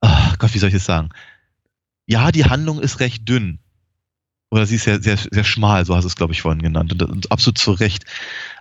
[0.00, 1.10] ach Gott, wie soll ich das sagen?
[2.06, 3.58] Ja, die Handlung ist recht dünn.
[4.50, 6.92] Oder sie ist sehr, sehr, sehr schmal, so hast du es, glaube ich, vorhin genannt.
[6.92, 8.04] Und, und absolut zu Recht.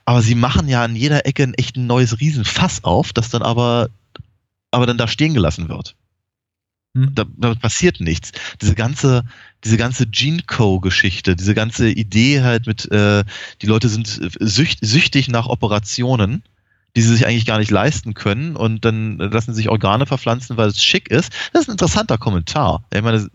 [0.03, 3.90] Aber sie machen ja an jeder Ecke ein echt neues Riesenfass auf, das dann aber,
[4.72, 5.95] aber dann da stehen gelassen wird.
[6.95, 7.11] Hm.
[7.13, 8.31] Da, damit passiert nichts.
[8.61, 9.23] Diese ganze,
[9.63, 13.23] diese ganze Gene Co-Geschichte, diese ganze Idee halt mit, äh,
[13.61, 14.07] die Leute sind
[14.39, 16.43] sücht, süchtig nach Operationen,
[16.95, 20.69] die sie sich eigentlich gar nicht leisten können und dann lassen sich Organe verpflanzen, weil
[20.69, 21.34] es schick ist.
[21.51, 22.85] Das ist ein interessanter Kommentar.
[22.93, 23.30] Ich meine,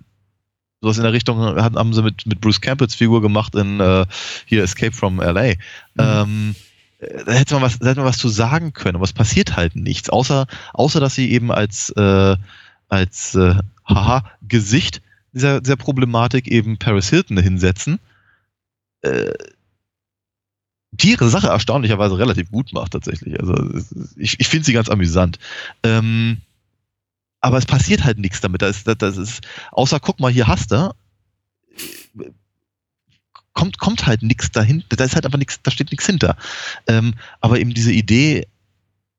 [0.81, 4.07] sowas in der Richtung haben, sie mit, mit Bruce Campbells Figur gemacht in äh,
[4.47, 5.53] hier Escape from LA.
[5.99, 6.55] Ähm,
[7.01, 9.57] äh, da hätte man was, da hätte man was zu sagen können, aber es passiert
[9.57, 12.37] halt nichts, außer, außer dass sie eben als, äh,
[12.91, 13.55] als äh,
[13.87, 15.01] haha, Gesicht
[15.33, 17.99] dieser, dieser Problematik eben Paris Hilton hinsetzen,
[19.03, 19.33] äh,
[20.93, 23.39] die ihre Sache erstaunlicherweise relativ gut macht tatsächlich.
[23.41, 23.55] Also
[24.17, 25.39] ich, ich finde sie ganz amüsant.
[25.85, 26.39] Ähm,
[27.41, 28.61] aber es passiert halt nichts damit.
[28.61, 29.41] Das das, das ist,
[29.71, 30.93] außer guck mal, hier hast du,
[33.55, 34.97] kommt, kommt halt nichts dahinter.
[34.97, 36.37] Da ist halt einfach nichts, da steht nichts hinter.
[36.87, 38.47] Ähm, aber eben diese Idee,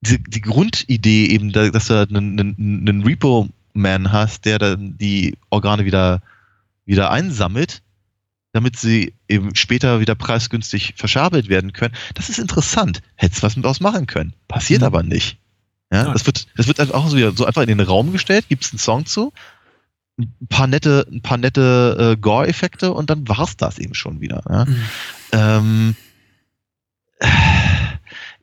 [0.01, 3.05] diese, die Grundidee eben, da- dass du halt einen, einen, einen
[3.75, 6.21] Repo-Man hast, der dann die Organe wieder,
[6.85, 7.81] wieder einsammelt,
[8.53, 11.93] damit sie eben später wieder preisgünstig verschabelt werden können.
[12.15, 13.01] Das ist interessant.
[13.15, 14.33] Hättest was mit aus machen können.
[14.47, 14.87] Passiert Mhm.
[14.87, 15.37] aber nicht.
[15.93, 18.47] Ja, das wird, das wird einfach auch so, wieder so einfach in den Raum gestellt,
[18.47, 19.33] gibt es einen Song zu,
[20.17, 24.41] ein paar nette, ein paar nette äh, Gore-Effekte und dann war's das eben schon wieder.
[24.49, 24.65] Ja?
[24.65, 24.85] Mhm.
[25.33, 25.95] Ähm,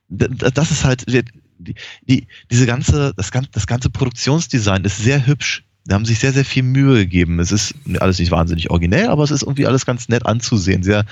[0.09, 1.05] d- das ist halt
[1.59, 5.65] die, die, diese ganze, das ganze, das ganze Produktionsdesign ist sehr hübsch.
[5.87, 7.41] Die haben sich sehr, sehr viel Mühe gegeben.
[7.41, 10.83] Es ist alles nicht wahnsinnig originell, aber es ist irgendwie alles ganz nett anzusehen.
[10.83, 11.05] Sehr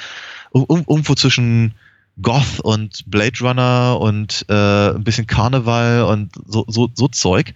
[0.50, 1.74] um, irgendwo zwischen
[2.20, 7.54] Goth und Blade Runner und äh, ein bisschen Karneval und so, so, so Zeug.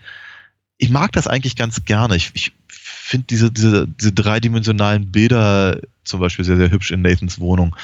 [0.79, 2.17] Ich mag das eigentlich ganz gerne.
[2.17, 7.39] Ich, ich finde diese, diese, diese dreidimensionalen Bilder zum Beispiel sehr, sehr hübsch in Nathans
[7.39, 7.75] Wohnung.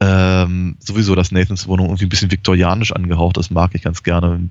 [0.00, 4.48] Ähm, sowieso, dass Nathans Wohnung irgendwie ein bisschen viktorianisch angehaucht ist, mag ich ganz gerne.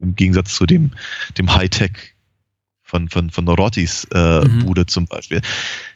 [0.00, 0.90] Im, Gegensatz zu dem,
[1.38, 2.14] dem Hightech
[2.82, 4.66] von, von, von Norottis äh, Mhm.
[4.66, 5.40] Bude zum Beispiel.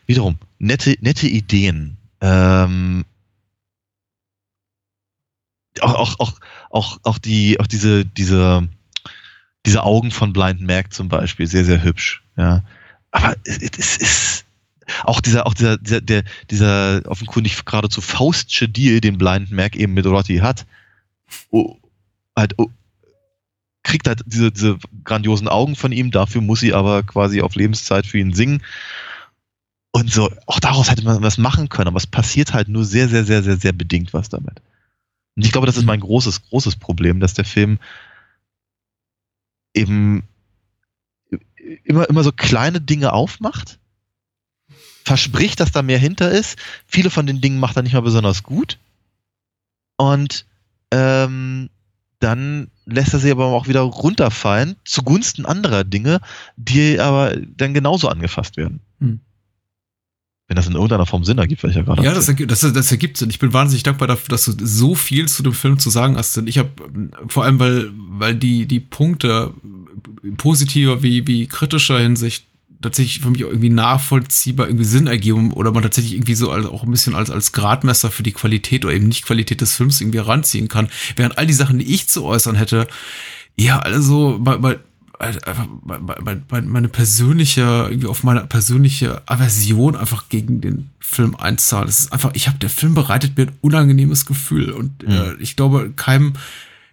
[0.07, 1.97] Wiederum, nette, nette Ideen.
[2.21, 3.05] Ähm,
[5.81, 6.41] auch, auch, auch,
[6.71, 8.67] auch, auch die, auch diese, diese,
[9.67, 12.63] diese Augen von Blind Mac zum Beispiel, sehr, sehr hübsch, ja.
[13.11, 14.46] Aber es, es ist,
[15.05, 19.95] auch dieser, auch dieser, dieser, der, dieser offenkundig geradezu faustsche Deal, den Blind Mac eben
[19.95, 20.67] mit Rotti hat,
[21.51, 21.77] oh,
[22.37, 22.71] halt, oh,
[23.83, 28.07] kriegt halt diese, diese grandiosen Augen von ihm, dafür muss sie aber quasi auf Lebenszeit
[28.07, 28.63] für ihn singen.
[29.93, 33.09] Und so, auch daraus hätte man was machen können, aber es passiert halt nur sehr,
[33.09, 34.61] sehr, sehr, sehr, sehr bedingt was damit.
[35.37, 37.79] Und ich glaube, das ist mein großes, großes Problem, dass der Film
[39.73, 40.25] eben
[41.85, 43.79] immer, immer so kleine Dinge aufmacht,
[45.07, 46.59] verspricht, dass da mehr hinter ist.
[46.85, 48.77] Viele von den Dingen macht er nicht mal besonders gut.
[49.97, 50.47] Und
[50.91, 51.71] ähm,
[52.19, 56.21] dann lässt er sie aber auch wieder runterfallen zugunsten anderer Dinge,
[56.57, 58.81] die aber dann genauso angefasst werden.
[58.99, 59.21] Hm.
[60.49, 62.61] Wenn das in irgendeiner Form Sinn ergibt, was ich ja gerade Ja, das ergibt, das,
[62.61, 63.31] das ergibt Sinn.
[63.31, 66.37] Ich bin wahnsinnig dankbar dafür, dass du so viel zu dem Film zu sagen hast.
[66.37, 66.71] Denn ich habe
[67.29, 69.55] vor allem, weil, weil die, die Punkte
[70.37, 72.45] positiver wie, wie kritischer Hinsicht
[72.87, 76.83] tatsächlich für mich irgendwie nachvollziehbar irgendwie Sinn ergeben oder man tatsächlich irgendwie so als, auch
[76.83, 80.19] ein bisschen als, als Gradmesser für die Qualität oder eben nicht Qualität des Films irgendwie
[80.19, 80.89] ranziehen kann.
[81.17, 82.87] Während all die Sachen, die ich zu äußern hätte,
[83.57, 84.81] ja, also, mal, mal,
[85.19, 91.89] einfach meine persönliche, irgendwie auf meine persönliche Aversion einfach gegen den Film einzahlt.
[91.89, 95.13] Es ist einfach, ich habe, der Film bereitet mir ein unangenehmes Gefühl und mhm.
[95.13, 96.35] äh, ich glaube, keinem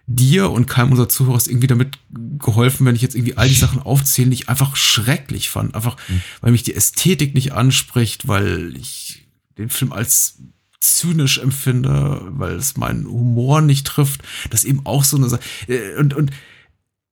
[0.06, 1.98] dir und keinem unserer Zuhörer ist irgendwie damit
[2.38, 5.74] geholfen, wenn ich jetzt irgendwie all die Sachen aufzähle, die ich einfach schrecklich fand.
[5.74, 6.22] Einfach, mhm.
[6.40, 9.26] weil mich die Ästhetik nicht anspricht, weil ich
[9.56, 10.38] den Film als
[10.80, 14.22] zynisch empfinde, weil es meinen Humor nicht trifft.
[14.50, 15.40] Das eben auch so eine Sache.
[15.68, 16.30] Äh, und, und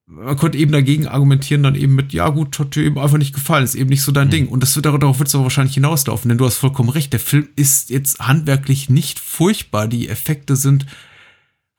[0.06, 3.34] man konnte eben dagegen argumentieren, dann eben mit, ja gut, hat dir eben einfach nicht
[3.34, 4.32] gefallen, ist eben nicht so dein mhm.
[4.32, 4.48] Ding.
[4.48, 7.12] Und das wird darauf wird es aber wahrscheinlich hinauslaufen, denn du hast vollkommen recht.
[7.14, 9.88] Der Film ist jetzt handwerklich nicht furchtbar.
[9.88, 10.84] Die Effekte sind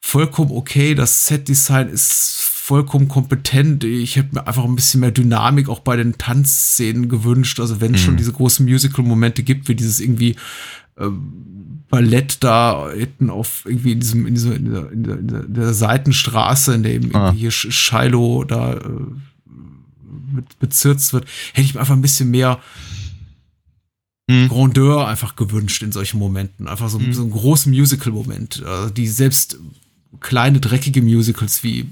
[0.05, 0.95] vollkommen okay.
[0.95, 3.85] Das Set-Design ist vollkommen kompetent.
[3.85, 7.59] Ich hätte mir einfach ein bisschen mehr Dynamik auch bei den Tanzszenen gewünscht.
[7.59, 8.05] Also wenn es mhm.
[8.05, 10.35] schon diese großen Musical-Momente gibt, wie dieses irgendwie
[10.97, 11.07] äh,
[11.89, 15.53] Ballett da hinten auf irgendwie in diesem in dieser, in der, in der, in in
[15.53, 17.31] der Seitenstraße, in der eben ah.
[17.31, 18.79] hier Shiloh da äh,
[20.35, 22.59] mit, bezirzt wird, hätte ich mir einfach ein bisschen mehr
[24.27, 24.49] mhm.
[24.49, 26.67] Grandeur einfach gewünscht in solchen Momenten.
[26.67, 27.13] Einfach so, mhm.
[27.13, 29.57] so einen großen Musical-Moment, also die selbst
[30.19, 31.87] kleine dreckige Musicals wie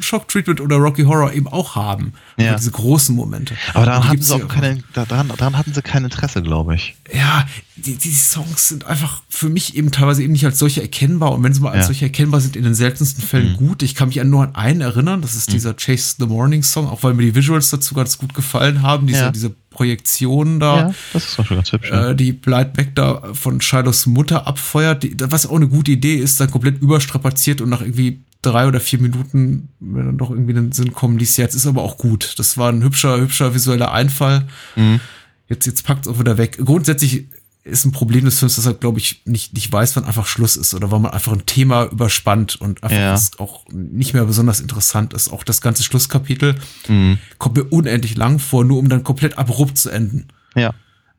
[0.00, 2.12] Shock Treatment oder Rocky Horror eben auch haben.
[2.36, 2.56] Ja.
[2.56, 3.54] Diese großen Momente.
[3.72, 6.96] Aber daran hatten, sie auch keine, daran, daran hatten sie kein Interesse, glaube ich.
[7.12, 7.46] Ja,
[7.76, 11.32] die, die Songs sind einfach für mich eben teilweise eben nicht als solche erkennbar.
[11.32, 11.86] Und wenn sie mal als ja.
[11.86, 13.56] solche erkennbar sind, in den seltensten Fällen mhm.
[13.56, 13.82] gut.
[13.82, 15.54] Ich kann mich an nur an einen erinnern, das ist mhm.
[15.54, 19.06] dieser Chase the Morning Song, auch weil mir die Visuals dazu ganz gut gefallen haben.
[19.06, 19.30] Diese, ja.
[19.30, 20.76] diese Projektion da.
[20.76, 21.90] Ja, das ist schon ganz hübsch.
[21.90, 26.40] Äh, die Blightback da von Shilohs Mutter abfeuert, die, was auch eine gute Idee ist,
[26.40, 30.56] dann komplett überstrapaziert und nach irgendwie drei oder vier Minuten, wenn dann doch irgendwie in
[30.56, 32.34] den Sinn kommen, dies jetzt ist aber auch gut.
[32.38, 34.46] Das war ein hübscher, hübscher visueller Einfall.
[34.76, 35.00] Mhm.
[35.48, 36.58] Jetzt, jetzt packt es auch wieder weg.
[36.64, 37.26] Grundsätzlich
[37.64, 40.56] ist ein Problem des Films, dass er, glaube ich, nicht, nicht weiß, wann einfach Schluss
[40.56, 43.18] ist oder wann man einfach ein Thema überspannt und einfach ja.
[43.38, 45.32] auch nicht mehr besonders interessant ist.
[45.32, 46.56] Auch das ganze Schlusskapitel
[46.88, 47.18] mhm.
[47.38, 50.28] kommt mir unendlich lang vor, nur um dann komplett abrupt zu enden.
[50.54, 50.74] Ja.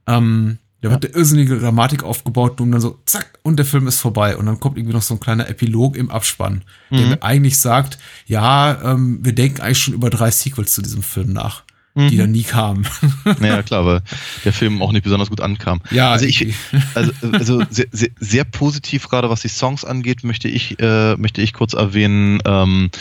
[0.05, 3.99] Ähm, da wird eine irrsinnige Dramatik aufgebaut und dann so, zack, und der Film ist
[3.99, 4.37] vorbei.
[4.37, 6.97] Und dann kommt irgendwie noch so ein kleiner Epilog im Abspann, mhm.
[6.97, 7.97] der mir eigentlich sagt,
[8.27, 11.63] ja, ähm, wir denken eigentlich schon über drei Sequels zu diesem Film nach,
[11.95, 12.09] mhm.
[12.09, 12.85] die dann nie kamen.
[13.39, 14.01] Naja, klar, weil
[14.43, 15.81] der Film auch nicht besonders gut ankam.
[15.91, 16.53] Ja, also ich,
[16.93, 21.41] also, also sehr, sehr, sehr positiv, gerade was die Songs angeht, möchte ich, äh, möchte
[21.41, 22.91] ich kurz erwähnen, ähm,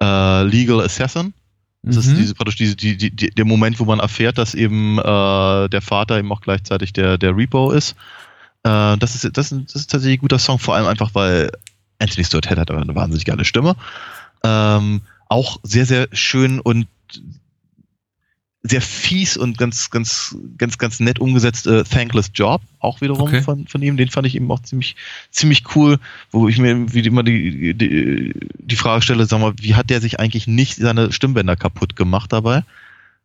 [0.00, 1.32] äh, Legal Assassin
[1.82, 2.12] das mhm.
[2.12, 5.02] ist diese, praktisch diese, die, die, die, der Moment, wo man erfährt, dass eben äh,
[5.68, 7.92] der Vater eben auch gleichzeitig der, der Repo ist.
[8.64, 11.50] Äh, das, ist das, ist das ist tatsächlich ein guter Song, vor allem einfach, weil
[11.98, 13.76] Anthony Stewart hat eine wahnsinnig geile Stimme.
[14.42, 16.88] Ähm, auch sehr, sehr schön und
[18.62, 23.40] sehr fies und ganz, ganz, ganz, ganz nett umgesetzt äh, Thankless Job, auch wiederum okay.
[23.40, 23.96] von, von ihm.
[23.96, 24.96] Den fand ich eben auch ziemlich,
[25.30, 25.98] ziemlich cool,
[26.32, 30.00] wo ich mir wie immer die, die, die Frage stelle, sag mal, wie hat der
[30.00, 32.64] sich eigentlich nicht seine Stimmbänder kaputt gemacht dabei?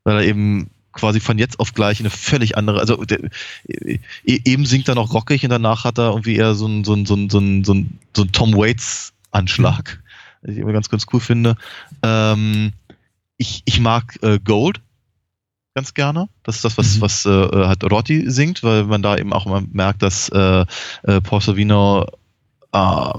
[0.04, 3.20] Weil er eben quasi von jetzt auf gleich eine völlig andere, also der,
[3.68, 6.94] e, eben singt er noch rockig und danach hat er irgendwie eher so ein, so
[6.94, 10.00] ein, so ein, so ein, so ein, so Tom Waits Anschlag,
[10.42, 10.46] mhm.
[10.46, 11.58] den ich immer ganz, ganz cool finde.
[12.04, 12.74] Ähm,
[13.38, 14.80] ich, ich mag äh, Gold,
[15.76, 16.30] ganz gerne.
[16.44, 17.02] Das ist das, was, mhm.
[17.02, 20.66] was äh, hat Rotti singt, weil man da eben auch immer merkt, dass äh,
[21.04, 22.06] äh, Paul Savino
[22.74, 23.14] äh,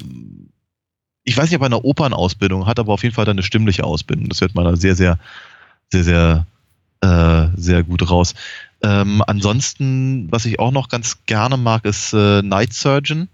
[1.24, 4.28] ich weiß nicht, ob er eine Opernausbildung hat, aber auf jeden Fall eine stimmliche Ausbildung.
[4.28, 5.18] Das hört man da sehr, sehr,
[5.90, 6.46] sehr, sehr,
[7.00, 8.34] äh, sehr gut raus.
[8.82, 13.28] Ähm, ansonsten, was ich auch noch ganz gerne mag, ist äh, Night Surgeon.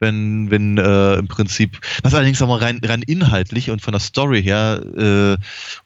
[0.00, 4.00] Wenn, wenn äh, im Prinzip, was allerdings auch mal rein, rein inhaltlich und von der
[4.00, 5.36] Story her äh,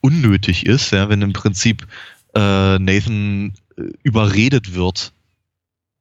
[0.00, 1.86] unnötig ist, ja, wenn im Prinzip
[2.36, 5.12] äh, Nathan äh, überredet wird,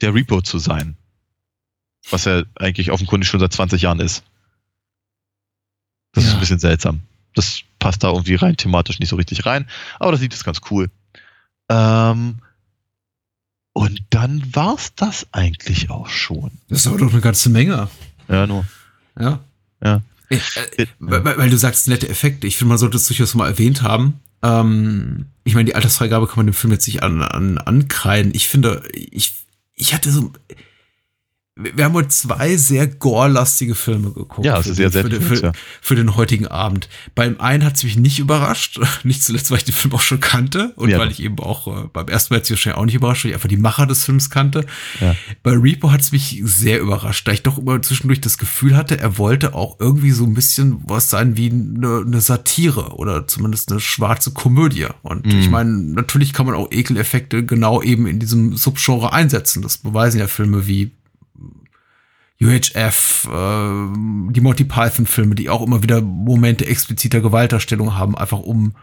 [0.02, 0.98] der Repo zu sein.
[2.10, 4.24] Was er eigentlich offenkundig schon seit 20 Jahren ist.
[6.14, 6.30] Das ja.
[6.30, 7.02] ist ein bisschen seltsam.
[7.34, 9.68] Das passt da irgendwie rein thematisch nicht so richtig rein,
[10.00, 10.90] aber das Lied ist ganz cool.
[11.70, 12.40] Ähm,
[13.74, 16.52] und dann war's das eigentlich auch schon.
[16.70, 17.90] Das ist aber doch eine ganze Menge.
[18.30, 18.66] Ja, nur.
[19.20, 19.40] Ja.
[19.84, 20.02] Ja.
[20.30, 20.40] Äh,
[20.78, 22.48] äh, weil, weil, du sagst, nette Effekte.
[22.48, 24.22] Ich finde, man sollte es durchaus mal erwähnt haben.
[24.46, 28.32] Ähm, ich meine, die Altersfreigabe kann man dem Film jetzt nicht an, an, ankreiden.
[28.36, 29.34] Ich finde, ich,
[29.76, 30.32] ich hatte so,
[31.58, 34.46] wir haben heute zwei sehr gore-lastige Filme geguckt.
[34.46, 36.90] Ja, das ist sehr, sehr für, für, für, den heutigen Abend.
[37.16, 40.20] Beim einen hat es mich nicht überrascht, nicht zuletzt, weil ich den Film auch schon
[40.20, 41.00] kannte und ja.
[41.00, 43.36] weil ich eben auch äh, beim ersten Mal jetzt wahrscheinlich auch nicht überrascht, weil ich
[43.36, 44.66] einfach die Macher des Films kannte.
[45.00, 45.16] Ja.
[45.44, 49.00] Bei Repo hat es mich sehr überrascht, da ich doch immer zwischendurch das Gefühl hatte,
[49.00, 53.72] er wollte auch irgendwie so ein bisschen was sein wie eine, eine Satire oder zumindest
[53.72, 54.88] eine schwarze Komödie.
[55.04, 55.40] Und mhm.
[55.40, 59.62] ich meine, natürlich kann man auch Ekeleffekte genau eben in diesem Subgenre einsetzen.
[59.62, 60.92] Das beweisen ja Filme wie
[62.42, 68.76] UHF, äh, die Monty Python-Filme, die auch immer wieder Momente expliziter Gewaltdarstellung haben, einfach um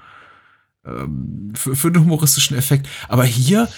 [0.87, 2.89] ähm, für, für einen humoristischen Effekt.
[3.09, 3.69] Aber hier,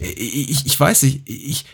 [0.00, 1.64] ich, ich weiß nicht, ich,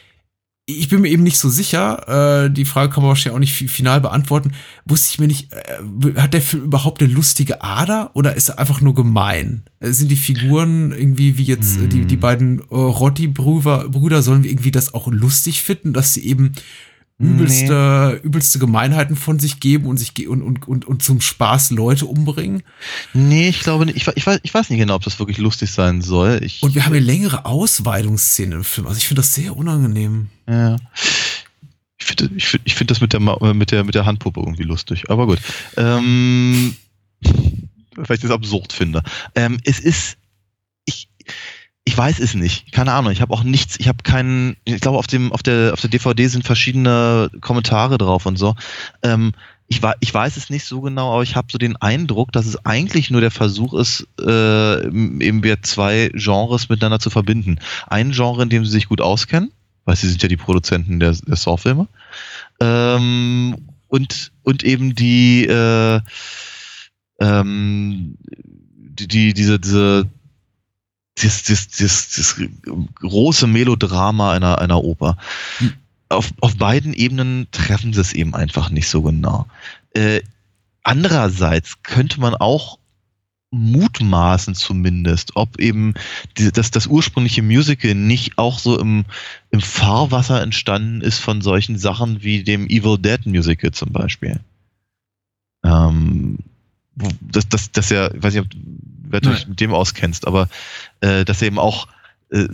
[0.66, 3.70] ich bin mir eben nicht so sicher, äh, die Frage kann man wahrscheinlich auch nicht
[3.70, 4.52] final beantworten.
[4.84, 8.58] Wusste ich mir nicht, äh, hat der Film überhaupt eine lustige Ader oder ist er
[8.58, 9.64] einfach nur gemein?
[9.80, 12.20] Äh, sind die Figuren irgendwie wie jetzt äh, die, die Hm.
[12.20, 16.52] beiden äh, Rotti-Brüder, Brüder, sollen wir irgendwie das auch lustig finden, dass sie eben
[17.20, 22.06] übelste, übelste Gemeinheiten von sich geben und sich und, und, und, und zum Spaß Leute
[22.06, 22.62] umbringen?
[23.12, 23.96] Nee, ich glaube nicht.
[23.96, 26.40] Ich, ich, weiß, ich weiß nicht genau, ob das wirklich lustig sein soll.
[26.42, 28.86] Ich, Und wir haben hier längere Ausweidungsszenen im Film.
[28.86, 30.28] Also ich finde das sehr unangenehm.
[30.48, 30.76] Ja.
[31.98, 34.40] Ich finde ich find, ich find das mit der, äh, mit, der, mit der Handpuppe
[34.40, 35.10] irgendwie lustig.
[35.10, 35.38] Aber gut.
[35.76, 36.74] Ähm,
[37.22, 39.02] weil ich das absurd finde.
[39.34, 40.16] Ähm, es ist.
[41.84, 42.72] Ich, weiß es nicht.
[42.72, 43.12] Keine Ahnung.
[43.12, 43.78] Ich habe auch nichts.
[43.78, 44.56] Ich habe keinen.
[44.64, 48.54] Ich glaube, auf, dem, auf, der, auf der DVD sind verschiedene Kommentare drauf und so.
[49.02, 49.32] Ähm,
[49.70, 52.64] ich, ich weiß es nicht so genau, aber ich habe so den Eindruck, dass es
[52.66, 57.60] eigentlich nur der Versuch ist, äh, eben wir zwei Genres miteinander zu verbinden.
[57.86, 59.52] Ein Genre, in dem sie sich gut auskennen,
[59.84, 61.86] weil sie sind ja die Produzenten der, der Saw-Filme.
[62.60, 66.00] Ähm, und, und eben die, äh,
[67.20, 70.08] ähm, die, die, diese, diese,
[71.22, 72.36] dieses, dieses, dieses, dieses
[72.94, 75.16] große Melodrama einer, einer Oper.
[75.58, 75.72] Hm.
[76.08, 79.46] Auf, auf beiden Ebenen treffen sie es eben einfach nicht so genau.
[79.94, 80.22] Äh,
[80.82, 82.78] andererseits könnte man auch
[83.52, 85.94] mutmaßen zumindest, ob eben
[86.38, 89.04] die, dass das ursprüngliche Musical nicht auch so im,
[89.50, 94.38] im Fahrwasser entstanden ist von solchen Sachen wie dem Evil Dead Musical zum Beispiel.
[95.64, 96.38] Ähm,
[96.94, 98.56] wo- das, das, das ja, ich weiß nicht,
[99.10, 100.48] wer du dich mit dem auskennst, aber
[101.00, 101.88] äh, dass er eben auch
[102.30, 102.46] äh,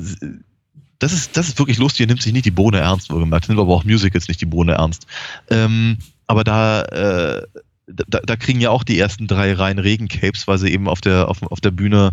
[0.98, 3.60] das ist, das ist wirklich lustig, er nimmt sich nicht die Bohne ernst, wohlgemerkt, nimmt
[3.60, 5.06] aber auch Musicals nicht die Bohne ernst.
[5.50, 7.42] Ähm, aber da, äh,
[7.86, 11.28] da, da kriegen ja auch die ersten drei Reihen Regencapes, weil sie eben auf der,
[11.28, 12.12] auf, auf der Bühne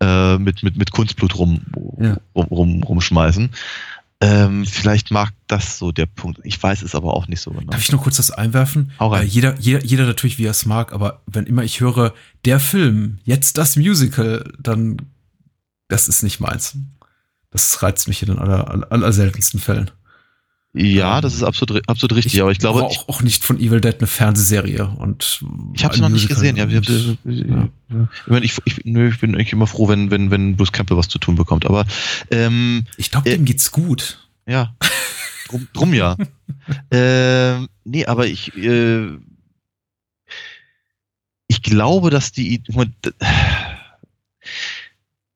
[0.00, 1.60] äh, mit, mit, mit Kunstblut rum,
[2.00, 2.16] Ja.
[2.34, 3.50] rum, rum, rumschmeißen.
[4.20, 6.40] Ähm, vielleicht mag das so der Punkt.
[6.44, 7.72] Ich weiß es aber auch nicht so genau.
[7.72, 8.92] Darf ich nur kurz das einwerfen?
[9.22, 12.14] Äh, jeder, jeder, jeder natürlich, wie er es mag, aber wenn immer ich höre,
[12.44, 14.96] der Film, jetzt das Musical, dann,
[15.88, 16.76] das ist nicht meins.
[17.50, 19.90] Das reizt mich in den aller, aller, aller seltensten Fällen.
[20.76, 23.94] Ja, das ist absolut, absolut richtig, aber ich glaube, auch, auch nicht von Evil Dead
[23.98, 26.56] eine Fernsehserie und Ich habe ein noch nicht gesehen.
[26.56, 26.88] Ja, ich, hab,
[27.24, 30.96] ich, meine, ich, ich, nö, ich bin eigentlich immer froh, wenn, wenn, wenn Bruce Campbell
[30.96, 31.64] was zu tun bekommt.
[31.64, 31.86] Aber
[32.32, 34.26] ähm, ich glaube, Äh, dem geht's gut.
[34.48, 34.74] ja,
[35.48, 36.16] drum, drum ja.
[36.90, 39.10] ähm, nee, aber ich, äh,
[41.46, 42.58] ich glaube, dass die.
[42.64, 43.12] D-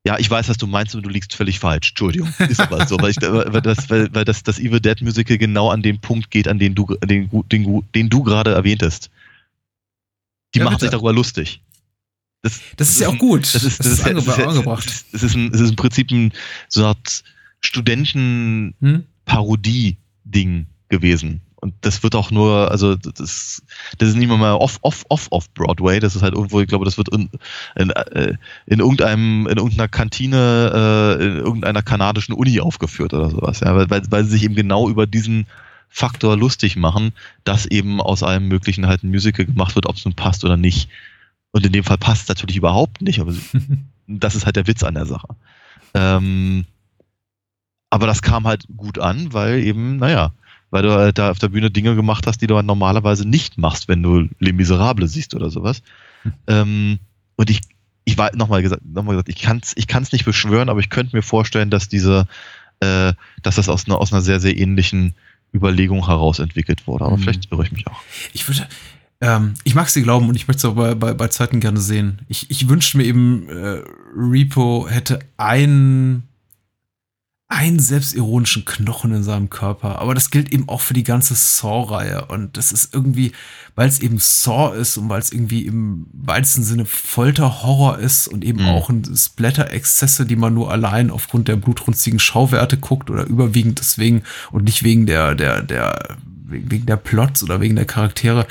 [0.09, 1.91] Ja, ich weiß, was du meinst, und du liegst völlig falsch.
[1.91, 2.33] Entschuldigung.
[2.49, 5.69] Ist aber so, weil, ich, weil, das, weil, weil das, das Evil Dead Musical genau
[5.69, 9.11] an den Punkt geht, an den du, den, den, den du gerade erwähntest.
[10.55, 10.87] Die Ja, machen bitte.
[10.87, 11.61] sich darüber lustig.
[12.41, 13.55] Das, Das ist ja auch gut.
[13.55, 15.05] Das ist, das ist, angebracht.
[15.13, 16.33] Das ist, ein, das ist im Prinzip ein,
[16.71, 17.23] so eine Art
[17.61, 20.67] Studenten-Parodie-Ding Hm?
[20.89, 21.43] gewesen.
[21.69, 23.63] Und das wird auch nur, also das,
[23.99, 26.01] das ist nicht mal off, off, off, off Broadway.
[26.01, 27.29] Das ist halt irgendwo, ich glaube, das wird in,
[27.77, 33.61] in, äh, in irgendeinem, in irgendeiner Kantine, äh, in irgendeiner kanadischen Uni aufgeführt oder sowas.
[33.61, 35.47] Ja, weil, weil, weil sie sich eben genau über diesen
[35.91, 37.13] Faktor lustig machen,
[37.45, 40.57] dass eben aus allem Möglichen halt ein Musical gemacht wird, ob es nun passt oder
[40.57, 40.89] nicht.
[41.51, 43.35] Und in dem Fall passt es natürlich überhaupt nicht, aber
[44.07, 45.29] das ist halt der Witz an der Sache.
[45.93, 46.65] Ähm,
[47.91, 50.33] aber das kam halt gut an, weil eben, naja,
[50.71, 53.59] weil du halt da auf der Bühne Dinge gemacht hast, die du halt normalerweise nicht
[53.59, 55.83] machst, wenn du Les Miserables siehst oder sowas.
[56.47, 56.99] Ähm,
[57.37, 57.61] und ich,
[58.05, 60.81] ich war nochmal gesagt, noch mal gesagt, ich kann es ich kann's nicht beschwören, aber
[60.81, 62.27] ich könnte mir vorstellen, dass diese,
[62.81, 63.13] äh,
[63.43, 65.15] dass das aus einer, aus einer sehr, sehr ähnlichen
[65.55, 67.05] Überlegung heraus entwickelt wurde.
[67.07, 67.23] Aber Mhm.
[67.23, 68.01] vielleicht irre ich mich auch.
[68.35, 68.67] Ich würde,
[69.21, 71.81] ähm, ich mag sie glauben und ich möchte es auch bei, bei, bei Zeiten gerne
[71.81, 72.21] sehen.
[72.29, 73.83] Ich, ich wünschte mir eben, äh,
[74.15, 76.28] Repo hätte einen,
[77.51, 80.01] einen selbstironischen Knochen in seinem Körper.
[80.01, 82.27] Aber das gilt eben auch für die ganze Saw-Reihe.
[82.27, 83.33] Und das ist irgendwie,
[83.75, 88.45] weil es eben Saw ist und weil es irgendwie im weitesten Sinne Folter-Horror ist und
[88.45, 88.69] eben Mhm.
[88.69, 94.25] auch ein Splatter-Exzesse, die man nur allein aufgrund der blutrünstigen Schauwerte guckt oder überwiegend deswegen
[94.53, 98.47] und nicht wegen der, der, der, wegen der Plots oder wegen der Charaktere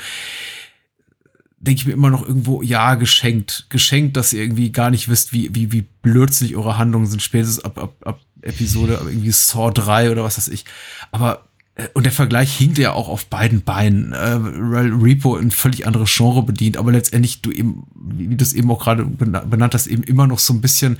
[1.60, 3.66] denke ich mir immer noch irgendwo, ja, geschenkt.
[3.68, 7.64] Geschenkt, dass ihr irgendwie gar nicht wisst, wie, wie, wie blödsinnig eure Handlungen sind, spätestens
[7.64, 10.64] ab, ab, ab Episode, ab irgendwie Saw 3 oder was weiß ich.
[11.10, 15.50] Aber, äh, und der Vergleich hinkt ja auch auf beiden Beinen, äh, weil Repo ein
[15.50, 19.44] völlig anderes Genre bedient, aber letztendlich du eben, wie, du es eben auch gerade bena-
[19.44, 20.98] benannt hast, eben immer noch so ein bisschen,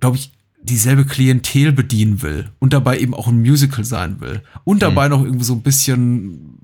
[0.00, 0.32] glaube ich,
[0.62, 5.22] dieselbe Klientel bedienen will und dabei eben auch ein Musical sein will und dabei noch
[5.24, 6.59] irgendwie so ein bisschen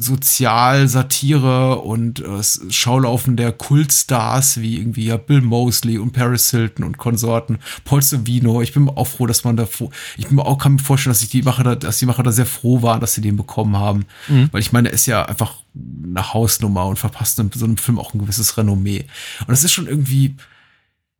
[0.00, 6.84] Sozial, Satire und äh, Schaulaufen der Kultstars wie irgendwie ja Bill Mosley und Paris Hilton
[6.84, 8.62] und Konsorten, Paul Savino.
[8.62, 11.20] Ich bin auch froh, dass man da froh, ich bin auch kann mir vorstellen, dass
[11.20, 13.76] sich die Macher da, dass die Macher da sehr froh waren, dass sie den bekommen
[13.76, 14.48] haben, mhm.
[14.52, 17.98] weil ich meine, er ist ja einfach eine Hausnummer und verpasst in so einem Film
[17.98, 19.04] auch ein gewisses Renommee.
[19.40, 20.36] Und das ist schon irgendwie,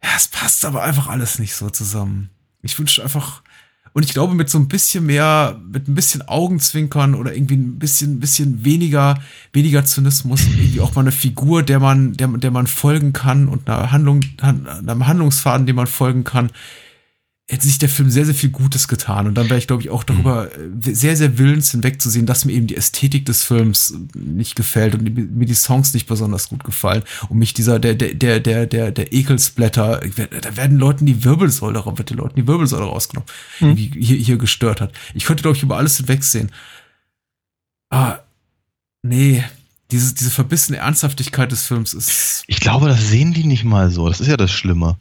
[0.02, 2.30] ja, es passt aber einfach alles nicht so zusammen.
[2.62, 3.42] Ich wünsche einfach,
[3.92, 7.78] und ich glaube, mit so ein bisschen mehr, mit ein bisschen Augenzwinkern oder irgendwie ein
[7.78, 9.18] bisschen, bisschen weniger,
[9.52, 13.68] weniger Zynismus, irgendwie auch mal eine Figur, der man, der, der man folgen kann und
[13.68, 16.50] einer Handlung, einem Handlungsfaden, dem man folgen kann,
[17.50, 19.26] hätte sich der Film sehr, sehr viel Gutes getan.
[19.26, 22.52] Und dann wäre ich, glaube ich, auch darüber äh, sehr, sehr willens hinwegzusehen, dass mir
[22.52, 25.02] eben die Ästhetik des Films nicht gefällt und
[25.34, 27.02] mir die Songs nicht besonders gut gefallen.
[27.30, 30.02] Und mich dieser, der, der, der, der, der, der Ekelsblätter,
[30.42, 33.28] da werden Leuten die Wirbelsäule, wird den Leuten die Wirbelsäule rausgenommen,
[33.60, 33.76] mhm.
[33.76, 34.92] hier, hier gestört hat.
[35.14, 36.52] Ich könnte, glaube ich, über alles hinwegsehen.
[37.88, 38.18] Ah,
[39.02, 39.42] nee,
[39.90, 42.44] diese, diese verbissene Ernsthaftigkeit des Films ist.
[42.46, 44.06] Ich glaube, das sehen die nicht mal so.
[44.06, 44.98] Das ist ja das Schlimme.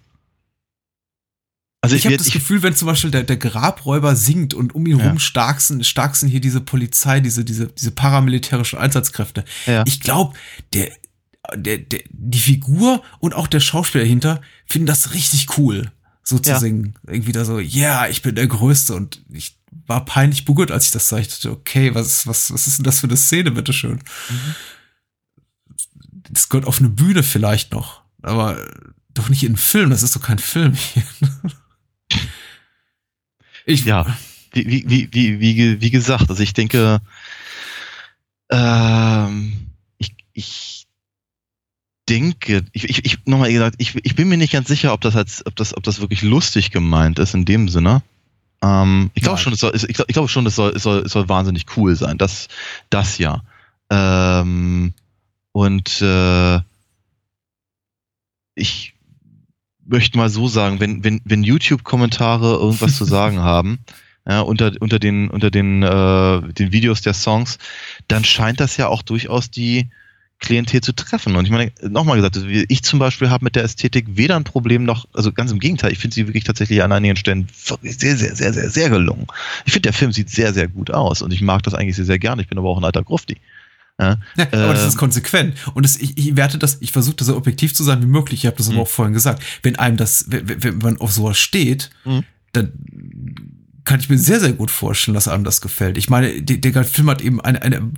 [1.88, 4.86] Also ich, ich habe das Gefühl, wenn zum Beispiel der, der Grabräuber singt und um
[4.86, 5.08] ihn ja.
[5.08, 9.46] rum stark sind, stark sind hier diese Polizei, diese, diese, diese paramilitärischen Einsatzkräfte.
[9.66, 9.84] Ja.
[9.88, 10.36] Ich glaube,
[10.74, 10.92] der,
[11.56, 15.92] der, der, die Figur und auch der Schauspieler dahinter finden das richtig cool,
[16.24, 16.60] so zu ja.
[16.60, 16.96] singen.
[17.08, 20.86] Irgendwie da so, ja, yeah, ich bin der Größte und ich war peinlich berührt, als
[20.86, 21.20] ich das sah.
[21.20, 24.00] Ich dachte, okay, was, was, was ist denn das für eine Szene, bitteschön?
[24.30, 24.56] Mhm.
[26.30, 28.62] Das gehört auf eine Bühne vielleicht noch, aber
[29.14, 31.04] doch nicht in einen Film, das ist doch kein Film hier.
[33.68, 34.06] Ich, ja,
[34.54, 37.02] wie, wie, wie, wie, wie gesagt, also ich denke,
[38.50, 39.68] ähm,
[39.98, 40.88] ich, ich
[42.08, 45.18] denke, ich, ich, ich nochmal gesagt, ich, ich bin mir nicht ganz sicher, ob das
[45.18, 48.04] als, ob das, ob das wirklich lustig gemeint ist in dem Sinne.
[48.62, 51.12] Ähm, ich glaube schon, es soll, ich, ich glaube schon, es soll, es soll, es
[51.12, 52.18] soll wahnsinnig cool sein.
[52.18, 52.48] Das,
[52.90, 53.44] das ja.
[53.90, 54.94] Ähm,
[55.52, 56.62] und äh,
[58.56, 58.94] ich
[59.88, 63.80] möchte mal so sagen, wenn, wenn, wenn YouTube-Kommentare irgendwas zu sagen haben,
[64.28, 67.58] ja, unter, unter den, unter den, äh, den Videos der Songs,
[68.08, 69.88] dann scheint das ja auch durchaus die
[70.40, 71.36] Klientel zu treffen.
[71.36, 74.44] Und ich meine, nochmal gesagt, also ich zum Beispiel habe mit der Ästhetik weder ein
[74.44, 77.98] Problem noch, also ganz im Gegenteil, ich finde sie wirklich tatsächlich an einigen Stellen wirklich
[77.98, 79.26] sehr, sehr, sehr, sehr, sehr gelungen.
[79.66, 82.06] Ich finde, der Film sieht sehr, sehr gut aus und ich mag das eigentlich sehr,
[82.06, 82.42] sehr gerne.
[82.42, 83.38] Ich bin aber auch ein alter Grufti.
[84.00, 85.56] Ja, ja aber das ist ähm, konsequent.
[85.74, 88.42] Und das, ich, ich werte das, ich versuche so objektiv zu sein wie möglich.
[88.42, 88.82] Ich habe das aber mhm.
[88.82, 89.44] auch vorhin gesagt.
[89.64, 92.24] Wenn einem das, wenn, wenn man auf sowas steht, mhm.
[92.54, 92.72] dann
[93.86, 95.98] kann ich mir sehr, sehr gut vorstellen, dass einem das gefällt.
[95.98, 97.92] Ich meine, der, der Film hat eben eine, eine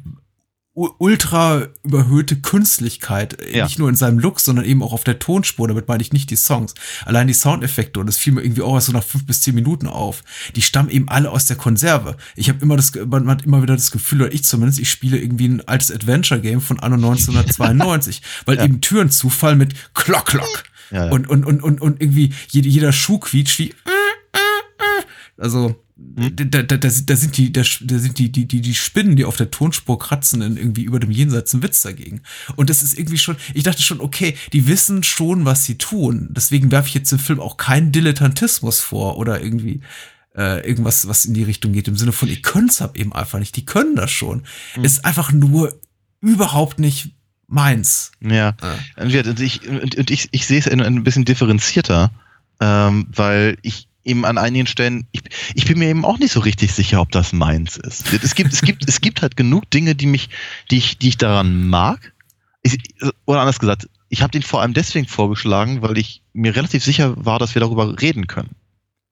[0.98, 3.66] ultra überhöhte Künstlichkeit, ja.
[3.66, 5.68] nicht nur in seinem Look, sondern eben auch auf der Tonspur.
[5.68, 6.74] Damit meine ich nicht die Songs.
[7.06, 9.88] Allein die Soundeffekte, und das fiel mir irgendwie auch so nach fünf bis zehn Minuten
[9.88, 10.24] auf,
[10.56, 12.16] die stammen eben alle aus der Konserve.
[12.36, 15.18] Ich habe immer das, man hat immer wieder das Gefühl, oder ich zumindest, ich spiele
[15.18, 18.64] irgendwie ein altes Adventure-Game von anno 1992, weil ja.
[18.64, 20.64] eben Türen zufallen mit Klock, Klock.
[20.92, 23.76] Ja, und, und, und, und, und irgendwie jeder Schuh quietscht wie,
[25.40, 25.76] also,
[26.16, 26.36] hm?
[26.36, 29.38] Da, da, da, da, sind die, da, sind die, die, die, die Spinnen, die auf
[29.38, 32.22] der Tonspur kratzen, in irgendwie über dem Jenseits ein Witz dagegen.
[32.56, 36.30] Und das ist irgendwie schon, ich dachte schon, okay, die wissen schon, was sie tun.
[36.32, 39.82] Deswegen werfe ich jetzt im Film auch keinen Dilettantismus vor oder irgendwie
[40.38, 43.40] äh, irgendwas, was in die Richtung geht, im Sinne von, ihr könnt's ab eben einfach
[43.40, 44.44] nicht, die können das schon.
[44.78, 44.86] Mhm.
[44.86, 45.80] Ist einfach nur
[46.22, 47.16] überhaupt nicht
[47.48, 48.12] meins.
[48.22, 48.56] Ja.
[48.62, 48.80] ja.
[48.98, 52.12] Und ich, und ich, ich sehe es ein bisschen differenzierter,
[52.62, 55.22] ähm, weil ich eben an einigen Stellen, ich,
[55.56, 58.12] ich bin mir eben auch nicht so richtig sicher, ob das meins ist.
[58.14, 60.30] Es gibt, es gibt, es gibt halt genug Dinge, die mich,
[60.72, 62.14] die ich, die ich daran mag.
[62.62, 62.78] Ich,
[63.26, 67.14] oder anders gesagt, ich habe den vor allem deswegen vorgeschlagen, weil ich mir relativ sicher
[67.24, 68.50] war, dass wir darüber reden können.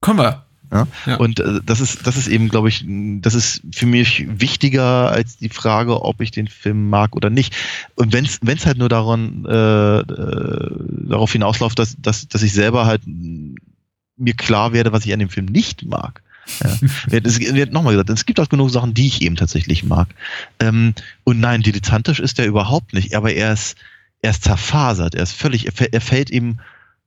[0.02, 0.48] Können wir.
[0.72, 0.88] Ja?
[1.06, 1.16] ja.
[1.16, 2.84] Und äh, das ist, das ist eben, glaube ich,
[3.22, 7.56] das ist für mich wichtiger als die Frage, ob ich den Film mag oder nicht.
[7.96, 10.72] Und wenn es halt nur daran äh, äh,
[11.08, 13.02] darauf hinausläuft, dass, dass, dass ich selber halt
[14.18, 16.22] mir klar werde, was ich an dem Film nicht mag.
[16.64, 16.78] Ja.
[17.24, 20.10] es wird nochmal gesagt, es gibt auch genug Sachen, die ich eben tatsächlich mag.
[20.60, 23.78] Ähm, und nein, dilettantisch ist er überhaupt nicht, aber er ist,
[24.22, 26.60] er ist zerfasert, er ist völlig, er, fällt ihm,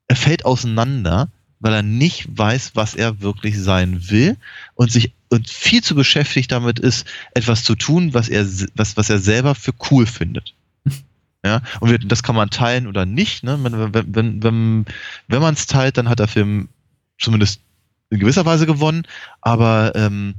[0.09, 1.29] er fällt auseinander,
[1.59, 4.37] weil er nicht weiß, was er wirklich sein will
[4.75, 9.11] und sich und viel zu beschäftigt damit ist, etwas zu tun, was er, was, was
[9.11, 10.55] er selber für cool findet.
[11.43, 13.45] Ja, und das kann man teilen oder nicht.
[13.45, 13.59] Ne?
[13.63, 14.85] Wenn, wenn, wenn,
[15.27, 16.69] wenn man es teilt, dann hat der Film
[17.21, 17.61] zumindest
[18.11, 19.07] in gewisser Weise gewonnen,
[19.41, 20.35] aber ähm,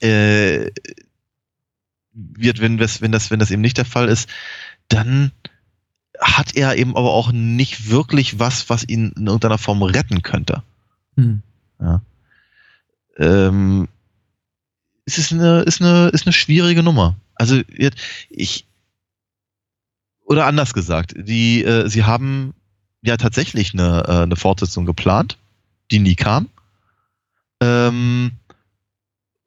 [0.00, 0.70] äh,
[2.12, 4.28] wird, wenn das, wenn das, wenn das eben nicht der Fall ist,
[4.88, 5.32] dann
[6.20, 10.62] hat er eben aber auch nicht wirklich was, was ihn in irgendeiner Form retten könnte.
[11.16, 11.42] Hm.
[11.80, 12.02] Ja.
[13.18, 13.88] Ähm,
[15.04, 17.16] es ist eine, ist eine, ist eine schwierige Nummer.
[17.34, 17.60] Also
[18.28, 18.66] ich
[20.24, 22.54] oder anders gesagt, die, äh, sie haben
[23.02, 25.36] ja tatsächlich eine, äh, eine Fortsetzung geplant,
[25.92, 26.48] die nie kam.
[27.60, 28.32] Ähm,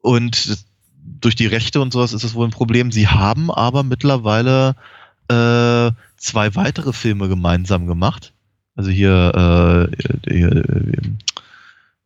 [0.00, 0.64] und
[1.20, 2.90] durch die Rechte und sowas ist das wohl ein Problem.
[2.92, 4.76] Sie haben aber mittlerweile
[5.28, 8.32] äh, zwei weitere Filme gemeinsam gemacht.
[8.76, 10.64] Also hier, äh, hier,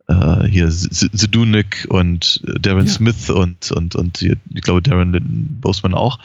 [0.07, 2.91] äh, hier Zedunik und Darren ja.
[2.91, 6.19] Smith und, und, und hier, ich glaube Darren Boseman auch.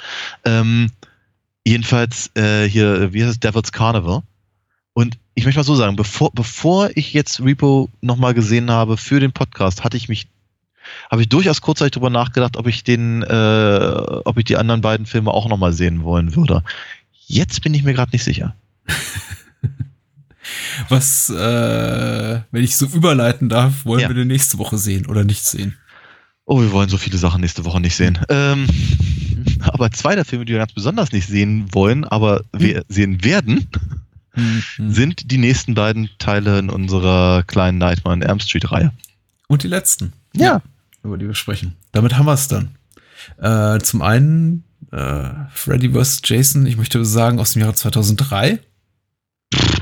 [0.45, 0.91] Ähm,
[1.65, 4.23] jedenfalls äh, hier, wie heißt es, Devil's Carnival.
[4.97, 9.21] Und ich möchte mal so sagen, bevor, bevor ich jetzt Repo nochmal gesehen habe für
[9.21, 10.27] den Podcast, hatte ich mich,
[11.11, 13.91] habe ich durchaus kurzzeitig darüber nachgedacht, ob ich den, äh,
[14.25, 16.65] ob ich die anderen beiden Filme auch nochmal sehen wollen würde.
[17.27, 18.57] Jetzt bin ich mir gerade nicht sicher.
[20.89, 24.09] Was, äh, wenn ich so überleiten darf, wollen ja.
[24.09, 25.77] wir denn nächste Woche sehen oder nicht sehen?
[26.47, 28.19] Oh, wir wollen so viele Sachen nächste Woche nicht sehen.
[28.31, 28.67] Ähm,
[29.61, 32.85] aber zwei der Filme, die wir ganz besonders nicht sehen wollen, aber wir hm.
[32.89, 33.69] sehen werden,
[34.37, 34.93] mhm.
[34.93, 38.93] sind die nächsten beiden Teile in unserer kleinen Nightmare on Elm Street Reihe.
[39.49, 40.13] Und die letzten.
[40.35, 40.45] Ja.
[40.45, 40.63] ja.
[41.03, 41.77] Über die wir sprechen.
[41.93, 42.77] Damit haben wir es dann.
[43.39, 46.23] Äh, zum einen äh, Freddy vs.
[46.25, 48.61] Jason, ich möchte sagen, aus dem Jahre 2003.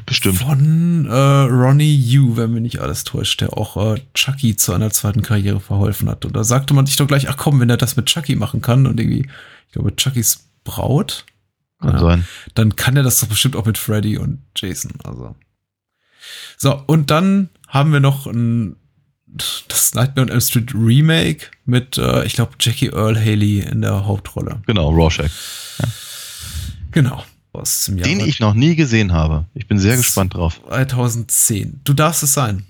[0.06, 0.38] Bestimmt.
[0.38, 4.90] Von äh, Ronnie Yu, wenn mich nicht alles täuscht, der auch äh, Chucky zu einer
[4.90, 6.24] zweiten Karriere verholfen hat.
[6.24, 8.60] Und da sagte man sich doch gleich, ach komm, wenn er das mit Chucky machen
[8.60, 9.26] kann und irgendwie,
[9.66, 11.24] ich glaube, Chuckys Braut
[11.84, 12.00] kann ja.
[12.00, 12.28] sein.
[12.54, 14.92] Dann kann er das doch bestimmt auch mit Freddy und Jason.
[15.04, 15.34] Also.
[16.56, 18.76] So, und dann haben wir noch ein,
[19.68, 24.06] das Nightmare on Elm Street Remake mit, äh, ich glaube, Jackie Earl Haley in der
[24.06, 24.62] Hauptrolle.
[24.66, 25.30] Genau, Rorschach.
[25.78, 25.88] Ja.
[26.92, 27.24] Genau.
[27.52, 29.46] Aus dem Jahr Den ich noch nie gesehen habe.
[29.54, 30.60] Ich bin sehr gespannt drauf.
[30.66, 31.80] 2010.
[31.84, 32.64] Du darfst es sein.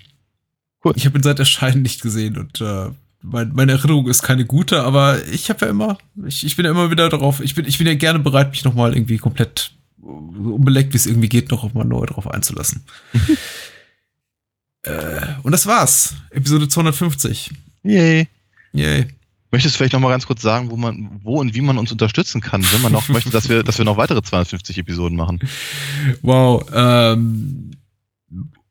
[0.83, 0.93] Cool.
[0.95, 2.91] Ich habe ihn seit Erscheinen nicht gesehen und äh,
[3.31, 6.71] mein, meine Erinnerung ist keine gute, aber ich habe ja immer, ich, ich bin ja
[6.71, 9.71] immer wieder darauf, ich bin, ich bin ja gerne bereit, mich nochmal irgendwie komplett
[10.01, 12.83] so unbeleckt, wie es irgendwie geht, noch mal neu drauf einzulassen.
[14.83, 16.15] äh, und das war's.
[16.29, 17.51] Episode 250.
[17.83, 18.27] Yay.
[18.73, 19.07] Yay.
[19.51, 21.91] Möchtest du vielleicht noch mal ganz kurz sagen, wo man, wo und wie man uns
[21.91, 25.39] unterstützen kann, wenn man noch möchte, dass wir, dass wir noch weitere 250 Episoden machen?
[26.21, 26.65] Wow.
[26.73, 27.71] Ähm,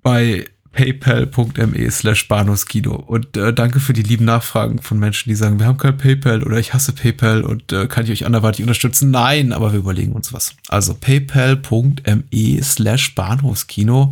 [0.03, 2.95] bei paypal.me slash bahnhofskino.
[2.95, 6.43] Und äh, danke für die lieben Nachfragen von Menschen, die sagen, wir haben kein PayPal
[6.43, 9.11] oder ich hasse PayPal und äh, kann ich euch anderweitig unterstützen?
[9.11, 10.55] Nein, aber wir überlegen uns was.
[10.69, 14.11] Also paypal.me slash Bahnhofskino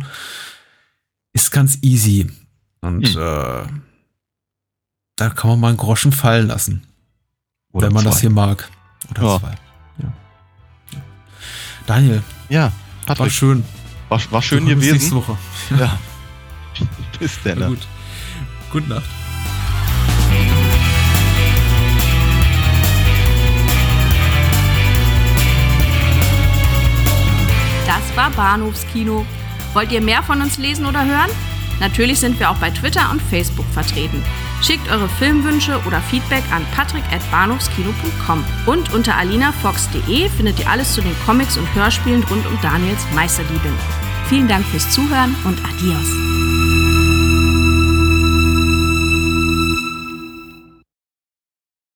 [1.33, 2.31] ist ganz easy.
[2.81, 3.21] Und hm.
[3.21, 3.67] äh,
[5.15, 6.83] da kann man mal einen Groschen fallen lassen.
[7.71, 8.09] Oder wenn man zwei.
[8.09, 8.69] das hier mag.
[9.11, 9.39] Oder ja.
[9.39, 9.55] zwei.
[10.01, 10.13] Ja.
[10.93, 11.01] ja.
[11.85, 12.23] Daniel.
[12.49, 12.71] Ja,
[13.05, 13.25] Patrick.
[13.25, 13.63] War schön.
[14.09, 14.93] War, war schön gewesen.
[14.93, 15.37] Nächste Woche.
[15.77, 15.99] Ja.
[17.23, 17.67] Bis dann.
[17.69, 17.87] gut.
[18.69, 19.03] Gute Nacht.
[27.87, 29.25] Das war Bahnhofskino.
[29.73, 31.29] Wollt ihr mehr von uns lesen oder hören?
[31.79, 34.21] Natürlich sind wir auch bei Twitter und Facebook vertreten.
[34.61, 38.43] Schickt eure Filmwünsche oder Feedback an patrick.bahnhofskino.com.
[38.65, 43.69] Und unter alinafox.de findet ihr alles zu den Comics und Hörspielen rund um Daniels Meisterliebe.
[44.27, 46.72] Vielen Dank fürs Zuhören und adios.